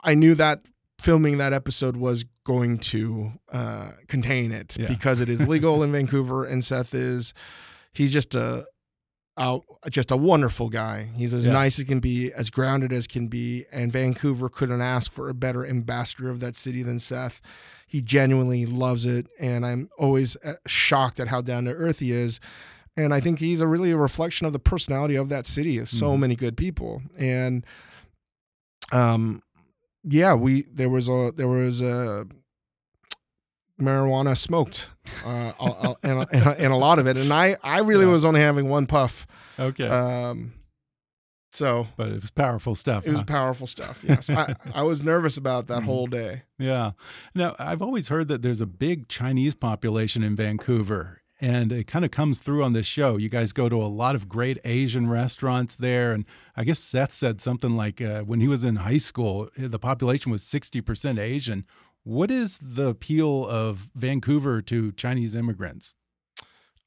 I 0.03 0.13
knew 0.15 0.35
that 0.35 0.65
filming 0.99 1.37
that 1.39 1.53
episode 1.53 1.97
was 1.97 2.25
going 2.43 2.77
to 2.77 3.33
uh, 3.51 3.91
contain 4.07 4.51
it 4.51 4.77
Yeah. 4.79 4.87
because 4.87 5.19
it 5.21 5.29
is 5.29 5.47
legal 5.47 5.83
in 5.83 5.91
Vancouver, 5.91 6.43
and 6.45 6.63
Seth 6.63 6.93
is 6.93 7.33
he's 7.93 8.11
just 8.13 8.35
a 8.35 8.65
out 9.37 9.63
just 9.89 10.11
a 10.11 10.17
wonderful 10.17 10.69
guy. 10.69 11.09
He's 11.15 11.33
as 11.33 11.47
Yeah. 11.47 11.53
nice 11.53 11.79
as 11.79 11.85
can 11.85 11.99
be, 11.99 12.31
as 12.33 12.49
grounded 12.49 12.91
as 12.91 13.07
can 13.07 13.27
be, 13.29 13.65
and 13.71 13.91
Vancouver 13.91 14.49
couldn't 14.49 14.81
ask 14.81 15.11
for 15.11 15.29
a 15.29 15.33
better 15.33 15.65
ambassador 15.65 16.29
of 16.29 16.39
that 16.41 16.55
city 16.55 16.83
than 16.83 16.99
Seth. 16.99 17.41
He 17.87 18.01
genuinely 18.01 18.65
loves 18.65 19.05
it, 19.05 19.27
and 19.39 19.65
I'm 19.65 19.89
always 19.97 20.35
uh, 20.43 20.55
shocked 20.67 21.19
at 21.19 21.29
how 21.29 21.41
down 21.41 21.65
to 21.65 21.71
earth 21.71 21.99
he 21.99 22.11
is. 22.11 22.39
And 22.97 23.13
I 23.13 23.19
think 23.21 23.39
he's 23.39 23.61
a 23.61 23.67
really 23.67 23.91
a 23.91 23.97
reflection 23.97 24.45
of 24.45 24.53
the 24.53 24.59
personality 24.59 25.15
of 25.15 25.29
that 25.29 25.45
city 25.45 25.77
of 25.77 25.89
so 25.89 26.13
Mhm. 26.15 26.19
many 26.19 26.35
good 26.35 26.57
people. 26.57 27.01
And 27.17 27.65
um, 28.91 29.41
yeah, 30.03 30.33
we 30.35 30.63
there 30.63 30.89
was 30.89 31.07
a 31.09 31.31
there 31.35 31.47
was 31.47 31.81
a 31.81 32.25
marijuana 33.81 34.37
smoked, 34.37 34.89
uh, 35.25 35.93
and, 36.03 36.27
and, 36.31 36.45
a- 36.47 36.59
and 36.61 36.73
a 36.73 36.75
lot 36.75 36.99
of 36.99 37.07
it. 37.07 37.17
And 37.17 37.31
I 37.33 37.57
I 37.63 37.79
really 37.79 38.05
Yeah. 38.05 38.11
was 38.11 38.25
only 38.25 38.41
having 38.41 38.69
one 38.69 38.85
puff. 38.85 39.25
okay, 39.59 39.87
Um, 39.87 40.53
so 41.51 41.87
but 41.97 42.09
it 42.09 42.21
was 42.21 42.31
powerful 42.31 42.75
stuff. 42.75 43.05
it 43.07 43.11
was 43.11 43.23
powerful 43.23 43.67
stuff. 43.67 44.03
Yes, 44.07 44.29
I, 44.29 44.53
I 44.73 44.83
was 44.83 45.03
nervous 45.03 45.37
about 45.37 45.67
that 45.67 45.81
Mhm. 45.81 45.85
whole 45.85 46.07
day. 46.21 46.43
Yeah. 46.59 46.91
Now, 47.33 47.55
I've 47.59 47.81
always 47.81 48.07
heard 48.09 48.27
that 48.27 48.41
there's 48.41 48.61
a 48.61 48.67
big 48.67 49.07
Chinese 49.07 49.55
population 49.55 50.21
in 50.23 50.35
Vancouver, 50.35 51.20
and 51.41 51.71
it 51.71 51.87
kind 51.87 52.05
of 52.05 52.11
comes 52.11 52.39
through 52.39 52.63
on 52.63 52.73
this 52.73 52.85
show. 52.85 53.17
You 53.17 53.27
guys 53.27 53.51
go 53.51 53.67
to 53.67 53.75
a 53.75 53.87
lot 53.89 54.15
of 54.15 54.29
great 54.29 54.59
Asian 54.63 55.09
restaurants 55.09 55.75
there. 55.75 56.13
And 56.13 56.25
I 56.55 56.63
guess 56.63 56.77
Seth 56.79 57.11
said 57.11 57.41
something 57.41 57.75
like 57.75 57.99
uh, 58.01 58.21
when 58.21 58.39
he 58.39 58.47
was 58.47 58.63
in 58.63 58.75
high 58.77 58.99
school, 58.99 59.49
uh, 59.61 59.67
the 59.67 59.79
population 59.79 60.31
was 60.31 60.43
60% 60.43 61.17
Asian. 61.19 61.65
What 62.03 62.29
is 62.29 62.59
the 62.61 62.89
appeal 62.89 63.47
of 63.47 63.89
Vancouver 63.95 64.61
to 64.63 64.91
Chinese 64.93 65.35
immigrants? 65.35 65.95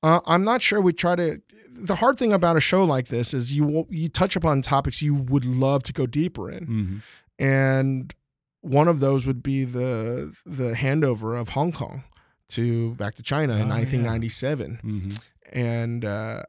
Uh, 0.03 0.21
I'm 0.27 0.45
not 0.45 0.61
sure. 0.63 0.81
We 0.81 0.93
try 0.93 1.17
to. 1.17 1.41
The 1.71 1.97
hard 1.97 2.19
thing 2.19 2.33
about 2.33 2.57
a 2.57 2.61
show 2.61 2.85
like 2.85 3.09
this 3.09 3.33
is 3.33 3.57
you 3.57 3.87
you 3.89 4.09
touch 4.11 4.37
upon 4.37 4.61
topics 4.61 5.01
you 5.01 5.15
would 5.15 5.47
love 5.47 5.83
to 5.85 5.93
go 5.95 6.07
deeper 6.07 6.51
in, 6.51 6.67
Mhm. 6.67 7.03
and 7.39 8.15
one 8.61 8.87
of 8.87 9.01
those 9.01 9.27
would 9.27 9.43
be 9.43 9.65
the 9.65 10.35
the 10.45 10.73
handover 10.75 11.41
of 11.41 11.51
Hong 11.51 11.73
Kong 11.73 12.05
to 12.51 12.95
back 12.95 13.15
to 13.17 13.23
China 13.23 13.55
in 13.55 13.63
Oh, 13.63 13.65
yeah. 13.67 13.75
1997, 13.75 14.81
Mhm. 14.85 15.21
and 15.53 16.05
uh, 16.05 16.43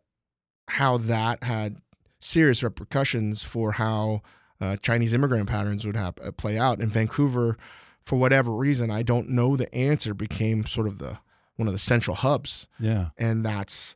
how 0.69 0.97
that 0.97 1.43
had 1.43 1.77
serious 2.19 2.63
repercussions 2.63 3.43
for 3.43 3.73
how 3.73 4.21
uh, 4.61 4.77
Chinese 4.77 5.13
immigrant 5.13 5.47
patterns 5.49 5.85
would 5.85 5.95
have 5.97 6.15
uh, 6.23 6.31
play 6.31 6.57
out 6.57 6.79
in 6.79 6.89
Vancouver. 6.89 7.57
For 8.03 8.17
whatever 8.17 8.51
reason, 8.53 8.89
I 8.91 9.03
don't 9.03 9.29
know 9.29 9.55
the 9.57 9.73
answer. 9.75 10.13
Became 10.13 10.65
sort 10.65 10.87
of 10.87 10.97
the 10.99 11.19
one 11.57 11.67
of 11.67 11.73
the 11.73 11.77
central 11.79 12.15
hubs 12.15 12.67
Yeah. 12.79 13.09
and 13.17 13.45
that's 13.45 13.95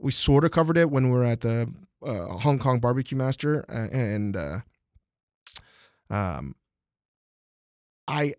we 0.00 0.10
sort 0.12 0.44
of 0.44 0.50
covered 0.50 0.76
it 0.76 0.90
when 0.90 1.04
we 1.04 1.10
were 1.12 1.24
at 1.24 1.40
the 1.40 1.72
uh, 2.04 2.38
Hong 2.38 2.58
Kong 2.58 2.80
Barbecue 2.80 3.16
Master, 3.16 3.64
uh, 3.68 3.88
and 3.96 4.36
uh, 4.36 4.60
um, 6.10 6.54
I 8.06 8.34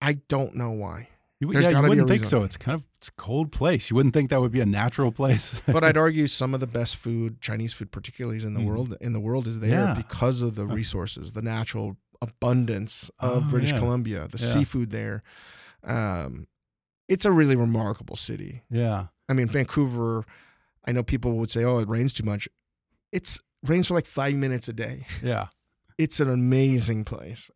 I 0.00 0.14
don't 0.28 0.54
know 0.54 0.70
why, 0.70 1.08
You, 1.40 1.52
There's 1.52 1.64
yeah, 1.64 1.70
you 1.70 1.74
gotta 1.76 1.82
be 1.82 1.86
a 1.86 1.90
wouldn't 2.02 2.08
think 2.08 2.24
so. 2.24 2.44
It's 2.44 2.56
kind 2.56 2.76
of 2.80 2.84
it's 2.96 3.08
a 3.08 3.12
cold 3.12 3.52
place. 3.52 3.90
You 3.90 3.96
wouldn't 3.96 4.14
think 4.14 4.30
that 4.30 4.40
would 4.40 4.52
be 4.52 4.60
a 4.60 4.66
natural 4.66 5.12
place. 5.12 5.60
but 5.66 5.84
I'd 5.84 5.96
argue 5.98 6.26
some 6.28 6.54
of 6.54 6.60
the 6.60 6.66
best 6.66 6.96
food, 6.96 7.40
Chinese 7.42 7.72
food 7.74 7.92
particularly, 7.92 8.38
is 8.38 8.44
in 8.44 8.54
the 8.54 8.60
Mhm. 8.60 8.64
world 8.66 8.96
in 9.02 9.12
the 9.12 9.20
world 9.20 9.46
is 9.46 9.60
there 9.60 9.70
Yeah. 9.88 9.94
because 9.94 10.40
of 10.40 10.54
the 10.54 10.66
resources, 10.66 11.34
the 11.34 11.42
natural 11.42 11.98
abundance 12.22 13.10
of 13.20 13.44
Oh, 13.46 13.50
British 13.50 13.72
yeah. 13.72 13.78
Columbia, 13.80 14.28
the 14.30 14.38
seafood 14.38 14.90
there. 14.90 15.22
Um, 15.84 16.46
it's 17.08 17.24
a 17.24 17.30
really 17.32 17.56
remarkable 17.56 18.16
city. 18.16 18.62
yeah. 18.70 19.08
I 19.28 19.32
mean, 19.34 19.48
Vancouver, 19.48 20.24
I 20.86 20.92
know 20.92 21.02
people 21.02 21.36
would 21.38 21.50
say, 21.50 21.64
oh, 21.64 21.78
it 21.80 21.88
rains 21.88 22.12
too 22.12 22.24
much. 22.24 22.48
It's 23.12 23.40
rains 23.64 23.88
for 23.88 23.94
like 23.94 24.06
five 24.06 24.34
minutes 24.36 24.68
a 24.68 24.72
day. 24.72 25.04
Yeah. 25.22 25.48
It's 25.98 26.20
an 26.20 26.30
amazing 26.30 27.04
place. 27.04 27.50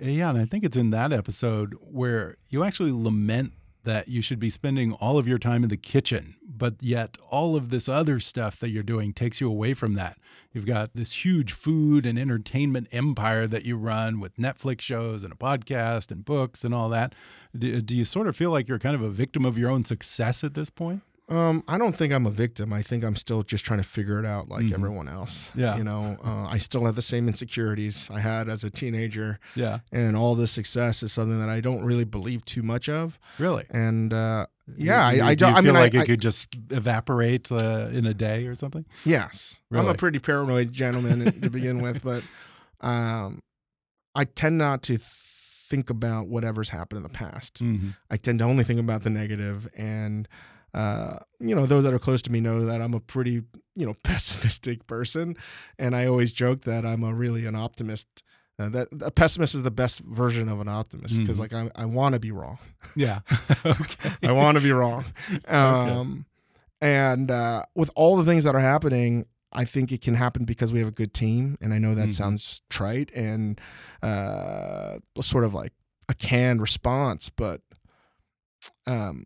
Eh, 0.00 0.10
yeah, 0.10 0.30
and 0.30 0.38
I 0.38 0.44
think 0.44 0.64
it's 0.64 0.76
in 0.76 0.90
that 0.90 1.12
episode 1.12 1.74
where 1.80 2.36
you 2.48 2.62
actually 2.62 2.92
lament 2.92 3.52
that 3.84 4.08
you 4.08 4.20
should 4.20 4.38
be 4.38 4.50
spending 4.50 4.92
all 4.92 5.18
of 5.18 5.26
your 5.26 5.38
time 5.38 5.62
in 5.62 5.70
the 5.70 5.76
kitchen, 5.76 6.36
but 6.46 6.74
yet 6.80 7.16
all 7.30 7.56
of 7.56 7.70
this 7.70 7.88
other 7.88 8.20
stuff 8.20 8.58
that 8.60 8.68
you're 8.68 8.82
doing 8.82 9.12
takes 9.12 9.40
you 9.40 9.48
away 9.48 9.72
from 9.72 9.94
that. 9.94 10.18
You've 10.52 10.66
got 10.66 10.94
this 10.94 11.24
huge 11.24 11.52
food 11.52 12.04
and 12.04 12.18
entertainment 12.18 12.88
empire 12.92 13.46
that 13.46 13.64
you 13.64 13.76
run 13.76 14.20
with 14.20 14.36
Netflix 14.36 14.82
shows 14.82 15.24
and 15.24 15.32
a 15.32 15.36
podcast 15.36 16.10
and 16.10 16.24
books 16.24 16.64
and 16.64 16.74
all 16.74 16.88
that. 16.90 17.14
Do, 17.56 17.80
do 17.80 17.96
you 17.96 18.04
sort 18.04 18.26
of 18.26 18.36
feel 18.36 18.50
like 18.50 18.68
you're 18.68 18.78
kind 18.78 18.94
of 18.94 19.02
a 19.02 19.10
victim 19.10 19.44
of 19.44 19.56
your 19.56 19.70
own 19.70 19.84
success 19.84 20.44
at 20.44 20.54
this 20.54 20.70
point? 20.70 21.02
Um, 21.30 21.62
I 21.68 21.76
don't 21.76 21.94
think 21.94 22.12
I'm 22.12 22.24
a 22.26 22.30
victim. 22.30 22.72
I 22.72 22.80
think 22.82 23.04
I'm 23.04 23.14
still 23.14 23.42
just 23.42 23.62
trying 23.64 23.80
to 23.80 23.84
figure 23.86 24.18
it 24.18 24.24
out 24.24 24.48
like 24.48 24.64
Mhm. 24.64 24.72
everyone 24.72 25.08
else. 25.08 25.52
Yeah. 25.54 25.76
You 25.76 25.84
know, 25.84 26.16
uh, 26.24 26.46
I 26.46 26.56
still 26.56 26.86
have 26.86 26.94
the 26.94 27.02
same 27.02 27.28
insecurities 27.28 28.08
I 28.10 28.20
had 28.20 28.48
as 28.48 28.64
a 28.64 28.70
teenager, 28.70 29.38
Yeah, 29.54 29.80
and 29.92 30.16
all 30.16 30.34
this 30.34 30.50
success 30.50 31.02
is 31.02 31.12
something 31.12 31.38
that 31.38 31.50
I 31.50 31.60
don't 31.60 31.82
really 31.84 32.04
believe 32.04 32.44
too 32.46 32.62
much 32.62 32.88
of. 32.88 33.18
really. 33.38 33.64
And 33.68 34.12
uh, 34.14 34.46
yeah, 34.74 35.10
You- 35.10 35.22
I, 35.22 35.26
I 35.28 35.34
do 35.34 35.44
you. 35.46 35.50
I 35.52 35.54
feel 35.56 35.64
mean, 35.64 35.74
like 35.74 35.94
I, 35.94 36.02
it 36.02 36.06
could 36.06 36.20
just 36.22 36.48
evaporate 36.70 37.52
uh, 37.52 37.88
in 37.92 38.06
a 38.06 38.14
day 38.14 38.46
or 38.46 38.54
something. 38.54 38.86
yes, 39.04 39.60
I'm 39.70 39.86
a 39.86 39.94
pretty 39.94 40.20
paranoid 40.20 40.72
gentleman 40.72 41.30
to 41.42 41.50
begin 41.50 41.82
with, 41.82 42.02
but 42.02 42.22
um, 42.80 43.42
I 44.14 44.24
tend 44.24 44.56
not 44.56 44.82
to 44.84 44.98
think 44.98 45.90
about 45.90 46.28
whatever's 46.28 46.70
happened 46.70 46.96
in 46.98 47.02
the 47.02 47.08
past. 47.10 47.62
Mhm. 47.62 47.96
I 48.10 48.16
tend 48.16 48.38
to 48.38 48.46
only 48.46 48.64
think 48.64 48.80
about 48.80 49.02
the 49.02 49.10
negative, 49.10 49.68
and 49.76 50.26
uh, 50.74 51.18
you 51.40 51.54
know, 51.54 51.66
those 51.66 51.84
that 51.84 51.94
are 51.94 51.98
close 51.98 52.22
to 52.22 52.32
me 52.32 52.40
know 52.40 52.64
that 52.66 52.80
I'm 52.82 52.94
a 52.94 53.00
pretty, 53.00 53.42
you 53.74 53.86
know, 53.86 53.94
pessimistic 54.02 54.86
person, 54.86 55.36
and 55.78 55.94
I 55.96 56.06
always 56.06 56.32
joke 56.32 56.62
that 56.62 56.84
I'm 56.84 57.02
a 57.02 57.12
really 57.14 57.46
an 57.46 57.54
optimist. 57.54 58.22
Uh, 58.60 58.68
that 58.68 58.88
a 59.02 59.10
pessimist 59.12 59.54
is 59.54 59.62
the 59.62 59.70
best 59.70 60.00
version 60.00 60.48
of 60.48 60.60
an 60.60 60.66
optimist 60.68 61.16
because, 61.18 61.36
Mhm. 61.36 61.40
like, 61.40 61.52
I, 61.52 61.70
I 61.76 61.84
want 61.84 62.14
to 62.14 62.18
be 62.20 62.32
wrong. 62.32 62.58
Yeah. 62.96 63.20
okay. 63.64 64.10
I 64.24 64.32
want 64.32 64.58
to 64.58 64.62
be 64.64 64.72
wrong. 64.72 65.04
Um, 65.46 66.26
And 66.80 67.30
uh, 67.30 67.64
with 67.76 67.90
all 67.94 68.16
the 68.16 68.24
things 68.24 68.42
that 68.44 68.54
are 68.56 68.60
happening, 68.60 69.26
I 69.52 69.64
think 69.64 69.92
it 69.92 70.00
can 70.00 70.14
happen 70.14 70.44
because 70.44 70.72
we 70.72 70.80
have 70.80 70.88
a 70.88 70.92
good 70.92 71.14
team. 71.14 71.56
And 71.60 71.72
I 71.72 71.78
know 71.78 71.94
that 71.94 72.08
Mhm. 72.08 72.12
sounds 72.14 72.62
trite 72.68 73.10
and 73.14 73.60
uh, 74.02 74.98
sort 75.20 75.44
of 75.44 75.54
like 75.54 75.72
a 76.08 76.14
canned 76.14 76.60
response, 76.60 77.30
but 77.30 77.62
um, 78.86 79.24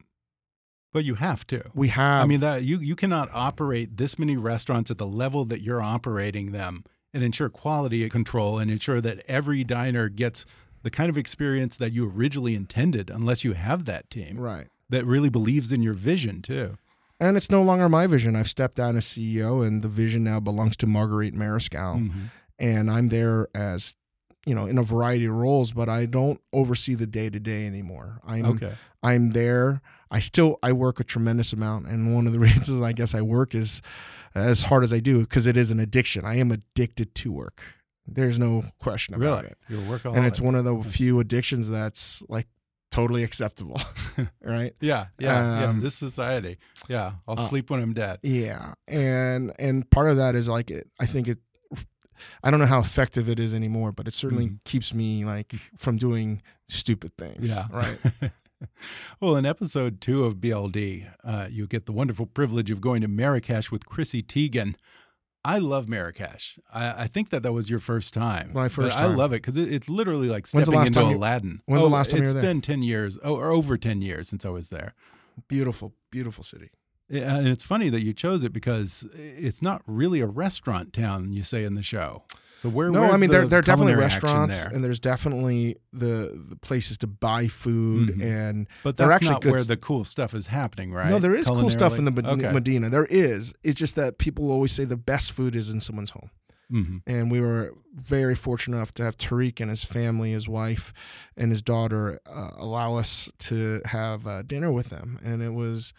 But 0.93 1.05
you 1.05 1.15
have 1.15 1.47
to. 1.49 1.65
we 1.75 1.89
have. 1.89 2.25
I 2.25 2.27
mean 2.27 2.41
that 2.41 2.65
you 2.65 2.79
you 2.79 2.95
cannot 2.95 3.31
operate 3.33 3.97
this 3.97 4.19
many 4.19 4.37
restaurants 4.37 4.91
at 4.91 4.99
the 4.99 5.07
level 5.07 5.45
that 5.47 5.63
you're 5.63 5.83
operating 5.83 6.53
them 6.53 6.85
and 7.15 7.23
ensure 7.23 7.49
quality 7.49 8.09
control 8.09 8.59
and 8.59 8.71
ensure 8.71 9.01
that 9.01 9.23
every 9.29 9.65
diner 9.65 10.09
gets 10.09 10.45
the 10.83 10.91
kind 10.91 11.09
of 11.09 11.17
experience 11.17 11.77
that 11.77 11.93
you 11.93 12.09
originally 12.11 12.55
intended 12.55 13.09
unless 13.11 13.45
you 13.45 13.53
have 13.53 13.85
that 13.85 14.11
team 14.11 14.39
right. 14.39 14.67
that 14.91 15.05
really 15.07 15.29
believes 15.29 15.73
in 15.73 15.83
your 15.83 15.95
vision 15.95 16.43
too. 16.43 16.77
And 17.21 17.37
it's 17.37 17.51
no 17.51 17.63
longer 17.63 17.89
my 17.89 18.07
vision. 18.09 18.35
I've 18.35 18.49
stepped 18.49 18.77
down 18.79 18.97
as 18.97 19.05
CEO, 19.05 19.65
and 19.65 19.81
the 19.83 19.89
vision 19.89 20.25
now 20.25 20.41
belongs 20.41 20.77
to 20.79 20.87
Marguerite 20.87 21.35
Mariscal. 21.35 22.09
Mhm. 22.11 22.31
and 22.59 22.91
I'm 22.91 23.09
there 23.09 23.49
as 23.55 23.97
you 24.45 24.55
know 24.57 24.67
in 24.67 24.77
a 24.77 24.83
variety 24.83 25.25
of 25.27 25.35
roles, 25.35 25.73
but 25.73 25.89
I 25.89 26.05
don't 26.07 26.41
oversee 26.53 26.95
the 26.95 27.07
day 27.07 27.31
to 27.31 27.39
day 27.39 27.67
anymore. 27.67 28.21
I'm 28.27 28.45
Okay. 28.47 28.73
I'm 29.03 29.31
there. 29.31 29.81
I 30.13 30.21
still 30.21 30.59
I 30.63 30.73
work 30.73 31.01
a 31.01 31.05
tremendous 31.05 31.53
amount, 31.53 31.87
and 31.87 32.15
one 32.15 32.27
of 32.29 32.33
the 32.33 32.39
reasons 32.49 32.81
I 32.83 32.93
guess 32.93 33.15
I 33.15 33.23
work 33.23 33.55
is 33.55 33.83
as 34.35 34.63
hard 34.65 34.85
as 34.85 34.93
I 34.93 35.01
do 35.01 35.21
because 35.23 35.47
it 35.49 35.57
is 35.57 35.71
an 35.71 35.81
addiction. 35.81 36.25
I 36.25 36.37
am 36.37 36.53
addicted 36.53 37.15
to 37.17 37.33
work. 37.33 37.63
There's 38.07 38.39
no 38.39 38.65
question 38.79 39.15
about 39.15 39.45
Really? 39.45 39.47
it, 39.49 39.59
You're 39.69 39.81
workaholic. 39.99 40.17
and 40.17 40.27
it's 40.27 40.41
one 40.41 40.55
of 40.55 40.65
the 40.65 40.83
few 40.83 41.19
addictions 41.21 41.71
that's 41.71 42.23
like 42.29 42.47
totally 42.91 43.23
acceptable, 43.23 43.81
right? 44.43 44.75
Yeah, 44.81 45.07
yeah, 45.19 45.61
yeah. 45.61 45.67
Um, 45.69 45.81
This 45.81 45.95
society. 45.95 46.59
Yeah. 46.89 47.13
I'll 47.27 47.39
uh, 47.39 47.49
sleep 47.49 47.71
when 47.71 47.81
I'm 47.81 47.95
dead. 47.95 48.19
Yeah, 48.23 48.75
and 48.89 49.53
and 49.59 49.89
part 49.91 50.11
of 50.11 50.17
that 50.19 50.35
is 50.35 50.49
like 50.49 50.71
it. 50.71 50.91
I 51.01 51.07
think 51.07 51.27
it. 51.29 51.39
I 52.45 52.51
don't 52.53 52.61
know 52.61 52.67
how 52.67 52.79
effective 52.81 53.29
it 53.29 53.41
is 53.41 53.53
anymore, 53.55 53.91
but 53.91 54.07
it 54.07 54.15
certainly 54.15 54.47
Mhm. 54.47 54.59
keeps 54.65 54.95
me 54.95 55.25
like 55.25 55.55
from 55.77 55.97
doing 55.97 56.41
stupid 56.69 57.17
things. 57.17 57.51
Yeah. 57.51 57.65
right. 57.73 57.99
Well, 59.21 59.37
in 59.37 59.47
episode 59.47 60.01
two 60.01 60.25
of 60.25 60.37
BLD, 60.37 61.09
uh, 61.25 61.49
you 61.51 61.67
get 61.67 61.87
the 61.87 61.93
wonderful 61.93 62.27
privilege 62.27 62.71
of 62.71 62.81
going 62.81 63.01
to 63.03 63.09
Marrakesh 63.09 63.71
with 63.71 63.87
Chrissy 63.87 64.23
Teigen. 64.23 64.75
I 65.45 65.59
love 65.59 65.89
Marrakesh. 65.89 66.59
I, 66.73 67.03
I 67.03 67.07
think 67.09 67.31
that 67.31 67.43
that 67.43 67.53
was 67.53 67.69
your 67.69 67.81
first 67.81 68.15
time. 68.15 68.53
My 68.55 68.69
first 68.69 68.97
I 68.97 69.07
love 69.07 69.33
it 69.33 69.43
because 69.43 69.57
it, 69.57 69.73
it's 69.73 69.89
literally 69.89 70.29
like 70.29 70.45
the 70.45 70.61
stepping 70.63 70.75
last 70.75 70.89
into 70.89 71.01
time 71.01 71.11
you- 71.11 71.17
Aladdin. 71.17 71.63
when's 71.67 71.83
the 71.83 71.89
Oh, 71.89 71.91
last 71.91 72.11
time 72.11 72.19
you 72.23 72.27
were 72.29 72.33
there? 72.35 72.43
It's 72.43 72.49
been 72.49 72.61
10 72.61 72.83
years, 72.83 73.19
oh, 73.25 73.35
or 73.37 73.51
over 73.51 73.77
10 73.77 74.03
years 74.03 74.29
since 74.29 74.45
I 74.47 74.51
was 74.51 74.69
there. 74.71 74.95
Beautiful, 75.49 75.95
beautiful 76.11 76.45
city. 76.45 76.71
Yeah, 77.09 77.37
and 77.39 77.49
it's 77.49 77.65
funny 77.65 77.91
that 77.91 78.03
you 78.03 78.13
chose 78.13 78.45
it 78.45 78.53
because 78.53 79.05
it's 79.15 79.61
not 79.61 79.83
really 79.87 80.21
a 80.21 80.27
restaurant 80.27 80.93
town, 80.93 81.33
you 81.33 81.43
say 81.43 81.65
in 81.65 81.75
the 81.75 81.83
show. 81.83 82.23
So 82.63 82.69
where? 82.69 82.91
No, 82.93 83.11
I 83.11 83.17
mean 83.17 83.29
the 83.29 83.39
there 83.39 83.49
there 83.49 83.59
are 83.59 83.63
definitely 83.63 83.95
restaurants 83.97 84.57
there? 84.57 84.73
and 84.73 84.85
there's 84.85 85.01
definitely 85.01 85.77
the, 85.93 86.41
the 86.51 86.57
places 86.57 86.97
to 86.99 87.09
buy 87.09 87.49
food 87.49 88.17
Mhm. 88.19 88.23
and 88.23 88.69
but 88.85 88.97
they're 88.97 89.09
that's 89.09 89.17
actually 89.17 89.33
not 89.35 89.45
where 89.47 89.61
s- 89.61 89.67
the 89.67 89.77
cool 89.77 90.05
stuff 90.05 90.33
is 90.33 90.47
happening, 90.47 90.93
right? 90.93 91.11
no, 91.11 91.19
there 91.19 91.35
is 91.35 91.49
cool 91.49 91.71
stuff 91.71 91.99
in 91.99 92.05
the 92.05 92.13
Med- 92.13 92.27
okay. 92.27 92.53
Medina. 92.53 92.89
There 92.89 93.07
is. 93.07 93.53
It's 93.65 93.75
just 93.75 93.97
that 93.97 94.19
people 94.19 94.51
always 94.53 94.71
say 94.71 94.85
the 94.85 94.97
best 94.97 95.33
food 95.33 95.57
is 95.57 95.71
in 95.71 95.81
someone's 95.81 96.11
home. 96.11 96.31
hmm 96.71 96.99
and 97.07 97.31
we 97.33 97.41
were 97.41 97.75
very 97.95 98.35
fortunate 98.37 98.77
enough 98.77 98.93
to 98.93 99.03
have 99.05 99.17
Tariq 99.19 99.61
and 99.61 99.69
his 99.69 99.85
family, 99.85 100.31
his 100.33 100.49
wife, 100.49 100.93
and 101.37 101.51
his 101.51 101.61
daughter 101.63 102.21
uh, 102.27 102.51
allow 102.57 102.95
us 102.97 103.29
to 103.49 103.81
have 103.87 104.27
uh, 104.27 104.43
dinner 104.43 104.71
with 104.73 104.89
them, 104.89 105.19
and 105.25 105.43
it 105.43 105.53
was 105.53 105.93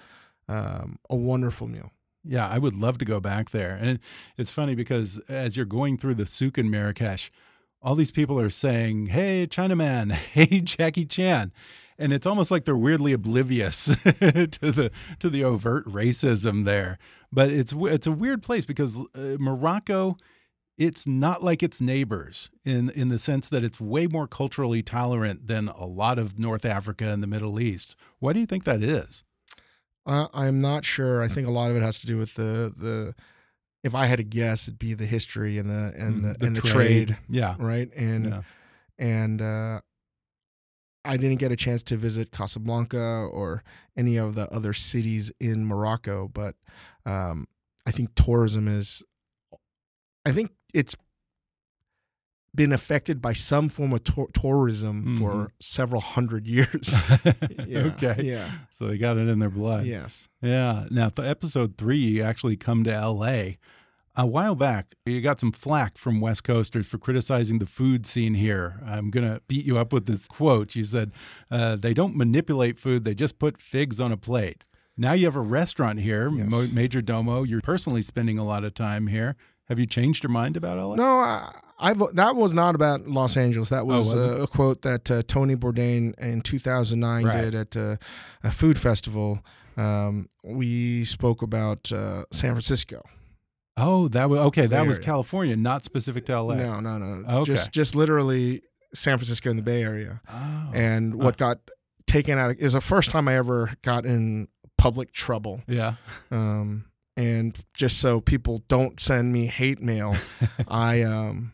um, 0.48 0.98
a 1.10 1.16
wonderful 1.16 1.68
meal. 1.68 1.92
Yeah, 2.24 2.48
I 2.48 2.58
would 2.58 2.76
love 2.76 2.98
to 3.00 3.06
go 3.06 3.20
back 3.20 3.50
there. 3.50 3.78
And 3.80 4.00
it's 4.38 4.52
funny 4.52 4.76
because 4.76 5.20
as 5.28 5.58
you're 5.58 5.66
going 5.66 5.98
through 5.98 6.16
the 6.16 6.26
souk 6.26 6.58
in 6.58 6.70
Marrakesh, 6.70 7.32
all 7.82 7.96
these 7.96 8.12
people 8.12 8.40
are 8.40 8.50
saying, 8.50 9.08
"Hey, 9.08 9.46
Chinaman! 9.48 10.12
Hey, 10.34 10.62
Jackie 10.62 11.06
Chan!" 11.06 11.52
And 12.00 12.14
it's 12.14 12.26
almost 12.26 12.50
like 12.50 12.66
they're 12.66 12.78
weirdly 12.78 13.14
oblivious 13.14 13.86
to 14.04 14.72
the 14.72 14.92
to 15.20 15.30
the 15.30 15.44
overt 15.44 15.86
racism 15.86 16.64
there. 16.66 16.98
But 17.32 17.50
it's 17.50 17.74
it's 17.78 18.08
a 18.08 18.12
weird 18.12 18.42
place 18.42 18.66
because 18.66 18.98
uh, 19.16 19.38
Morocco, 19.40 20.16
it's 20.78 21.06
not 21.06 21.44
like 21.44 21.62
its 21.62 21.82
neighbors 21.82 22.50
in 22.64 22.90
in 22.92 23.10
the 23.10 23.20
sense 23.20 23.50
that 23.50 23.66
it's 23.66 23.82
way 23.82 24.08
more 24.08 24.28
culturally 24.28 24.82
tolerant 24.82 25.48
than 25.48 25.68
a 25.68 25.86
lot 25.86 26.18
of 26.20 26.40
North 26.40 26.64
Africa 26.66 27.10
and 27.10 27.22
the 27.22 27.28
Middle 27.28 27.60
East. 27.60 27.98
Why 28.20 28.32
do 28.32 28.40
you 28.40 28.46
think 28.46 28.64
that 28.64 28.82
is? 28.82 29.26
Uh, 30.06 30.28
I'm 30.34 30.60
not 30.62 30.84
sure. 30.86 31.22
I 31.24 31.28
think 31.28 31.48
a 31.48 31.52
lot 31.52 31.72
of 31.72 31.78
it 31.78 31.82
has 31.84 32.00
to 32.00 32.08
do 32.08 32.18
with 32.18 32.34
the 32.36 32.74
the. 32.76 33.16
If 33.84 33.94
I 33.96 34.06
had 34.06 34.18
to 34.18 34.24
guess, 34.24 34.68
it'd 34.70 34.80
be 34.80 34.94
the 34.94 35.06
history 35.06 35.58
and 35.58 35.70
the 35.70 35.94
and 35.98 36.24
the, 36.24 36.38
and 36.46 36.56
the 36.56 36.62
trade, 36.62 37.18
Yeah. 37.30 37.56
right? 37.60 37.90
And 37.96 38.26
yeah. 38.26 38.42
and 38.98 39.42
uh, 39.42 39.82
I 41.04 41.18
didn't 41.18 41.40
get 41.40 41.52
a 41.52 41.58
chance 41.58 41.84
to 41.84 41.98
visit 41.98 42.32
Casablanca 42.32 42.98
or 42.98 43.62
any 43.98 44.16
of 44.16 44.36
the 44.36 44.50
other 44.54 44.72
cities 44.74 45.32
in 45.40 45.66
Morocco, 45.66 46.30
but 46.30 46.56
um, 47.06 47.46
I 47.86 47.92
think 47.92 48.16
tourism 48.16 48.68
is. 48.70 49.04
I 50.26 50.32
think 50.32 50.52
it's 50.74 50.96
been 52.56 52.72
affected 52.72 53.22
by 53.22 53.34
some 53.34 53.68
form 53.70 53.92
of 53.94 54.04
tour- 54.04 54.30
tourism 54.34 55.04
Mhm. 55.06 55.18
for 55.20 55.52
several 55.60 56.02
hundred 56.02 56.46
years. 56.48 56.98
Yeah, 57.68 57.80
okay. 57.94 58.16
Yeah. 58.24 58.48
So 58.72 58.88
they 58.88 58.98
got 58.98 59.18
it 59.18 59.28
in 59.28 59.40
their 59.40 59.50
blood. 59.50 59.86
Yes. 59.86 60.28
Yeah. 60.42 60.86
Now, 60.92 61.10
for 61.10 61.24
episode 61.26 61.78
three, 61.78 61.98
you 61.98 62.22
actually 62.24 62.56
come 62.58 62.84
to 62.84 62.92
LA. 62.92 63.56
A 64.16 64.28
while 64.28 64.54
back, 64.54 64.94
you 65.08 65.22
got 65.22 65.40
some 65.40 65.52
flack 65.52 65.98
from 65.98 66.22
West 66.22 66.44
Coasters 66.44 66.86
for 66.86 67.00
criticizing 67.00 67.58
the 67.58 67.66
food 67.66 68.06
scene 68.06 68.36
here. 68.36 68.80
I'm 68.86 69.10
going 69.10 69.28
to 69.28 69.42
beat 69.48 69.66
you 69.66 69.80
up 69.80 69.92
with 69.92 70.06
this 70.06 70.28
quote. 70.28 70.76
You 70.76 70.84
said, 70.84 71.12
uh, 71.50 71.76
they 71.78 71.96
don't 71.96 72.16
manipulate 72.16 72.78
food, 72.80 73.06
they 73.06 73.16
just 73.16 73.40
put 73.40 73.60
figs 73.60 74.00
on 74.00 74.12
a 74.12 74.18
plate. 74.18 74.64
Now 74.96 75.14
you 75.14 75.26
have 75.26 75.36
a 75.36 75.42
restaurant 75.42 76.00
here, 76.02 76.30
Yes. 76.30 76.48
Majordomo. 76.48 77.48
You're 77.48 77.62
personally 77.62 78.04
spending 78.04 78.38
a 78.38 78.46
lot 78.46 78.64
of 78.64 78.76
time 78.76 79.08
here. 79.08 79.36
Have 79.68 79.80
you 79.80 79.88
changed 79.88 80.22
your 80.24 80.30
mind 80.30 80.58
about 80.58 80.78
LA? 80.78 80.96
No, 80.96 81.18
I, 81.18 81.52
I've 81.84 82.00
that 82.16 82.36
was 82.36 82.54
not 82.54 82.74
about 82.76 83.08
Los 83.08 83.36
Angeles. 83.38 83.70
That 83.70 83.86
was, 83.86 84.12
Oh, 84.12 84.16
was 84.16 84.40
uh, 84.40 84.44
a 84.44 84.48
quote 84.48 84.82
that 84.84 85.12
uh, 85.12 85.22
Tony 85.28 85.56
Bourdain 85.56 86.18
in 86.20 86.42
2009 86.42 87.26
Right. 87.26 87.42
did 87.42 87.56
at 87.56 87.78
uh, 87.78 87.98
a 88.44 88.52
food 88.52 88.80
festival. 88.80 89.40
Um, 89.78 90.30
we 90.44 91.04
spoke 91.06 91.42
about 91.42 91.92
uh, 91.92 92.24
San 92.32 92.52
Francisco. 92.52 93.02
Oh, 93.76 94.08
that 94.10 94.30
was 94.30 94.40
okay. 94.40 94.68
That 94.68 94.82
Bay 94.84 94.88
was 94.88 94.98
Area. 94.98 95.06
California, 95.06 95.56
not 95.58 95.84
specific 95.84 96.26
to 96.28 96.42
LA. 96.42 96.56
No, 96.56 96.80
no, 96.80 96.98
no. 97.00 97.28
Okay. 97.42 97.52
Just 97.54 97.72
just 97.72 97.96
literally 97.96 98.62
San 98.94 99.18
Francisco 99.18 99.50
and 99.50 99.58
the 99.58 99.64
Bay 99.64 99.82
Area. 99.84 100.22
Oh. 100.32 100.72
And 100.74 101.16
what 101.16 101.38
got 101.38 101.60
taken 102.06 102.38
out 102.38 102.52
of, 102.52 102.58
is 102.60 102.74
the 102.74 102.82
first 102.82 103.10
time 103.10 103.28
I 103.28 103.36
ever 103.36 103.72
got 103.82 104.06
in 104.06 104.48
public 104.78 105.12
trouble. 105.12 105.62
yeah. 105.68 105.96
Um, 106.30 106.86
and 107.18 107.58
just 107.74 108.00
so 108.00 108.20
people 108.22 108.64
don't 108.68 109.00
send 109.00 109.32
me 109.34 109.46
hate 109.48 109.82
mail, 109.82 110.16
I 110.68 111.02
um, 111.04 111.53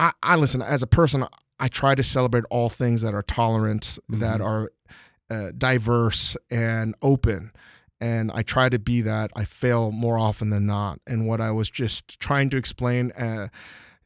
I, 0.00 0.12
I 0.22 0.36
listen 0.36 0.62
as 0.62 0.82
a 0.82 0.86
person. 0.86 1.24
I 1.60 1.68
try 1.68 1.94
to 1.94 2.02
celebrate 2.02 2.44
all 2.50 2.68
things 2.70 3.02
that 3.02 3.12
are 3.14 3.22
tolerant, 3.22 3.98
that 4.08 4.40
Mhm. 4.40 4.44
are 4.46 4.70
uh, 5.30 5.52
diverse 5.56 6.36
and 6.50 6.94
open, 7.02 7.52
and 8.00 8.32
I 8.34 8.42
try 8.42 8.68
to 8.68 8.78
be 8.80 9.00
that. 9.02 9.30
I 9.36 9.44
fail 9.44 9.92
more 9.92 10.18
often 10.18 10.50
than 10.50 10.66
not. 10.66 10.98
And 11.06 11.28
what 11.28 11.40
I 11.40 11.50
was 11.52 11.70
just 11.70 12.18
trying 12.18 12.50
to 12.50 12.56
explain, 12.56 13.12
uh, 13.12 13.46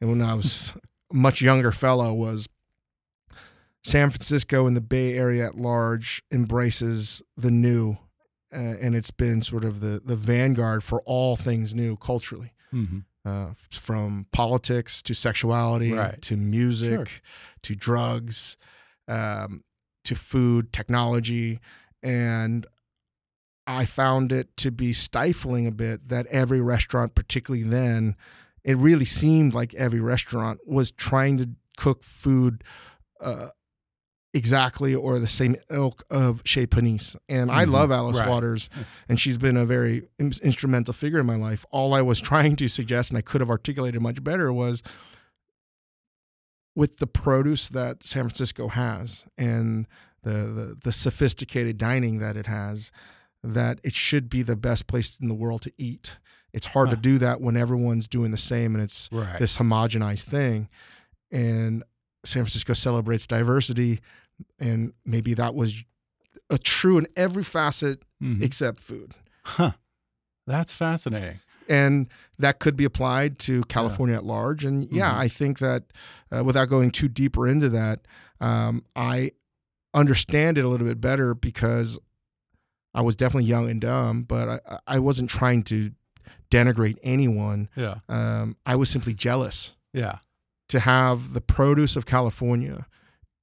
when 0.01 0.21
I 0.21 0.35
was 0.35 0.75
a 1.11 1.17
much 1.17 1.41
younger 1.41 1.73
fellow, 1.73 2.13
was 2.13 2.47
San 3.83 4.11
Francisco 4.11 4.67
and 4.67 4.77
the 4.77 4.81
Bay 4.81 5.17
Area 5.17 5.47
at 5.47 5.57
large 5.57 6.23
embraces 6.33 7.23
the 7.37 7.51
new, 7.51 7.97
uh, 8.53 8.57
and 8.57 8.95
it's 8.95 9.11
been 9.11 9.43
sort 9.43 9.65
of 9.65 9.81
the 9.81 10.03
the 10.05 10.17
vanguard 10.17 10.83
for 10.83 11.01
all 11.07 11.37
things 11.37 11.75
new 11.75 11.97
culturally 11.97 12.53
hmm 12.71 12.99
uh, 13.25 13.49
from 13.71 14.27
politics 14.33 15.03
to 15.03 15.15
sexuality 15.15 15.93
Right. 15.93 16.21
to 16.23 16.37
music 16.37 17.09
Sure. 17.09 17.21
to 17.63 17.75
drugs 17.75 18.57
um, 19.09 19.63
to 20.05 20.15
food 20.15 20.73
technology 20.73 21.61
and 22.03 22.67
i 23.67 23.85
found 23.87 24.31
it 24.33 24.55
to 24.59 24.71
be 24.71 24.93
stifling 24.93 25.67
a 25.67 25.73
bit 25.73 26.09
that 26.09 26.27
every 26.27 26.61
restaurant 26.61 27.15
particularly 27.15 27.63
then 27.67 28.15
it 28.63 28.77
really 28.77 29.05
seemed 29.07 29.55
like 29.55 29.73
every 29.75 30.01
restaurant 30.01 30.61
was 30.67 30.91
trying 30.91 31.39
to 31.39 31.49
cook 31.79 32.03
food 32.03 32.63
uh, 33.21 33.49
exactly 34.35 34.95
or 34.95 35.21
the 35.21 35.29
same 35.29 35.57
ilk 35.71 36.03
of 36.11 36.43
Chez 36.45 36.67
Panisse. 36.67 37.17
And 37.29 37.51
I 37.51 37.63
mm-hmm. 37.63 37.73
love 37.73 37.91
Alice 37.93 38.19
Right. 38.19 38.29
Waters, 38.29 38.69
mm. 38.77 38.85
and 39.09 39.19
she's 39.19 39.39
been 39.39 39.57
a 39.57 39.65
very 39.65 40.09
in- 40.19 40.33
instrumental 40.43 40.93
figure 40.93 41.21
in 41.21 41.27
my 41.27 41.37
life. 41.37 41.65
All 41.71 41.95
I 41.95 42.03
was 42.03 42.21
trying 42.33 42.57
to 42.57 42.69
suggest, 42.69 43.11
and 43.11 43.19
I 43.19 43.23
could 43.23 43.41
have 43.41 43.51
articulated 43.51 44.03
much 44.03 44.23
better, 44.23 44.53
was 44.53 44.83
with 46.77 46.97
the 46.97 47.07
produce 47.07 47.69
that 47.69 48.03
San 48.03 48.25
Francisco 48.25 48.67
has 48.69 49.25
and 49.39 49.87
the, 50.25 50.31
the 50.31 50.77
the 50.83 50.93
sophisticated 50.93 51.79
dining 51.79 52.19
that 52.19 52.37
it 52.37 52.47
has, 52.47 52.91
that 53.45 53.79
it 53.85 53.95
should 53.95 54.29
be 54.29 54.43
the 54.43 54.57
best 54.57 54.89
place 54.89 55.21
in 55.21 55.29
the 55.29 55.35
world 55.35 55.63
to 55.63 55.73
eat. 55.79 56.19
It's 56.53 56.69
hard 56.69 56.91
to 56.91 56.97
do 56.97 57.19
that 57.19 57.41
when 57.41 57.57
everyone's 57.57 58.07
doing 58.09 58.31
the 58.31 58.37
same 58.37 58.75
and 58.75 58.83
it's 58.83 59.09
Right. 59.13 59.39
this 59.39 59.59
homogenized 59.59 60.23
thing. 60.23 60.69
And 61.31 61.83
San 62.25 62.43
Francisco 62.43 62.73
celebrates 62.75 63.27
diversity, 63.27 64.01
and 64.59 64.93
maybe 65.05 65.35
that 65.35 65.55
was 65.55 65.85
a 66.51 66.59
true 66.59 66.99
in 66.99 67.07
every 67.17 67.45
facet 67.45 68.03
Mhm. 68.23 68.43
except 68.43 68.81
food. 68.81 69.15
Huh. 69.45 69.73
That's 70.47 70.73
fascinating. 70.73 71.41
And 71.69 72.09
that 72.39 72.59
could 72.59 72.77
be 72.77 72.85
applied 72.85 73.39
to 73.41 73.63
California 73.65 74.15
at 74.15 74.25
large. 74.25 74.65
And 74.65 74.87
yeah, 74.93 75.11
Mhm. 75.13 75.19
I 75.19 75.29
think 75.29 75.59
that 75.61 75.85
uh, 76.31 76.45
without 76.45 76.69
going 76.69 76.91
too 76.91 77.09
deeper 77.09 77.47
into 77.49 77.69
that, 77.71 78.01
um, 78.41 78.85
I 78.97 79.31
understand 79.95 80.59
it 80.59 80.65
a 80.65 80.69
little 80.69 80.87
bit 80.87 81.01
better 81.01 81.35
because 81.35 81.99
I 82.93 83.01
was 83.03 83.17
definitely 83.17 83.49
young 83.49 83.71
and 83.71 83.81
dumb, 83.81 84.23
but 84.25 84.49
I, 84.69 84.79
I 84.87 84.99
wasn't 84.99 85.31
trying 85.31 85.63
to 85.65 85.93
denigrate 86.51 86.99
anyone. 87.03 87.69
Yeah. 87.77 87.97
Um, 88.09 88.57
I 88.67 88.77
was 88.77 88.91
simply 88.91 89.15
jealous. 89.15 89.75
Yeah. 89.93 90.19
to 90.69 90.81
have 90.81 91.35
the 91.35 91.41
produce 91.41 91.95
of 91.95 92.05
California 92.07 92.87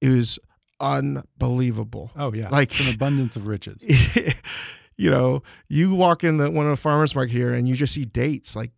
is 0.02 0.38
unbelievable. 0.82 2.10
Oh 2.16 2.32
yeah. 2.34 2.48
Like- 2.50 2.72
it's 2.78 2.88
an 2.88 2.94
abundance 2.94 3.36
of 3.36 3.46
riches. 3.46 3.84
you 4.96 5.10
know, 5.10 5.42
you 5.68 5.94
walk 5.94 6.24
in 6.24 6.36
the 6.38 6.50
one 6.50 6.66
of 6.66 6.70
the 6.70 6.76
farmers 6.76 7.14
market 7.14 7.32
here 7.32 7.54
and 7.54 7.68
you 7.68 7.74
just 7.74 7.94
see 7.94 8.04
dates. 8.04 8.54
Like 8.56 8.72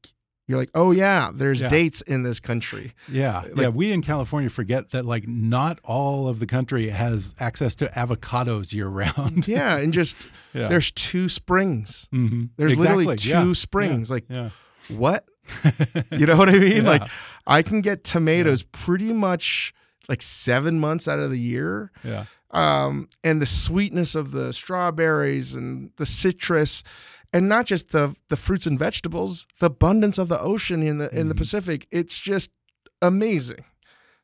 you're 0.47 0.59
like, 0.59 0.71
oh 0.75 0.91
yeah, 0.93 1.31
there's 1.35 1.63
Yeah. 1.63 1.69
dates 1.69 2.03
in 2.03 2.23
this 2.23 2.39
country. 2.39 2.93
Yeah. 3.11 3.41
Like- 3.41 3.57
yeah. 3.57 3.69
We 3.69 3.93
in 3.93 4.03
California 4.03 4.51
forget 4.51 4.91
that 4.91 5.05
like 5.05 5.27
not 5.27 5.81
all 5.85 6.29
of 6.29 6.39
the 6.39 6.47
country 6.47 6.89
has 6.91 7.35
access 7.41 7.75
to 7.77 7.87
avocados 7.87 8.73
year 8.73 8.89
round. 8.89 9.49
Yeah, 9.55 9.79
and 9.79 9.93
just 9.93 10.29
Yeah. 10.55 10.69
there's 10.69 10.91
two 10.91 11.29
springs. 11.29 12.09
Mhm. 12.13 12.51
There's 12.57 12.77
literally 12.77 13.17
two 13.17 13.29
Yeah. 13.31 13.53
springs. 13.55 14.11
Like 14.11 14.25
what? 14.89 15.25
You 16.11 16.27
know 16.27 16.37
what 16.37 16.49
I 16.49 16.53
mean? 16.59 16.85
Like 16.85 17.03
I 17.47 17.63
can 17.63 17.81
get 17.83 18.03
tomatoes 18.05 18.63
pretty 18.63 19.13
much 19.13 19.75
like 20.09 20.23
seven 20.23 20.79
months 20.81 21.09
out 21.09 21.19
of 21.19 21.31
the 21.31 21.39
year. 21.39 21.91
Yeah. 22.03 22.25
um, 22.51 23.09
and 23.23 23.41
the 23.43 23.47
sweetness 23.47 24.15
of 24.15 24.31
the 24.33 24.53
strawberries 24.53 25.55
and 25.55 25.91
the 25.97 26.07
citrus, 26.07 26.83
and 27.33 27.49
not 27.49 27.67
just 27.67 27.91
the 27.91 28.15
the 28.29 28.37
fruits 28.37 28.67
and 28.67 28.79
vegetables, 28.79 29.47
the 29.61 29.67
abundance 29.67 30.19
of 30.19 30.29
the 30.29 30.41
ocean 30.41 30.83
in 30.83 30.99
the 30.99 31.09
in 31.19 31.29
the 31.29 31.35
Pacific. 31.35 31.87
It's 31.91 32.19
just 32.19 32.51
amazing. 33.03 33.65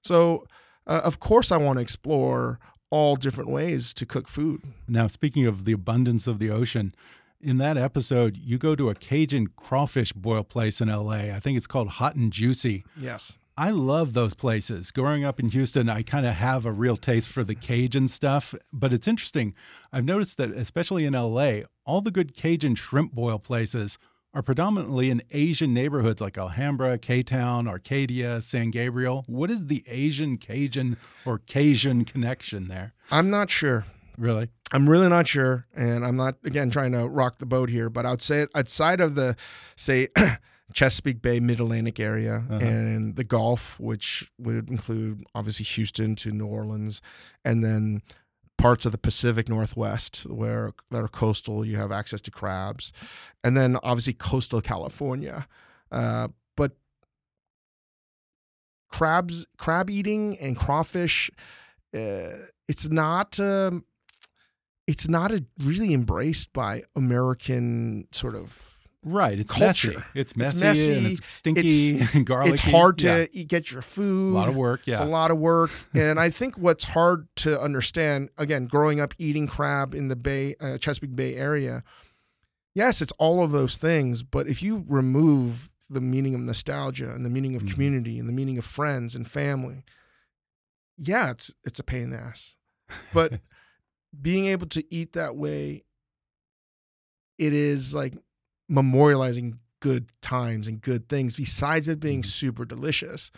So, 0.03 0.47
uh, 0.87 1.01
of 1.05 1.19
course, 1.21 1.53
I 1.53 1.57
want 1.59 1.79
to 1.79 1.83
explore 1.83 2.59
all 2.91 3.17
different 3.17 3.51
ways 3.51 3.93
to 3.95 4.07
cook 4.07 4.29
food. 4.29 4.63
Now, 4.89 5.07
speaking 5.07 5.47
of 5.47 5.65
the 5.65 5.73
abundance 5.73 6.27
of 6.27 6.39
the 6.39 6.51
ocean, 6.51 6.95
in 7.41 7.59
that 7.59 7.77
episode, 7.77 8.37
you 8.37 8.59
go 8.59 8.75
to 8.75 8.89
a 8.91 8.95
Cajun 8.95 9.49
crawfish 9.57 10.13
boil 10.13 10.43
place 10.43 10.81
in 10.81 10.89
LA. 10.89 11.31
I 11.35 11.41
think 11.41 11.57
it's 11.57 11.67
called 11.67 11.89
Hot 11.89 12.15
and 12.17 12.33
Juicy. 12.33 12.85
Yes. 12.99 13.37
I 13.61 13.69
love 13.73 14.15
those 14.15 14.33
places. 14.33 14.91
Growing 14.91 15.23
up 15.23 15.39
in 15.39 15.51
Houston, 15.51 15.91
I 15.91 16.01
kind 16.01 16.25
of 16.25 16.33
have 16.33 16.65
a 16.65 16.73
real 16.73 16.97
taste 16.97 17.29
for 17.29 17.45
the 17.45 17.55
Cajun 17.55 18.09
stuff. 18.09 18.55
But 18.73 18.91
it's 18.95 19.07
interesting. 19.07 19.55
I've 19.93 20.07
noticed 20.07 20.39
that, 20.39 20.49
especially 20.53 21.05
in 21.05 21.13
LA, 21.13 21.65
all 21.85 22.01
the 22.01 22.11
good 22.11 22.35
Cajun 22.35 22.75
shrimp 22.75 23.13
boil 23.13 23.39
places 23.39 23.99
are 24.33 24.41
predominantly 24.41 25.11
in 25.11 25.21
Asian 25.33 25.75
neighborhoods 25.75 26.23
like 26.23 26.39
Alhambra, 26.39 26.97
K 26.97 27.23
Town, 27.23 27.69
Arcadia, 27.69 28.41
San 28.41 28.71
Gabriel. 28.71 29.25
What 29.27 29.51
is 29.51 29.67
the 29.67 29.85
Asian 29.87 30.39
Cajun 30.39 30.97
or 31.27 31.37
Cajun 31.37 32.07
connection 32.07 32.69
there? 32.69 32.95
I'm 33.11 33.29
not 33.29 33.51
sure. 33.51 33.85
Really? 34.17 34.49
I'm 34.73 34.89
really 34.89 35.11
not 35.11 35.29
sure, 35.29 35.67
and 35.77 36.07
I'm 36.07 36.17
not 36.17 36.37
again 36.45 36.71
trying 36.71 36.93
to 36.93 37.07
rock 37.07 37.41
the 37.41 37.47
boat 37.47 37.69
here, 37.69 37.91
but 37.91 38.07
I'd 38.07 38.23
say 38.23 38.47
outside 38.55 39.03
of 39.03 39.17
the 39.17 39.37
say 39.77 40.09
Chesapeake 40.73 41.21
Bay 41.23 41.41
Mid 41.41 41.61
Atlantic 41.61 41.99
area 42.01 42.45
Uh-huh. 42.49 42.59
and 42.65 43.17
the 43.17 43.25
Gulf, 43.25 43.79
which 43.81 44.31
would 44.39 44.71
include 44.71 45.25
obviously 45.35 45.65
Houston 45.65 46.15
to 46.17 46.31
New 46.31 46.47
Orleans, 46.47 47.01
and 47.45 47.65
then 47.65 48.03
parts 48.59 48.85
of 48.85 48.93
the 48.93 48.99
Pacific 48.99 49.49
Northwest 49.49 50.25
where 50.29 50.73
that 50.91 51.03
are 51.03 51.09
coastal, 51.09 51.65
you 51.65 51.77
have 51.77 51.91
access 51.93 52.21
to 52.23 52.31
crabs, 52.31 52.93
and 53.43 53.57
then 53.57 53.77
obviously 53.83 54.13
coastal 54.13 54.61
California, 54.61 55.47
uh, 55.91 56.29
but 56.57 56.73
crabs, 58.91 59.47
crab 59.57 59.89
eating 59.91 60.39
and 60.39 60.57
crawfish, 60.57 61.31
uh, 61.95 62.33
it's 62.69 62.89
not. 62.89 63.39
Um, 63.41 63.85
it's 64.87 65.09
not 65.09 65.31
a, 65.31 65.45
really 65.63 65.95
embraced 65.95 66.53
by 66.53 66.83
American 66.97 68.09
sort 68.11 68.35
of 68.35 68.80
Right. 69.03 69.39
It's 69.39 69.51
Culture. 69.51 69.93
messy. 69.93 70.05
It's 70.15 70.33
It's 70.33 70.37
messy, 70.37 70.65
messy, 70.65 70.93
and 70.95 71.07
it's 71.07 71.27
stinky 71.27 71.61
it's- 71.97 72.15
and 72.15 72.27
garlicky. 72.27 72.53
it's 72.53 72.61
hard 72.61 72.99
to 72.99 73.07
Yeah. 73.07 73.27
eat, 73.33 73.49
get 73.49 73.71
your 73.71 73.81
food. 73.83 74.33
A 74.35 74.39
lot 74.39 74.49
of 74.49 74.57
work. 74.57 74.83
Yeah. 74.87 74.95
It's 74.95 75.01
a 75.01 75.05
lot 75.07 75.31
of 75.31 75.39
work, 75.39 75.71
and 75.95 76.21
I 76.21 76.29
think 76.29 76.59
what's 76.59 76.85
hard 76.85 77.27
to 77.37 77.59
understand 77.59 78.29
again, 78.37 78.67
growing 78.67 79.01
up 79.01 79.15
eating 79.19 79.47
crab 79.47 79.95
in 79.95 80.09
the 80.09 80.17
Bay 80.17 80.55
uh, 80.61 80.77
Chesapeake 80.77 81.17
Bay 81.17 81.35
area, 81.37 81.83
yes, 82.75 83.01
it's 83.01 83.13
all 83.19 83.43
of 83.43 83.53
those 83.53 83.79
things. 83.79 84.23
But 84.23 84.47
if 84.49 84.63
you 84.63 84.85
remove 84.87 85.71
the 85.89 86.03
meaning 86.03 86.35
of 86.35 86.41
nostalgia 86.43 87.11
and 87.11 87.25
the 87.25 87.31
meaning 87.31 87.57
of 87.57 87.63
Mhm. 87.63 87.73
community 87.73 88.19
and 88.19 88.29
the 88.29 88.33
meaning 88.35 88.59
of 88.59 88.65
friends 88.67 89.15
and 89.17 89.27
family, 89.27 89.83
yeah, 90.99 91.31
it's 91.31 91.55
it's 91.65 91.81
a 91.81 91.85
pain 91.85 92.03
in 92.03 92.11
the 92.11 92.19
ass. 92.19 92.55
But 93.15 93.41
being 94.21 94.45
able 94.45 94.67
to 94.67 94.85
eat 94.95 95.15
that 95.15 95.37
way, 95.37 95.85
it 97.39 97.55
is 97.55 97.95
like 97.95 98.15
memorializing 98.71 99.59
good 99.81 100.13
times 100.21 100.69
and 100.69 100.81
good 100.81 101.09
things. 101.09 101.37
Besides 101.37 101.89
it 101.89 102.01
being 102.01 102.21
mm-hmm. 102.21 102.29
super 102.29 102.65
delicious, 102.65 103.31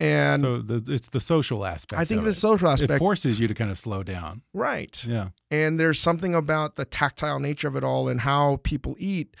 and 0.00 0.42
so 0.42 0.58
the, 0.58 0.92
it's 0.92 1.08
the 1.08 1.20
social 1.20 1.64
aspect. 1.64 2.00
I 2.00 2.04
think 2.04 2.22
the 2.22 2.30
it. 2.30 2.34
social 2.34 2.68
it 2.68 2.72
aspect, 2.72 2.98
forces 2.98 3.38
you 3.38 3.46
to 3.48 3.54
kind 3.54 3.70
of 3.70 3.78
slow 3.78 4.02
down. 4.02 4.42
right? 4.52 5.04
Yeah. 5.06 5.28
And 5.50 5.78
there's 5.78 6.00
something 6.00 6.34
about 6.34 6.76
the 6.76 6.84
tactile 6.84 7.38
nature 7.38 7.68
of 7.68 7.76
it 7.76 7.84
all 7.84 8.08
and 8.08 8.20
how 8.20 8.58
people 8.64 8.96
eat. 8.98 9.36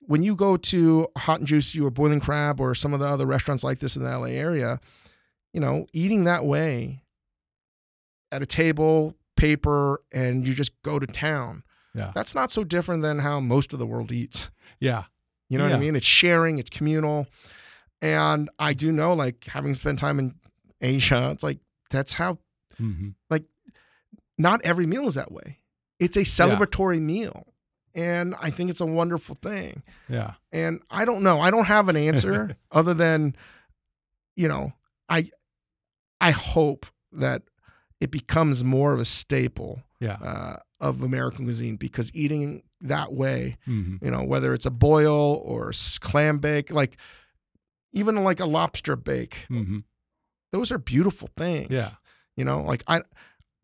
When 0.00 0.22
you 0.22 0.34
go 0.34 0.56
to 0.56 1.08
Hot 1.18 1.40
and 1.40 1.46
Juicy 1.46 1.80
or 1.80 1.90
Boiling 1.90 2.20
Crab 2.20 2.60
or 2.60 2.74
some 2.74 2.94
of 2.94 3.00
the 3.00 3.06
other 3.06 3.26
restaurants 3.26 3.62
like 3.62 3.80
this 3.80 3.96
in 3.96 4.02
the 4.02 4.18
LA 4.18 4.28
area, 4.28 4.80
you 5.52 5.60
know, 5.60 5.86
eating 5.92 6.24
that 6.24 6.44
way 6.44 7.02
at 8.32 8.40
a 8.40 8.46
table, 8.46 9.14
paper, 9.36 10.00
and 10.12 10.46
you 10.46 10.54
just 10.54 10.72
go 10.82 10.98
to 10.98 11.06
town. 11.06 11.62
Yeah. 11.98 12.12
That's 12.14 12.34
not 12.34 12.50
so 12.50 12.64
different 12.64 13.02
than 13.02 13.18
how 13.18 13.40
most 13.40 13.72
of 13.72 13.78
the 13.78 13.86
world 13.86 14.12
eats. 14.12 14.50
Yeah. 14.80 15.04
You 15.48 15.58
know 15.58 15.64
what 15.64 15.72
I 15.72 15.80
mean? 15.80 15.96
It's 15.96 16.06
sharing, 16.06 16.58
it's 16.58 16.70
communal. 16.70 17.26
And 18.00 18.48
I 18.58 18.74
do 18.74 18.92
know, 18.92 19.12
like, 19.14 19.44
having 19.44 19.74
spent 19.74 19.98
time 19.98 20.18
in 20.18 20.34
Asia, 20.80 21.30
it's 21.32 21.42
like 21.42 21.58
that's 21.90 22.14
how 22.14 22.38
hmm 22.76 23.10
not 24.40 24.60
every 24.64 24.86
meal 24.86 25.08
is 25.08 25.14
that 25.14 25.32
way. 25.32 25.58
It's 25.98 26.16
a 26.16 26.20
celebratory 26.20 27.00
meal. 27.00 27.54
And 27.94 28.36
I 28.40 28.50
think 28.50 28.70
it's 28.70 28.80
a 28.80 28.86
wonderful 28.86 29.34
thing. 29.34 29.82
Yeah. 30.08 30.34
And 30.52 30.80
I 30.90 31.04
don't 31.04 31.24
know. 31.24 31.40
I 31.40 31.50
don't 31.50 31.64
have 31.64 31.88
an 31.88 31.96
answer 31.96 32.56
other 32.70 32.94
than, 32.94 33.34
you 34.36 34.46
know, 34.46 34.72
I 35.08 35.30
I 36.20 36.30
hope 36.30 36.86
that 37.10 37.42
it 38.00 38.12
becomes 38.12 38.62
more 38.62 38.92
of 38.92 39.00
a 39.00 39.04
staple 39.04 39.82
Yeah. 39.98 40.18
uh, 40.22 40.56
of 40.80 41.02
American 41.02 41.44
cuisine 41.44 41.76
because 41.76 42.14
eating 42.14 42.62
that 42.80 43.12
way, 43.12 43.56
hmm 43.64 43.96
you 44.00 44.10
know, 44.10 44.22
whether 44.22 44.54
it's 44.54 44.66
a 44.66 44.70
boil 44.70 45.42
or 45.44 45.72
clam 46.00 46.38
bake, 46.38 46.70
like 46.70 46.96
even 47.92 48.22
like 48.24 48.40
a 48.40 48.46
lobster 48.46 48.96
bake, 48.96 49.46
hmm 49.48 49.78
those 50.52 50.72
are 50.72 50.78
beautiful 50.78 51.28
things. 51.36 51.70
Yeah. 51.70 51.90
You 52.36 52.44
know, 52.44 52.62
like 52.62 52.82
I, 52.86 53.02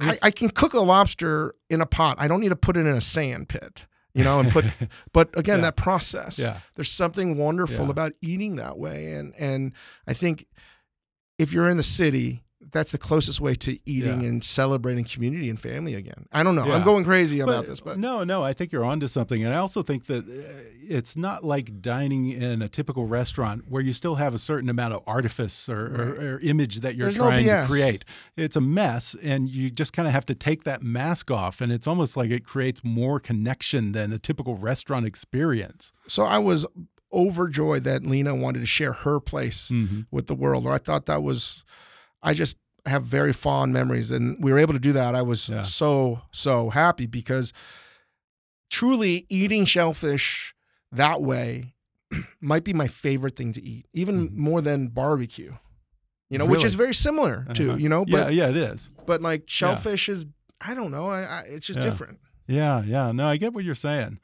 I, 0.01 0.19
I 0.25 0.31
can 0.31 0.51
cook 0.51 0.75
a 0.75 0.81
lobster 0.81 1.55
in 1.71 1.81
a 1.81 1.87
pot. 1.87 2.17
I 2.19 2.29
don't 2.29 2.41
need 2.41 2.51
to 2.51 2.57
put 2.57 2.77
it 2.77 2.81
in 2.81 2.89
a 2.95 3.01
sand 3.01 3.49
pit, 3.49 3.87
you 4.13 4.23
know, 4.23 4.39
and 4.41 4.51
put, 4.51 4.67
but 5.15 5.31
again, 5.39 5.61
Yeah. 5.61 5.67
that 5.67 5.77
process, 5.77 6.39
Yeah. 6.39 6.59
there's 6.75 6.91
something 6.91 7.39
wonderful 7.39 7.87
Yeah. 7.87 7.91
about 7.91 8.13
eating 8.21 8.57
that 8.57 8.77
way. 8.77 9.13
And, 9.13 9.33
and 9.39 9.73
I 10.07 10.13
think 10.13 10.47
if 11.39 11.53
you're 11.55 11.71
in 11.71 11.79
the 11.79 11.83
city, 11.83 12.43
that's 12.75 12.93
the 12.93 12.99
closest 12.99 13.41
way 13.41 13.55
to 13.55 13.79
eating 13.89 14.21
Yeah. 14.23 14.29
and 14.29 14.45
celebrating 14.45 15.05
community 15.05 15.49
and 15.49 15.59
family 15.59 15.95
again. 15.95 16.27
I 16.33 16.43
don't 16.43 16.55
know. 16.55 16.65
I'm 16.71 16.83
going 16.85 17.05
crazy 17.05 17.41
about 17.41 17.65
this, 17.67 17.81
but 17.81 17.99
no, 17.99 18.25
no, 18.25 18.45
I 18.45 18.53
think 18.53 18.73
you're 18.73 18.85
onto 18.85 19.09
something, 19.09 19.43
and 19.43 19.55
I 19.55 19.59
also 19.59 19.83
think 19.83 20.05
that 20.07 20.25
uh, 20.29 20.63
it's 20.87 21.17
not 21.17 21.43
like 21.45 21.81
dining 21.81 22.29
in 22.29 22.61
a 22.61 22.69
typical 22.69 23.07
restaurant 23.07 23.63
where 23.69 23.81
you 23.83 23.95
still 23.95 24.17
have 24.17 24.35
a 24.35 24.39
certain 24.39 24.69
amount 24.69 24.93
of 24.93 25.03
artifice 25.07 25.69
or, 25.69 25.87
or, 25.87 26.35
or 26.35 26.41
image 26.41 26.81
that 26.81 26.95
you're 26.95 27.07
There's 27.07 27.17
no 27.17 27.29
trying 27.29 27.47
to 27.47 27.65
create. 27.67 28.05
It's 28.37 28.57
a 28.57 28.61
mess, 28.61 29.15
and 29.23 29.49
you 29.49 29.71
just 29.71 29.93
kind 29.95 30.07
of 30.07 30.13
have 30.13 30.27
to 30.27 30.35
take 30.35 30.65
that 30.65 30.83
mask 30.83 31.31
off, 31.31 31.63
and 31.63 31.73
it's 31.73 31.87
almost 31.87 32.17
like 32.17 32.31
it 32.31 32.45
creates 32.45 32.83
more 32.85 33.19
connection 33.21 33.93
than 33.93 34.13
a 34.13 34.19
typical 34.19 34.57
restaurant 34.57 35.07
experience. 35.07 35.93
so 36.07 36.25
I 36.25 36.39
was 36.39 36.67
overjoyed 37.13 37.85
that 37.85 38.05
Lena 38.05 38.35
wanted 38.35 38.59
to 38.61 38.67
share 38.67 38.93
her 38.93 39.21
place 39.21 39.71
Mhm. 39.71 40.07
with 40.11 40.27
the 40.27 40.35
world. 40.35 40.67
I 40.67 40.79
thought 40.79 41.07
that 41.07 41.23
was, 41.23 41.65
I 42.23 42.35
just 42.35 42.57
have 42.87 43.05
very 43.05 43.33
fond 43.33 43.73
memories, 43.73 44.11
and 44.11 44.37
we 44.43 44.53
were 44.53 44.59
able 44.59 44.75
to 44.75 44.79
do 44.81 44.93
that. 44.93 45.15
I 45.15 45.23
was 45.23 45.49
Yeah. 45.49 45.63
so 45.63 46.23
so 46.33 46.71
happy 46.71 47.07
because 47.07 47.53
truly 48.71 49.27
eating 49.29 49.65
shellfish 49.65 50.55
that 50.93 51.23
way 51.23 51.75
might 52.41 52.65
be 52.65 52.73
my 52.73 52.89
favorite 52.89 53.37
thing 53.37 53.53
to 53.53 53.63
eat, 53.63 53.87
even 53.93 54.29
Mhm. 54.31 54.37
more 54.37 54.61
than 54.61 54.89
barbecue. 54.89 55.55
You 56.31 56.39
know, 56.39 56.47
which 56.47 56.65
is 56.65 56.75
very 56.75 56.95
similar 56.95 57.47
to 57.55 57.69
Uh-huh. 57.71 57.77
you 57.77 57.89
know, 57.89 58.05
yeah, 58.09 58.25
but 58.25 58.35
yeah, 58.35 58.49
it 58.49 58.57
is. 58.57 58.91
but 59.07 59.23
like 59.23 59.45
shellfish 59.47 60.09
is 60.09 60.27
I 60.61 60.75
don't 60.75 60.91
know, 60.91 61.11
I, 61.11 61.21
I 61.23 61.41
it's 61.49 61.67
just 61.67 61.79
Yeah. 61.81 61.85
different. 61.91 62.19
Yeah, 62.47 62.83
yeah. 62.85 63.13
No, 63.13 63.27
I 63.29 63.37
get 63.37 63.53
what 63.53 63.65
you're 63.65 63.75
saying. 63.75 64.19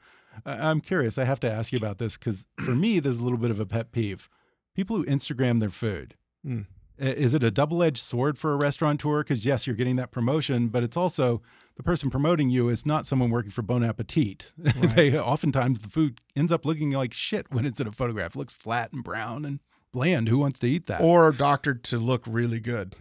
I- 0.45 0.69
I'm 0.69 0.81
curious. 0.81 1.17
I 1.17 1.23
have 1.25 1.39
to 1.41 1.51
ask 1.51 1.71
you 1.71 1.77
about 1.77 1.97
this 1.99 2.17
because 2.17 2.47
for 2.59 2.73
me, 2.75 2.99
there's 2.99 3.17
a 3.17 3.23
little 3.23 3.37
bit 3.37 3.51
of 3.51 3.59
a 3.59 3.65
pet 3.65 3.91
peeve. 3.91 4.27
People 4.75 4.97
who 4.97 5.05
Instagram 5.05 5.59
their 5.59 5.69
food. 5.69 6.15
Mm. 6.45 6.65
I- 7.01 7.05
Is 7.05 7.33
it 7.33 7.43
a 7.43 7.49
double 7.51 7.81
edged 7.83 7.97
sword 8.03 8.37
for 8.37 8.53
a 8.53 8.57
restaurateur? 8.57 9.19
Because, 9.23 9.45
yes, 9.45 9.65
you're 9.65 9.75
getting 9.75 9.95
that 9.95 10.11
promotion, 10.11 10.67
but 10.69 10.83
it's 10.83 10.95
also 10.95 11.41
the 11.75 11.83
person 11.83 12.09
promoting 12.09 12.49
you 12.49 12.69
is 12.69 12.85
not 12.85 13.07
someone 13.07 13.29
working 13.31 13.51
for 13.51 13.61
Bon 13.63 13.83
Appetit. 13.83 14.51
they 14.57 15.17
oftentimes 15.17 15.79
the 15.79 15.89
food 15.89 16.21
ends 16.35 16.51
up 16.51 16.65
looking 16.65 16.91
like 16.91 17.13
shit 17.13 17.51
when 17.51 17.65
it's 17.65 17.79
in 17.79 17.87
a 17.87 17.91
photograph. 17.91 18.35
It 18.35 18.37
looks 18.39 18.53
flat 18.53 18.93
and 18.93 19.03
brown 19.03 19.45
and 19.45 19.59
bland. 19.91 20.29
Who 20.29 20.37
wants 20.37 20.59
to 20.59 20.67
eat 20.67 20.85
that? 20.87 21.01
Or 21.01 21.31
doctored 21.31 21.83
to 21.85 21.97
look 21.97 22.23
really 22.27 22.59
good. 22.59 22.95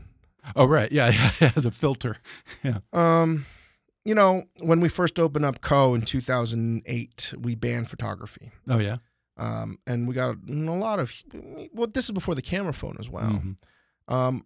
oh, 0.56 0.64
right. 0.64 0.90
Yeah, 0.90 1.10
yeah. 1.40 1.50
As 1.54 1.66
a 1.66 1.70
filter. 1.70 2.16
Yeah. 2.64 2.78
Um, 2.94 3.44
you 4.04 4.14
know, 4.14 4.44
when 4.60 4.80
we 4.80 4.88
first 4.88 5.20
opened 5.20 5.44
up 5.44 5.60
Ko 5.60 5.94
in 5.94 6.00
2008, 6.02 7.34
we 7.38 7.54
banned 7.54 7.88
photography. 7.90 8.50
Oh, 8.68 8.78
yeah. 8.78 8.96
Um, 9.36 9.78
and 9.86 10.06
we 10.08 10.14
got 10.14 10.36
a 10.48 10.52
lot 10.52 10.98
of 10.98 11.12
well, 11.72 11.86
this 11.92 12.04
is 12.06 12.10
before 12.10 12.34
the 12.34 12.42
camera 12.42 12.72
phone 12.74 12.96
as 12.98 13.08
well. 13.08 13.30
Mhm. 13.30 13.56
Um, 14.10 14.44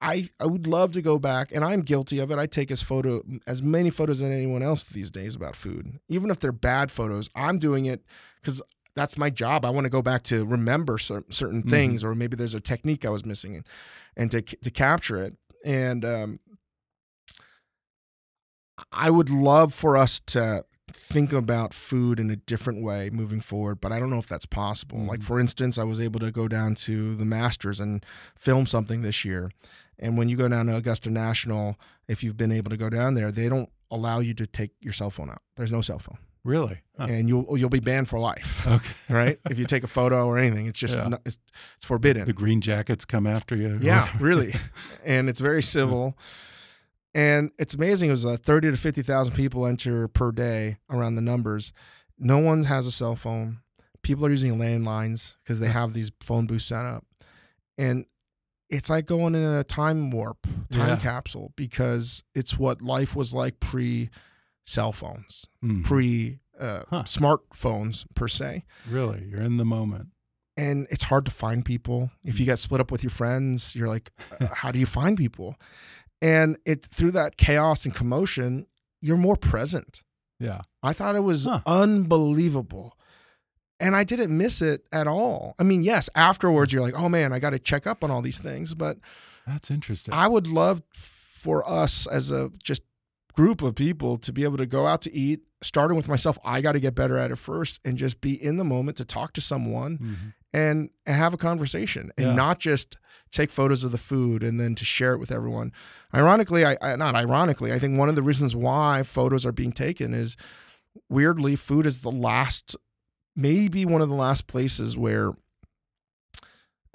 I 0.00 0.28
I 0.40 0.46
would 0.46 0.66
love 0.66 0.92
to 0.92 1.02
go 1.02 1.18
back, 1.18 1.50
and 1.54 1.64
I'm 1.64 1.82
guilty 1.82 2.18
of 2.18 2.30
it. 2.30 2.38
I 2.38 2.46
take 2.46 2.70
as 2.70 2.82
photo 2.82 3.22
as 3.46 3.62
many 3.62 3.88
photos 3.90 4.20
as 4.22 4.28
anyone 4.30 4.62
else 4.62 4.82
these 4.84 5.10
days 5.10 5.34
about 5.36 5.54
food, 5.56 6.00
even 6.08 6.30
if 6.30 6.40
they're 6.40 6.50
bad 6.52 6.90
photos. 6.90 7.30
I'm 7.36 7.58
doing 7.58 7.86
it 7.86 8.04
because 8.40 8.60
that's 8.96 9.16
my 9.16 9.30
job. 9.30 9.64
I 9.64 9.70
want 9.70 9.84
to 9.84 9.90
go 9.90 10.02
back 10.02 10.22
to 10.24 10.44
remember 10.44 10.98
cer- 10.98 11.24
certain 11.30 11.62
Mhm. 11.62 11.70
things, 11.70 12.04
or 12.04 12.14
maybe 12.14 12.36
there's 12.36 12.54
a 12.54 12.60
technique 12.60 13.04
I 13.04 13.10
was 13.10 13.24
missing, 13.24 13.54
and, 13.56 13.66
and 14.16 14.30
to 14.32 14.42
to 14.42 14.70
capture 14.70 15.22
it. 15.22 15.36
And 15.64 16.04
um, 16.04 16.40
I 18.90 19.10
would 19.10 19.30
love 19.30 19.72
for 19.72 19.96
us 19.96 20.20
to 20.26 20.64
think 20.90 21.32
about 21.32 21.72
food 21.72 22.18
in 22.18 22.30
a 22.30 22.36
different 22.36 22.82
way 22.82 23.08
moving 23.10 23.40
forward, 23.40 23.80
but 23.80 23.92
I 23.92 24.00
don't 24.00 24.10
know 24.10 24.18
if 24.18 24.28
that's 24.28 24.46
possible. 24.46 24.98
Like 24.98 25.20
Mhm. 25.20 25.24
for 25.24 25.40
instance, 25.40 25.78
I 25.78 25.84
was 25.84 26.00
able 26.00 26.20
to 26.20 26.30
go 26.30 26.48
down 26.48 26.74
to 26.76 27.14
the 27.14 27.24
Masters 27.24 27.80
and 27.80 28.04
film 28.38 28.66
something 28.66 29.02
this 29.02 29.24
year. 29.24 29.50
And 29.98 30.16
when 30.18 30.28
you 30.28 30.36
go 30.36 30.48
down 30.48 30.66
to 30.66 30.76
Augusta 30.76 31.10
National, 31.10 31.78
if 32.08 32.24
you've 32.24 32.36
been 32.36 32.52
able 32.52 32.70
to 32.70 32.76
go 32.76 32.90
down 32.90 33.14
there, 33.14 33.30
they 33.30 33.48
don't 33.48 33.70
allow 33.90 34.18
you 34.20 34.34
to 34.34 34.46
take 34.46 34.72
your 34.80 34.92
cell 34.92 35.10
phone 35.10 35.30
out. 35.30 35.42
There's 35.56 35.70
no 35.72 35.80
cell 35.82 35.98
phone. 36.00 36.18
Really? 36.44 36.80
Huh. 36.98 37.06
And 37.08 37.28
you'll 37.28 37.56
you'll 37.56 37.68
be 37.70 37.78
banned 37.78 38.08
for 38.08 38.18
life. 38.18 38.66
Okay. 38.66 38.94
Right? 39.08 39.38
if 39.48 39.58
you 39.60 39.64
take 39.64 39.84
a 39.84 39.88
photo 39.88 40.26
or 40.26 40.38
anything, 40.38 40.66
it's 40.66 40.78
just 40.80 40.96
Yeah. 40.96 41.10
it's, 41.24 41.38
it's 41.76 41.84
forbidden. 41.84 42.24
The 42.26 42.32
green 42.32 42.60
jackets 42.60 43.04
come 43.04 43.28
after 43.28 43.54
you. 43.54 43.78
Yeah, 43.80 44.08
really. 44.20 44.54
And 45.04 45.28
it's 45.28 45.38
very 45.40 45.62
civil. 45.62 46.18
And 47.14 47.50
it's 47.58 47.74
amazing. 47.74 48.08
It 48.08 48.12
was 48.12 48.24
uh, 48.26 48.36
30 48.40 48.70
to 48.70 48.76
50,000 48.76 49.34
people 49.34 49.66
enter 49.66 50.08
per 50.08 50.32
day 50.32 50.78
around 50.90 51.16
the 51.16 51.20
numbers. 51.22 51.72
No 52.18 52.38
one 52.38 52.64
has 52.64 52.86
a 52.86 52.92
cell 52.92 53.16
phone. 53.16 53.58
People 54.02 54.24
are 54.26 54.30
using 54.30 54.56
landlines 54.58 55.36
because 55.44 55.60
they 55.60 55.68
have 55.68 55.92
these 55.92 56.10
phone 56.20 56.46
booths 56.46 56.64
set 56.64 56.84
up. 56.84 57.04
And 57.76 58.06
it's 58.70 58.88
like 58.88 59.06
going 59.06 59.34
in 59.34 59.42
a 59.44 59.64
time 59.64 60.10
warp, 60.10 60.46
time 60.70 60.88
Yeah. 60.88 60.96
capsule, 60.96 61.52
because 61.56 62.24
it's 62.34 62.58
what 62.58 62.80
life 62.80 63.14
was 63.14 63.34
like 63.34 63.60
pre 63.60 64.08
cell 64.64 64.92
phones, 64.92 65.46
Mhm. 65.62 65.84
pre 65.84 66.38
uh, 66.58 66.82
Huh. 66.88 67.02
smartphones 67.04 68.06
per 68.14 68.28
se 68.28 68.64
Really? 68.88 69.24
You're 69.28 69.42
in 69.42 69.56
the 69.58 69.64
moment. 69.64 70.08
and 70.56 70.86
it's 70.90 71.04
hard 71.04 71.24
to 71.24 71.30
find 71.30 71.64
people. 71.64 72.10
If 72.24 72.38
you 72.38 72.44
get 72.46 72.58
split 72.58 72.80
up 72.80 72.90
with 72.92 73.02
your 73.02 73.10
friends, 73.10 73.74
you're 73.74 73.88
like, 73.88 74.10
uh, 74.40 74.48
how 74.54 74.70
do 74.70 74.78
you 74.78 74.86
find 74.86 75.16
people? 75.16 75.56
And 76.22 76.56
it 76.64 76.82
through 76.84 77.10
that 77.12 77.36
chaos 77.36 77.84
and 77.84 77.94
commotion, 77.94 78.66
you're 79.02 79.16
more 79.18 79.36
present. 79.36 80.02
Yeah. 80.38 80.60
I 80.82 80.92
thought 80.94 81.16
it 81.16 81.20
was 81.24 81.44
Huh. 81.44 81.60
unbelievable. 81.66 82.96
And 83.80 83.96
I 83.96 84.04
didn't 84.04 84.36
miss 84.36 84.62
it 84.62 84.86
at 84.92 85.06
all. 85.08 85.54
I 85.58 85.64
mean, 85.64 85.82
yes, 85.82 86.08
afterwards 86.14 86.72
you're 86.72 86.82
like, 86.82 86.96
oh 86.96 87.08
man, 87.08 87.32
I 87.32 87.40
got 87.40 87.50
to 87.50 87.58
check 87.58 87.86
up 87.86 88.04
on 88.04 88.10
all 88.10 88.22
these 88.22 88.38
things. 88.38 88.74
But 88.74 88.98
That's 89.46 89.70
interesting. 89.70 90.14
I 90.14 90.28
would 90.28 90.46
love 90.46 90.82
for 90.92 91.68
us 91.68 92.06
as 92.06 92.30
a 92.30 92.50
just 92.62 92.82
group 93.34 93.60
of 93.62 93.74
people 93.74 94.18
to 94.18 94.32
be 94.32 94.44
able 94.44 94.58
to 94.58 94.66
go 94.66 94.86
out 94.86 95.02
to 95.02 95.12
eat, 95.12 95.40
starting 95.62 95.96
with 95.96 96.08
myself. 96.08 96.38
I 96.44 96.60
got 96.60 96.72
to 96.72 96.80
get 96.80 96.94
better 96.94 97.16
at 97.18 97.30
it 97.32 97.36
first 97.36 97.80
and 97.84 97.98
just 97.98 98.20
be 98.20 98.34
in 98.40 98.56
the 98.56 98.64
moment 98.64 98.98
to 98.98 99.04
talk 99.04 99.32
to 99.32 99.40
someone 99.40 99.98
Mhm. 99.98 100.34
And, 100.52 100.90
have 101.06 101.34
a 101.34 101.36
conversation 101.36 102.12
and 102.16 102.26
Yeah. 102.28 102.34
not 102.34 102.60
just 102.60 102.96
take 103.32 103.50
photos 103.50 103.82
of 103.82 103.90
the 103.92 103.98
food 103.98 104.42
and 104.42 104.60
then 104.60 104.74
to 104.76 104.84
share 104.84 105.14
it 105.14 105.18
with 105.18 105.32
everyone. 105.32 105.72
Ironically, 106.14 106.64
I, 106.64 106.76
I 106.80 106.96
not 106.96 107.14
ironically, 107.14 107.72
I 107.72 107.78
think 107.78 107.98
one 107.98 108.08
of 108.08 108.14
the 108.14 108.22
reasons 108.22 108.54
why 108.54 109.02
photos 109.02 109.44
are 109.46 109.52
being 109.52 109.72
taken 109.72 110.14
is 110.14 110.36
weirdly 111.08 111.56
food 111.56 111.86
is 111.86 112.00
the 112.00 112.10
last 112.10 112.76
maybe 113.34 113.84
one 113.86 114.02
of 114.02 114.08
the 114.10 114.14
last 114.14 114.46
places 114.46 114.96
where 114.96 115.32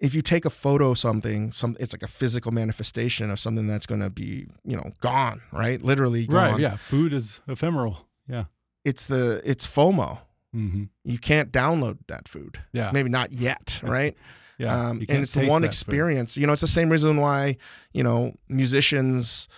if 0.00 0.14
you 0.14 0.22
take 0.22 0.44
a 0.44 0.50
photo 0.50 0.90
of 0.90 0.98
something, 0.98 1.52
some 1.52 1.76
it's 1.80 1.92
like 1.92 2.02
a 2.02 2.08
physical 2.08 2.52
manifestation 2.52 3.30
of 3.30 3.38
something 3.38 3.66
that's 3.66 3.86
going 3.86 4.00
to 4.00 4.10
be, 4.10 4.46
you 4.64 4.76
know, 4.76 4.90
gone, 5.00 5.42
right? 5.52 5.82
Literally 5.82 6.26
gone. 6.26 6.52
Right. 6.52 6.60
Yeah. 6.60 6.76
Food 6.76 7.12
is 7.12 7.40
ephemeral. 7.48 8.06
Yeah. 8.28 8.44
It's 8.84 9.06
the 9.06 9.42
it's 9.44 9.66
FOMO. 9.66 10.20
Hmm 10.58 10.84
You 11.04 11.18
can't 11.18 11.52
download 11.52 11.98
that 12.08 12.28
food. 12.28 12.58
Yeah. 12.72 12.90
Maybe 12.92 13.08
not 13.08 13.32
yet, 13.32 13.80
right? 13.98 14.16
Yeah. 14.58 14.74
um, 14.88 14.98
and 15.08 15.22
it's 15.22 15.34
the 15.34 15.46
one 15.46 15.62
that 15.62 15.68
food. 15.68 15.74
experience. 15.74 16.36
You 16.36 16.46
know, 16.46 16.52
it's 16.52 16.62
the 16.62 16.66
same 16.66 16.90
reason 16.90 17.16
why 17.16 17.56
you 17.92 18.02
know 18.02 18.34
musicians 18.48 19.48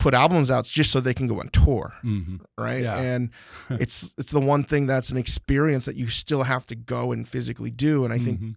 put 0.00 0.14
albums 0.14 0.48
out 0.50 0.64
just 0.64 0.90
so 0.92 1.00
they 1.00 1.14
can 1.14 1.26
go 1.26 1.40
on 1.40 1.48
tour, 1.48 1.92
Mhm. 2.04 2.40
right? 2.56 2.82
Yeah. 2.82 2.98
And 3.00 3.30
it's 3.70 4.14
it's 4.18 4.30
the 4.32 4.40
one 4.40 4.62
thing 4.64 4.86
that's 4.86 5.10
an 5.10 5.16
experience 5.18 5.84
that 5.86 5.96
you 5.96 6.06
still 6.08 6.44
have 6.44 6.66
to 6.66 6.74
go 6.76 7.12
and 7.12 7.26
physically 7.28 7.70
do. 7.70 8.04
And 8.04 8.12
I 8.12 8.18
think 8.18 8.40
Mhm. 8.40 8.54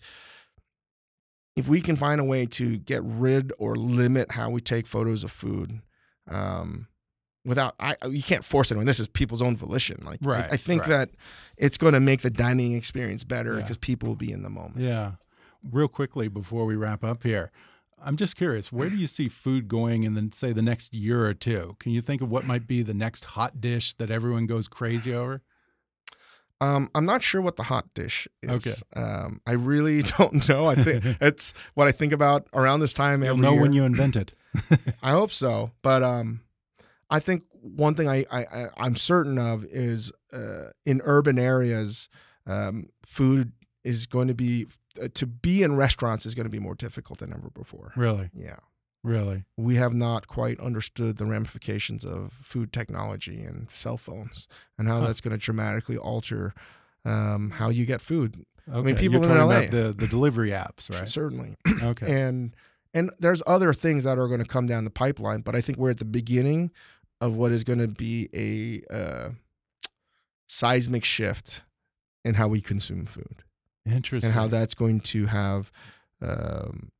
if 1.56 1.68
we 1.68 1.82
can 1.82 1.96
find 1.96 2.22
a 2.22 2.24
way 2.24 2.46
to 2.46 2.78
get 2.78 3.02
rid 3.04 3.52
or 3.58 3.76
limit 3.76 4.32
how 4.34 4.50
we 4.50 4.62
take 4.62 4.88
photos 4.88 5.24
of 5.24 5.32
food, 5.32 5.82
um, 6.30 6.88
without 7.46 7.76
I 7.80 7.96
you 8.08 8.24
can't 8.24 8.44
force 8.46 8.72
anyone. 8.72 8.86
This 8.86 9.00
is 9.00 9.08
people's 9.08 9.42
own 9.42 9.56
volition. 9.58 10.02
Like 10.06 10.20
I- 10.24 10.28
Right, 10.28 10.48
I, 10.52 10.58
think 10.58 10.82
right. 10.84 10.90
that 10.90 11.10
it's 11.58 11.78
going 11.78 11.94
to 11.94 12.00
make 12.00 12.22
the 12.22 12.30
dining 12.30 12.74
experience 12.76 13.24
better 13.24 13.54
Yeah. 13.56 13.62
because 13.62 13.78
people 13.78 14.10
will 14.10 14.16
be 14.16 14.32
in 14.32 14.44
the 14.44 14.50
moment. 14.50 14.78
Yeah. 14.80 15.14
Real 15.64 15.88
quickly 15.88 16.28
before 16.28 16.66
we 16.66 16.76
wrap 16.76 17.04
up 17.04 17.24
here, 17.24 17.52
I'm 18.04 18.18
just 18.18 18.36
curious, 18.36 18.72
where 18.72 18.90
do 18.90 18.96
you 18.96 19.06
see 19.06 19.28
food 19.30 19.68
going 19.68 20.04
in 20.04 20.16
the 20.16 20.30
say 20.34 20.54
the 20.54 20.62
next 20.64 20.92
year 20.94 21.26
or 21.26 21.34
two? 21.36 21.76
Can 21.80 21.92
you 21.92 22.02
think 22.02 22.22
of 22.22 22.32
what 22.32 22.46
might 22.48 22.66
be 22.66 22.82
the 22.82 22.96
next 22.96 23.26
hot 23.26 23.62
dish 23.62 23.94
that 23.96 24.10
everyone 24.10 24.48
goes 24.48 24.68
crazy 24.68 25.14
over? 25.14 25.42
Um, 26.60 26.90
I'm 26.94 27.06
not 27.06 27.24
sure 27.24 27.42
what 27.42 27.56
the 27.56 27.64
hot 27.64 27.92
dish 27.96 28.28
is. 28.44 28.68
Okay. 28.68 28.76
Um, 29.02 29.42
I 29.48 29.54
really 29.54 30.02
don't 30.18 30.48
know. 30.48 30.68
I 30.68 30.76
think 30.76 31.04
it's 31.22 31.54
what 31.74 31.88
I 31.88 31.92
think 31.92 32.14
about 32.14 32.48
around 32.54 32.82
this 32.82 32.94
time 32.94 33.22
You'll 33.24 33.32
every 33.34 33.42
know 33.42 33.54
year. 33.54 33.62
when 33.62 33.74
you 33.74 33.84
invent 33.84 34.16
it. 34.16 34.34
I 35.04 35.12
hope 35.12 35.32
so. 35.32 35.72
But 35.82 36.04
um, 36.04 36.42
I 37.12 37.20
think 37.20 37.44
one 37.62 37.94
thing 37.94 38.08
I, 38.08 38.26
I, 38.32 38.42
I 38.46 38.66
I'm 38.78 38.96
certain 38.96 39.38
of 39.38 39.66
is 39.66 40.12
uh, 40.34 40.70
in 40.86 41.02
urban 41.04 41.38
areas, 41.38 42.10
um, 42.48 42.88
food 43.06 43.52
is 43.84 44.06
going 44.06 44.28
to 44.30 44.34
be 44.34 44.66
uh, 45.02 45.10
to 45.16 45.26
be 45.28 45.62
in 45.62 45.76
restaurants 45.76 46.26
is 46.26 46.34
going 46.36 46.46
to 46.46 46.50
be 46.52 46.60
more 46.60 46.76
difficult 46.76 47.20
than 47.20 47.32
ever 47.34 47.50
before. 47.50 47.92
Really? 47.96 48.30
Yeah, 48.34 48.58
Really? 49.04 49.44
we 49.58 49.76
have 49.76 49.94
not 49.94 50.28
quite 50.28 50.60
understood 50.60 51.18
the 51.18 51.26
ramifications 51.26 52.06
of 52.06 52.32
food 52.34 52.72
technology 52.72 53.42
and 53.44 53.70
cell 53.70 53.98
phones 53.98 54.48
and 54.78 54.88
how 54.88 55.00
Huh. 55.02 55.08
that's 55.08 55.22
going 55.22 55.32
to 55.32 55.38
dramatically 55.38 55.98
alter 55.98 56.54
um, 57.04 57.52
how 57.52 57.70
you 57.70 57.86
get 57.86 58.00
food. 58.02 58.46
Okay. 58.70 58.82
mean, 58.86 58.96
people 58.96 59.20
You're 59.26 59.32
in 59.38 59.48
LA. 59.48 59.62
the 59.68 59.94
the 59.98 60.08
delivery 60.08 60.52
apps, 60.52 60.90
right? 60.94 61.10
Certainly. 61.10 61.58
Okay. 61.82 62.22
and 62.22 62.56
and 62.94 63.10
there's 63.20 63.42
other 63.48 63.74
things 63.74 64.04
that 64.04 64.18
are 64.20 64.28
going 64.28 64.40
to 64.42 64.46
come 64.46 64.68
down 64.68 64.84
the 64.84 64.90
pipeline 64.92 65.40
but 65.42 65.56
i 65.56 65.62
think 65.62 65.78
we're 65.78 65.90
at 65.92 65.98
the 65.98 66.04
beginning 66.06 66.70
of 67.22 67.36
what 67.36 67.52
is 67.54 67.64
going 67.64 67.80
to 67.80 67.88
be 67.88 68.28
a 68.34 68.94
uh, 68.94 69.30
seismic 70.48 71.06
shift 71.06 71.64
in 72.26 72.36
how 72.36 72.48
we 72.48 72.62
consume 72.62 73.06
food 73.06 73.44
Interesting. 73.86 74.28
and 74.30 74.36
how 74.36 74.48
that's 74.48 74.74
going 74.74 75.00
to 75.02 75.28
have 75.28 75.72
um, 76.22 76.92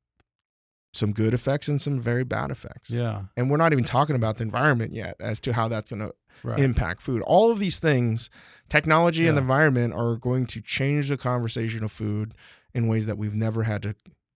some 0.94 1.12
good 1.12 1.34
effects 1.34 1.68
and 1.68 1.82
some 1.82 2.00
very 2.00 2.24
bad 2.24 2.50
effects 2.52 2.90
Yeah. 2.90 3.24
and 3.36 3.50
we're 3.50 3.58
not 3.58 3.72
even 3.74 3.84
talking 3.84 4.16
about 4.16 4.38
the 4.38 4.44
environment 4.44 4.94
yet 4.94 5.16
as 5.20 5.40
to 5.42 5.54
how 5.54 5.68
that's 5.68 5.90
going 5.90 6.02
to 6.02 6.14
Right. 6.44 6.60
impact 6.60 7.02
food 7.04 7.22
all 7.24 7.52
of 7.52 7.60
these 7.60 7.78
things 7.78 8.30
technology 8.68 9.28
and 9.28 9.38
the 9.38 9.42
environment 9.42 9.94
are 9.94 10.16
going 10.16 10.48
to 10.48 10.62
change 10.62 11.10
the 11.10 11.18
conversation 11.18 11.84
of 11.84 11.92
food 11.92 12.34
in 12.74 12.88
ways 12.88 13.06
that 13.06 13.18
we've 13.18 13.36
never 13.36 13.64
had 13.64 13.84
to 13.84 13.94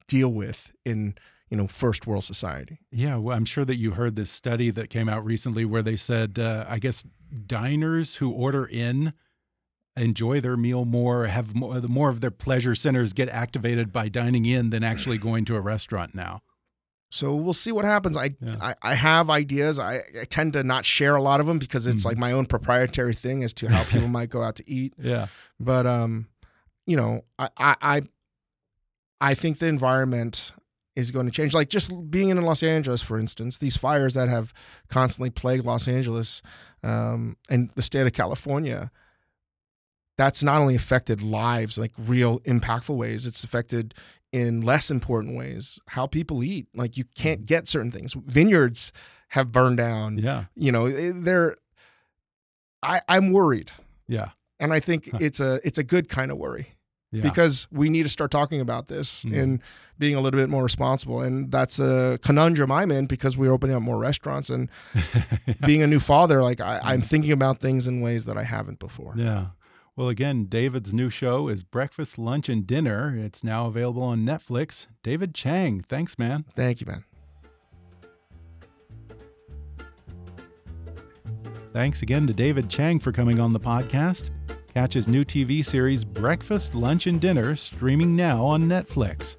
deal 0.07 0.31
with 0.31 0.75
in 0.85 1.15
you 1.49 1.57
know 1.57 1.67
first 1.67 2.07
world 2.07 2.23
society 2.23 2.79
Yeah, 2.91 3.17
well, 3.17 3.35
I'm 3.37 3.45
sure 3.45 3.65
that 3.65 3.75
you 3.75 3.91
heard 3.91 4.15
this 4.15 4.31
study 4.31 4.71
that 4.71 4.89
came 4.89 5.07
out 5.09 5.23
recently 5.25 5.65
where 5.65 5.83
they 5.83 5.95
said, 5.95 6.39
uh, 6.39 6.65
I 6.67 6.79
guess 6.79 7.05
diners 7.47 8.15
who 8.17 8.31
order 8.31 8.65
in 8.65 9.13
enjoy 9.97 10.41
their 10.41 10.57
meal 10.57 10.83
more, 10.85 11.25
have 11.27 11.55
more, 11.55 11.79
the 11.79 11.87
more 11.87 12.09
of 12.09 12.19
their 12.21 12.31
pleasure 12.31 12.75
centers 12.75 13.13
get 13.13 13.29
activated 13.29 13.93
by 13.93 14.09
dining 14.09 14.45
in 14.45 14.69
than 14.71 14.83
actually 14.83 15.17
going 15.17 15.45
to 15.45 15.55
a 15.55 15.61
restaurant 15.61 16.13
now. 16.13 16.41
so 17.09 17.33
we'll 17.35 17.53
see 17.53 17.71
what 17.71 17.85
happens 17.85 18.17
i 18.17 18.31
Yeah. 18.41 18.55
I, 18.59 18.73
I 18.81 18.93
have 18.95 19.29
ideas 19.29 19.77
I, 19.79 19.99
I 20.21 20.25
tend 20.27 20.53
to 20.53 20.63
not 20.63 20.83
share 20.85 21.15
a 21.15 21.21
lot 21.21 21.39
of 21.39 21.45
them 21.45 21.59
because 21.59 21.85
it's 21.87 22.01
Mhm. 22.01 22.05
like 22.09 22.17
my 22.17 22.31
own 22.33 22.45
proprietary 22.47 23.13
thing 23.13 23.43
as 23.43 23.53
to 23.53 23.67
how 23.69 23.83
people 23.85 24.07
might 24.09 24.29
go 24.31 24.41
out 24.41 24.55
to 24.57 24.63
eat 24.69 24.95
Yeah. 25.13 25.27
but 25.59 25.85
um 25.87 26.27
you 26.87 26.97
know 26.97 27.21
I, 27.39 27.47
I 27.57 27.75
i 27.95 28.01
i 29.21 29.33
think 29.33 29.59
the 29.59 29.67
environment 29.67 30.51
is 30.95 31.11
going 31.11 31.25
to 31.25 31.31
change. 31.31 31.53
Like 31.53 31.69
just 31.69 31.91
being 32.09 32.29
in 32.29 32.41
los 32.41 32.63
angeles 32.63 33.01
for 33.01 33.19
instance 33.19 33.57
these 33.57 33.77
fires 33.77 34.13
that 34.13 34.29
have 34.29 34.53
constantly 34.89 35.29
plagued 35.29 35.65
los 35.65 35.87
angeles 35.87 36.41
um 36.83 37.37
and 37.49 37.71
the 37.75 37.81
state 37.81 38.05
of 38.05 38.13
california 38.13 38.91
that's 40.17 40.41
not 40.43 40.61
only 40.61 40.75
affected 40.75 41.21
lives 41.21 41.77
like 41.77 41.91
real 41.97 42.39
impactful 42.41 42.95
ways 42.95 43.25
it's 43.27 43.43
affected 43.43 43.93
in 44.31 44.61
less 44.61 44.91
important 44.91 45.37
ways 45.37 45.79
how 45.87 46.07
people 46.07 46.43
eat. 46.43 46.67
Like 46.73 46.97
you 46.97 47.05
can't 47.15 47.45
get 47.45 47.69
certain 47.69 47.89
things. 47.89 48.13
Vineyards 48.13 48.91
have 49.29 49.51
burned 49.51 49.77
down. 49.77 50.17
Yeah. 50.17 50.45
you 50.55 50.71
know 50.73 50.87
eh, 50.87 51.11
they're 51.15 51.55
i 52.83 53.01
i'm 53.07 53.31
worried. 53.31 53.71
Yeah. 54.07 54.29
and 54.59 54.73
I 54.73 54.79
think 54.79 55.09
it's 55.21 55.39
a 55.39 55.59
it's 55.63 55.77
a 55.77 55.83
good 55.83 56.09
kind 56.09 56.31
of 56.31 56.37
worry 56.37 56.74
Yeah. 57.15 57.23
because 57.23 57.67
we 57.71 57.89
need 57.89 58.03
to 58.03 58.09
start 58.09 58.29
talking 58.31 58.59
about 58.61 58.87
this 58.87 59.23
Mhm. 59.23 59.41
and 59.41 59.61
being 59.97 60.15
a 60.15 60.19
little 60.21 60.39
bit 60.39 60.49
more 60.49 60.63
responsible. 60.63 61.21
And 61.21 61.51
that's 61.51 61.79
a 61.79 62.19
conundrum 62.21 62.71
I'm 62.71 62.91
in 62.91 63.05
because 63.05 63.37
we're 63.37 63.51
opening 63.51 63.75
up 63.75 63.81
more 63.81 63.97
restaurants 63.97 64.49
and 64.49 64.69
being 65.65 65.81
a 65.81 65.87
new 65.87 65.99
father, 65.99 66.43
like 66.43 66.59
I, 66.59 66.79
I'm 66.83 67.01
thinking 67.01 67.31
about 67.31 67.59
things 67.59 67.87
in 67.87 68.01
ways 68.01 68.25
that 68.25 68.37
I 68.37 68.43
haven't 68.43 68.79
before. 68.79 69.13
Yeah. 69.15 69.47
Well, 69.95 70.09
again, 70.09 70.45
David's 70.45 70.93
new 70.93 71.09
show 71.09 71.47
is 71.47 71.63
Breakfast, 71.63 72.17
Lunch, 72.17 72.49
and 72.49 72.67
Dinner. 72.67 73.15
It's 73.17 73.45
now 73.45 73.67
available 73.67 74.03
on 74.03 74.25
Netflix. 74.25 74.87
David 75.03 75.33
Chang, 75.33 75.79
thanks, 75.87 76.19
man. 76.19 76.43
Thank 76.57 76.81
you, 76.81 76.87
man. 76.87 77.05
Thanks 81.71 82.01
again 82.01 82.27
to 82.27 82.33
David 82.33 82.69
Chang 82.69 82.99
for 82.99 83.11
coming 83.13 83.39
on 83.39 83.53
the 83.53 83.59
podcast. 83.59 84.29
Catch 84.75 84.93
his 84.93 85.07
new 85.07 85.23
TV 85.23 85.63
series 85.63 86.03
Breakfast, 86.03 86.75
Lunch, 86.75 87.07
and 87.07 87.21
Dinner 87.21 87.55
streaming 87.55 88.13
now 88.13 88.43
on 88.43 88.63
Netflix. 88.63 89.37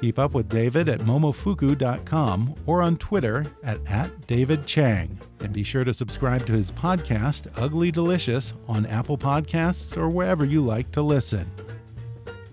Keep 0.00 0.18
up 0.18 0.32
with 0.32 0.48
David 0.48 0.88
at 0.88 1.00
momofuku.com 1.00 2.54
or 2.64 2.80
on 2.80 2.96
Twitter 2.96 3.44
at, 3.62 3.86
at 3.86 4.26
David 4.26 4.64
Chang. 4.64 5.18
And 5.40 5.52
be 5.52 5.62
sure 5.62 5.84
to 5.84 5.92
subscribe 5.92 6.46
to 6.46 6.54
his 6.54 6.70
podcast, 6.70 7.48
Ugly 7.56 7.90
Delicious, 7.90 8.54
on 8.66 8.86
Apple 8.86 9.18
Podcasts 9.18 9.94
or 9.94 10.08
wherever 10.08 10.46
you 10.46 10.64
like 10.64 10.90
to 10.92 11.02
listen. 11.02 11.50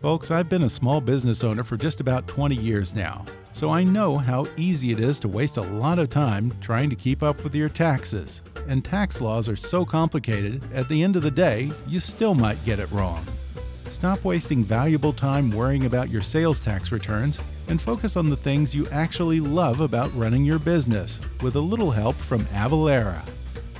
Folks, 0.01 0.29
I've 0.29 0.49
been 0.49 0.63
a 0.63 0.69
small 0.69 0.99
business 0.99 1.41
owner 1.41 1.63
for 1.63 1.77
just 1.77 2.01
about 2.01 2.27
20 2.27 2.53
years 2.53 2.93
now, 2.93 3.23
so 3.53 3.69
I 3.69 3.85
know 3.85 4.17
how 4.17 4.45
easy 4.57 4.91
it 4.91 4.99
is 4.99 5.19
to 5.19 5.29
waste 5.29 5.55
a 5.55 5.61
lot 5.61 5.99
of 5.99 6.09
time 6.09 6.51
trying 6.59 6.89
to 6.89 6.97
keep 6.97 7.23
up 7.23 7.45
with 7.45 7.55
your 7.55 7.69
taxes. 7.69 8.41
And 8.67 8.83
tax 8.83 9.21
laws 9.21 9.47
are 9.47 9.55
so 9.55 9.85
complicated, 9.85 10.63
at 10.73 10.89
the 10.89 11.03
end 11.03 11.15
of 11.15 11.21
the 11.21 11.31
day, 11.31 11.71
you 11.87 11.99
still 11.99 12.33
might 12.33 12.63
get 12.65 12.79
it 12.79 12.91
wrong. 12.91 13.25
Stop 13.89 14.23
wasting 14.23 14.63
valuable 14.63 15.13
time 15.13 15.51
worrying 15.51 15.85
about 15.85 16.09
your 16.09 16.21
sales 16.21 16.59
tax 16.59 16.91
returns 16.91 17.39
and 17.67 17.81
focus 17.81 18.17
on 18.17 18.29
the 18.29 18.37
things 18.37 18.73
you 18.73 18.87
actually 18.89 19.39
love 19.39 19.79
about 19.79 20.15
running 20.15 20.43
your 20.43 20.59
business 20.59 21.19
with 21.41 21.55
a 21.55 21.59
little 21.59 21.91
help 21.91 22.15
from 22.15 22.45
Avalara. 22.45 23.21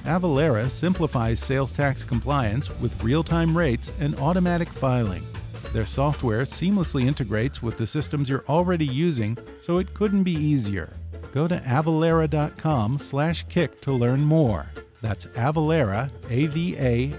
Avalara 0.04 0.70
simplifies 0.70 1.40
sales 1.40 1.72
tax 1.72 2.04
compliance 2.04 2.70
with 2.80 3.04
real 3.04 3.24
time 3.24 3.58
rates 3.58 3.92
and 4.00 4.18
automatic 4.20 4.72
filing. 4.72 5.26
Their 5.74 5.86
software 5.86 6.44
seamlessly 6.44 7.08
integrates 7.08 7.64
with 7.64 7.78
the 7.78 7.88
systems 7.88 8.30
you're 8.30 8.46
already 8.48 8.86
using, 8.86 9.38
so 9.60 9.80
it 9.80 9.94
couldn't 9.94 10.24
be 10.24 10.32
easier. 10.32 10.94
Go 11.36 11.48
to 11.50 11.58
avalara.com 11.58 12.98
slash 12.98 13.46
kick 13.50 13.82
to 13.82 13.92
learn 13.92 14.22
more. 14.22 14.66
That's 15.02 15.26
Avalara, 15.26 16.10
A-V-A-L-A-R-A 16.30 17.14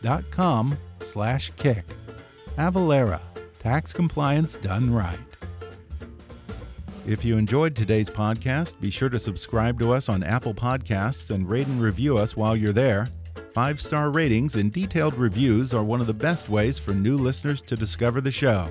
dot 0.00 0.24
com 0.30 0.78
slash 1.00 1.50
kick. 1.56 1.84
Avalara, 2.56 3.18
tax 3.58 3.92
compliance 3.92 4.54
done 4.54 4.94
right. 4.94 5.18
If 7.04 7.24
you 7.24 7.36
enjoyed 7.36 7.74
today's 7.74 8.08
podcast, 8.08 8.78
be 8.80 8.92
sure 8.92 9.08
to 9.08 9.18
subscribe 9.18 9.80
to 9.80 9.92
us 9.92 10.08
on 10.08 10.22
Apple 10.22 10.54
Podcasts 10.54 11.32
and 11.32 11.50
rate 11.50 11.66
and 11.66 11.82
review 11.82 12.16
us 12.16 12.36
while 12.36 12.54
you're 12.54 12.72
there. 12.72 13.08
Five 13.52 13.80
star 13.80 14.10
ratings 14.10 14.54
and 14.54 14.72
detailed 14.72 15.14
reviews 15.14 15.74
are 15.74 15.82
one 15.82 16.00
of 16.00 16.06
the 16.06 16.14
best 16.14 16.48
ways 16.48 16.78
for 16.78 16.92
new 16.92 17.16
listeners 17.16 17.60
to 17.62 17.74
discover 17.74 18.20
the 18.20 18.30
show. 18.30 18.70